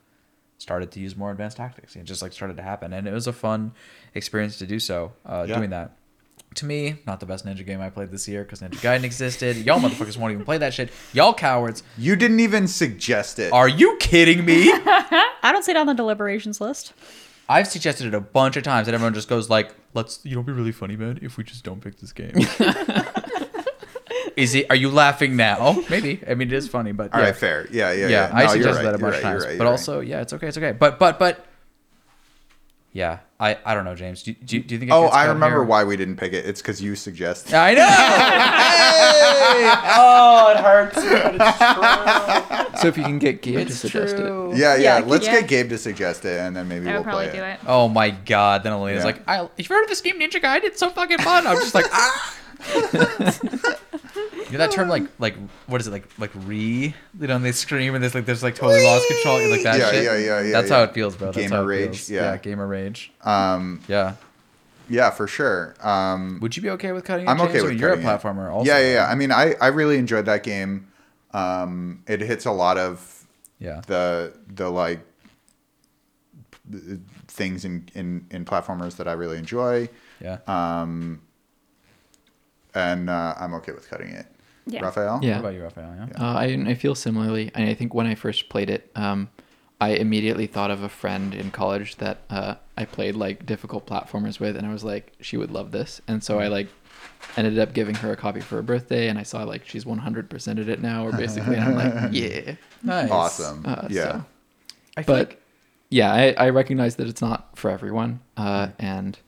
[0.59, 1.97] started to use more advanced tactics.
[1.97, 3.73] It just like started to happen, and it was a fun
[4.15, 5.13] experience to do so.
[5.25, 5.57] Uh, Yeah.
[5.59, 5.93] Doing that.
[6.55, 9.59] to me, not the best Ninja game I played this year because Ninja Gaiden existed.
[9.59, 10.91] Y'all motherfuckers won't even play that shit.
[11.13, 11.83] Y'all cowards.
[11.99, 13.53] You didn't even suggest it.
[13.53, 14.71] Are you kidding me?
[14.73, 16.95] I don't see it on the deliberations list.
[17.49, 20.41] I've suggested it a bunch of times, and everyone just goes like, "Let's, you know,
[20.41, 22.33] it'd be really funny, man, if we just don't pick this game."
[24.37, 24.67] is it?
[24.71, 25.83] Are you laughing now?
[25.91, 26.21] Maybe.
[26.29, 27.27] I mean, it is funny, but All yeah.
[27.27, 27.67] right, fair.
[27.71, 28.31] Yeah, yeah, yeah, yeah.
[28.33, 29.71] I No, you're suggested right, that a bunch of right, you're times, right, but you're
[29.73, 30.73] also, yeah, it's okay, it's okay.
[30.73, 31.47] But, but, but,
[32.93, 34.23] yeah, I, I don't know, James.
[34.23, 34.91] Do, do, do you think?
[34.91, 34.95] It.
[34.95, 35.65] Oh, I remember here?
[35.65, 36.47] why we didn't pick it.
[36.47, 37.53] It's because you suggested.
[37.55, 37.87] I know.
[37.87, 39.73] hey!
[39.99, 42.81] Oh, it hurts, it's true.
[42.81, 44.53] So if you can get Gabe to suggest true.
[44.55, 44.99] Yeah, yeah.
[44.99, 45.41] Yeah, let's yeah.
[45.41, 47.55] get Gabe to suggest it, and then maybe I we'll probably play do it.
[47.55, 47.61] it.
[47.67, 48.63] Oh my god!
[48.63, 49.05] Then Elena's Yeah.
[49.05, 50.65] like, I, "You've heard of this game, Ninja Gaiden?
[50.65, 52.37] It's so fucking fun." I'm just like, ah.
[54.47, 55.35] You know that term, like, like
[55.67, 56.95] what is it, like, like re?
[57.21, 59.79] You know, and they scream and there's like, there's like totally lost control, like that
[59.79, 60.05] Yeah, shit.
[60.05, 60.77] yeah, yeah, yeah, That's yeah.
[60.77, 61.29] how it feels, bro.
[61.29, 62.11] That's Gamer how it rage, feels.
[62.11, 62.37] yeah.
[62.37, 63.13] gamer rage.
[63.23, 64.15] Um, Yeah.
[64.89, 65.75] yeah, for sure.
[65.81, 67.27] Um, Would you be okay with cutting?
[67.27, 67.51] It, I'm James?
[67.51, 68.21] okay with mean, You're a cutting it.
[68.23, 68.71] platformer, also.
[68.71, 69.07] yeah, yeah, yeah.
[69.09, 70.89] I mean, I, I really enjoyed that game.
[71.33, 73.27] Um, it hits a lot of
[73.59, 73.83] yeah.
[73.87, 75.01] the the like
[77.29, 79.89] things in, in in platformers that I really enjoy.
[80.21, 80.39] Yeah.
[80.47, 81.21] Um,
[82.75, 84.27] and uh, I'm okay with cutting it.
[84.67, 84.83] Yeah.
[84.83, 85.21] Raphael?
[85.23, 85.35] Yeah.
[85.35, 85.95] What about you, Raphael?
[85.97, 86.21] Yeah.
[86.21, 87.51] Uh, I, I feel similarly.
[87.55, 89.29] And I think when I first played it, um,
[89.81, 94.41] I immediately thought of a friend in college that uh, I played like difficult platformers
[94.41, 96.01] with, and I was like, she would love this.
[96.09, 96.69] And so I like
[97.37, 100.69] ended up giving her a copy for her birthday, and I saw like she's 100%ed
[100.69, 102.55] it now, or basically, and I'm like, yeah.
[102.83, 103.11] Nice.
[103.11, 103.63] Awesome.
[103.67, 104.03] Uh, yeah.
[104.13, 104.25] so-
[104.97, 105.43] I But like
[105.91, 109.19] yeah, I, I recognize that it's not for everyone, uh, and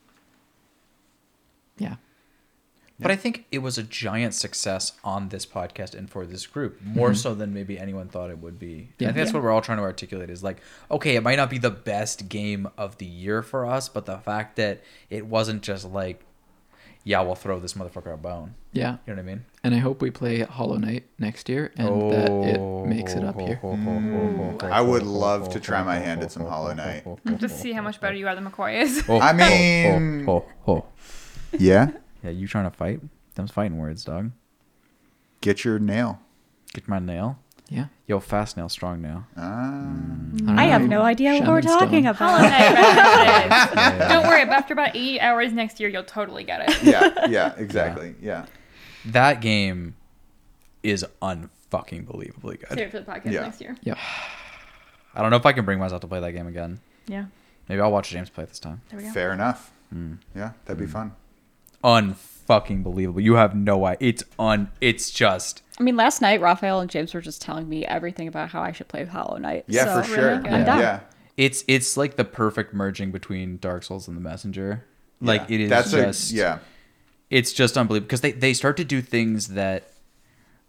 [1.76, 1.96] yeah,
[3.00, 6.80] But I think it was a giant success on this podcast and for this group,
[6.82, 7.14] more mm-hmm.
[7.16, 8.72] so than maybe anyone thought it would be.
[8.72, 9.06] And I Yeah.
[9.06, 9.34] think that's Yeah.
[9.34, 10.60] what we're all trying to articulate is like,
[10.90, 14.18] okay, it might not be the best game of the year for us, but the
[14.18, 16.24] fact that it wasn't just like,
[17.04, 18.54] yeah, we'll throw this motherfucker a bone.
[18.72, 18.96] yeah.
[19.06, 19.44] You know what I mean?
[19.64, 23.36] And I hope we play Hollow Knight next year, and that it makes it up
[23.38, 23.46] oh.
[23.46, 23.60] here.
[23.62, 24.62] Mm.
[24.64, 27.04] I would love to try my hand at some Hollow Knight.
[27.38, 29.04] Just see how much better you are than McCoy is.
[29.08, 30.84] Oh, I oh, mean- oh, oh, oh.
[31.58, 31.92] Yeah.
[32.22, 33.00] Yeah, you trying to fight?
[33.34, 34.32] Them's fighting words, dog.
[35.40, 36.20] Get your nail.
[36.74, 37.38] Get my nail.
[37.70, 37.86] Yeah.
[38.06, 39.24] Yo, fast nail, strong nail.
[39.36, 39.92] Ah.
[40.48, 42.06] I have no idea what we're Shaman talking Stone.
[42.06, 42.40] about.
[42.40, 44.08] Holiday references.
[44.08, 46.82] Don't worry, after about eight hours next year, you'll totally get it.
[46.82, 48.14] Yeah, yeah, exactly.
[48.22, 48.46] Yeah.
[49.04, 49.94] That game
[50.82, 52.68] is unfucking believably good.
[52.70, 53.42] Save it for the podcast Yeah.
[53.42, 53.76] next year.
[53.82, 53.98] Yep.
[55.14, 56.80] I don't know if I can bring myself to play that game again.
[57.06, 57.26] Yeah.
[57.68, 58.80] Maybe I'll watch James play this time.
[58.88, 59.12] There we go.
[59.12, 59.72] Fair enough.
[59.92, 60.14] Hmm.
[60.34, 61.12] Yeah, that'd be fun.
[61.84, 63.20] Unfucking believable.
[63.20, 64.08] You have no idea.
[64.08, 64.70] It's un.
[64.80, 65.62] It's just.
[65.78, 68.72] I mean, last night Raphael and James were just telling me everything about how I
[68.72, 69.64] should play Hollow Knight.
[69.68, 70.36] Yeah, so for sure.
[70.38, 70.52] good.
[70.52, 70.78] I'm down.
[70.80, 71.00] Yeah.
[71.36, 74.84] It's it's like the perfect merging between Dark Souls and The Messenger.
[75.20, 75.54] Like Yeah.
[75.54, 76.32] it is That's just.
[76.32, 76.58] a yeah.
[77.30, 79.92] It's just unbelievable because they they start to do things that,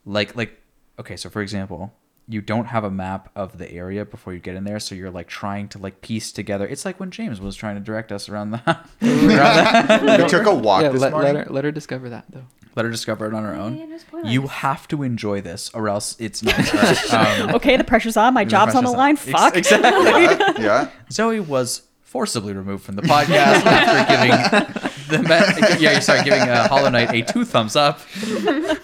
[0.06, 0.60] like like
[1.00, 1.16] okay.
[1.16, 1.94] So for example,
[2.32, 5.10] you don't have a map of the area before you get in there, so you're
[5.10, 6.68] like trying to like piece together.
[6.68, 8.62] It's like when James was trying to direct us around the.
[8.68, 11.34] around the We took a walk yeah, this let, morning.
[11.34, 12.44] let her let her discover that though.
[12.76, 13.76] let her discover it on her own.
[13.78, 14.32] Yeah, no spoilers.
[14.32, 17.14] You have to enjoy this, or else it's not.
[17.14, 18.36] Um, Okay, the pressure's on.
[18.36, 19.16] My job's on the line.
[19.16, 19.56] Ex- Fuck.
[19.58, 20.24] Exactly.
[20.24, 20.90] yeah, yeah.
[21.12, 26.68] Zoe was forcibly removed from the podcast after giving the me- yeah, sorry, giving uh,
[26.68, 28.00] Hollow Knight a two thumbs up.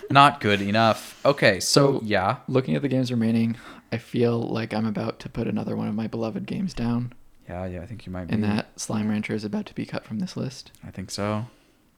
[0.09, 1.19] Not good enough.
[1.25, 3.57] Okay, so, So- yeah, Looking at the games remaining,
[3.91, 7.13] I feel like I'm about to put another one of my beloved games down,
[7.47, 7.81] yeah, yeah.
[7.81, 8.33] I think you might be.
[8.33, 10.71] and that Slime Rancher is about to be cut from this list.
[10.85, 11.45] I think so.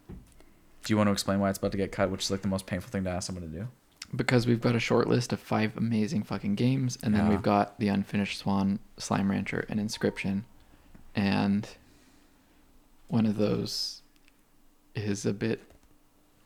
[0.09, 2.47] Do you want to explain why it's about to get cut, which is like the
[2.47, 3.67] most painful thing to ask someone to do?
[4.15, 7.29] because we've got a short list of five amazing fucking games, and then Yeah.
[7.31, 10.43] we've got the Unfinished Swan, Slime Rancher, and Inscryption,
[11.13, 11.67] and
[13.09, 14.01] one of those
[14.95, 15.61] is a bit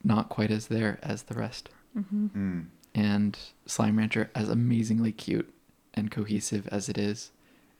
[0.04, 1.70] not quite as there as the rest.
[1.98, 2.66] Mm.
[2.94, 5.54] And Slime Rancher, as amazingly cute
[5.94, 7.32] and cohesive as it is,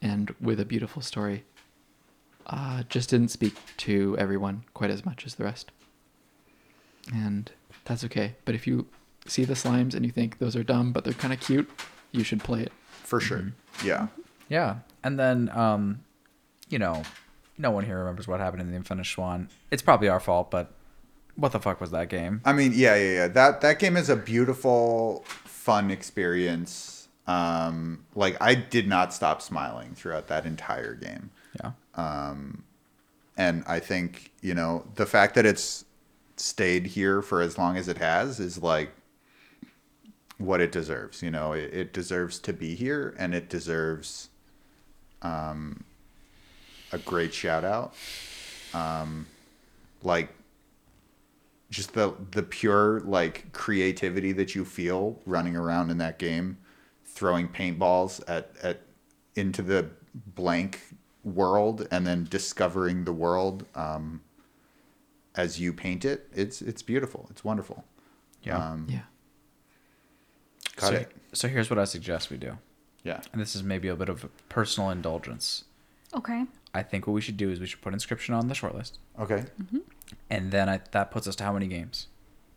[0.02, 1.44] and with a beautiful story,
[2.48, 5.72] uh, just didn't speak to everyone quite as much as the rest.
[7.14, 7.52] And
[7.86, 8.36] that's okay.
[8.46, 8.88] But if you
[9.26, 11.70] see the slimes and you think those are dumb, but they're kind of cute,
[12.12, 12.72] you should play it.
[13.04, 13.40] For sure.
[13.40, 13.88] Mm-hmm.
[13.88, 14.08] Yeah.
[14.50, 16.02] Yeah, and then um,
[16.70, 17.04] you know,
[17.58, 19.48] no one here remembers what happened in the Unfinished Swan.
[19.72, 20.74] It's probably our fault, but
[21.36, 22.42] what the fuck was that game?
[22.46, 23.28] I mean, yeah, yeah, yeah.
[23.28, 27.08] That that game is a beautiful, fun experience.
[27.28, 31.32] Um, like I did not stop smiling throughout that entire game.
[31.64, 32.64] Yeah, Um,
[33.38, 35.86] and I think you know the fact that it's
[36.38, 38.92] stayed here for as long as it has is like
[40.38, 41.22] what it deserves.
[41.22, 44.30] You know, it, it deserves to be here, and it deserves
[45.22, 45.84] um,
[46.92, 47.94] a great shout out.
[48.74, 49.28] Um,
[50.04, 50.30] like
[51.72, 56.58] just the the pure like creativity that you feel running around in that game,
[57.06, 58.82] throwing paintballs at at
[59.36, 59.90] into the
[60.36, 60.82] blank
[61.24, 64.22] world and then discovering the world um,
[65.36, 66.28] as you paint it.
[66.36, 67.28] It's it's beautiful.
[67.32, 67.86] It's wonderful.
[68.44, 68.58] Yeah.
[68.58, 69.02] Um, Yeah.
[70.76, 71.12] cut so, it.
[71.34, 72.58] so here's what I suggest we do,
[73.04, 73.22] Yeah.
[73.32, 75.64] and this is maybe a bit of a personal indulgence.
[76.14, 76.46] Okay.
[76.74, 79.44] I think what we should do is we should put inscryption on the shortlist, Okay.
[80.30, 82.08] and then I, that puts us to how many games?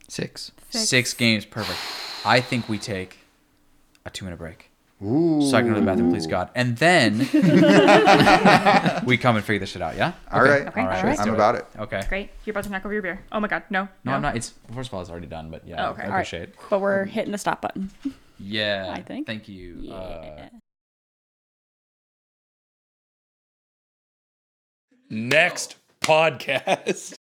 [0.08, 0.52] Six.
[0.70, 1.14] Six.
[1.14, 1.78] games, perfect.
[2.24, 3.18] I think we take
[4.06, 4.70] a two minute break.
[5.02, 5.42] Ooh.
[5.42, 7.18] So I can go to the bathroom, please God, and then
[9.04, 9.96] we come and figure this shit out.
[9.96, 10.12] Yeah.
[10.30, 10.66] All right.
[10.68, 10.80] Okay.
[10.80, 11.00] All right.
[11.00, 11.08] Sure.
[11.10, 11.34] let's I'm do it.
[11.34, 11.66] about it.
[11.78, 12.02] Okay.
[12.08, 12.30] Great.
[12.44, 13.20] You're about to knock over your beer.
[13.32, 13.64] Oh my god.
[13.70, 13.88] No.
[14.04, 14.36] No, I'm not.
[14.36, 16.02] It's first of all, it's already done, but yeah, Oh, okay.
[16.02, 16.20] I All All right.
[16.20, 16.54] appreciate it.
[16.70, 17.90] But we're hitting the stop button.
[18.38, 19.26] Yeah, I think.
[19.26, 19.90] Thank you.
[19.92, 20.48] Uh,
[25.14, 27.14] Next podcast.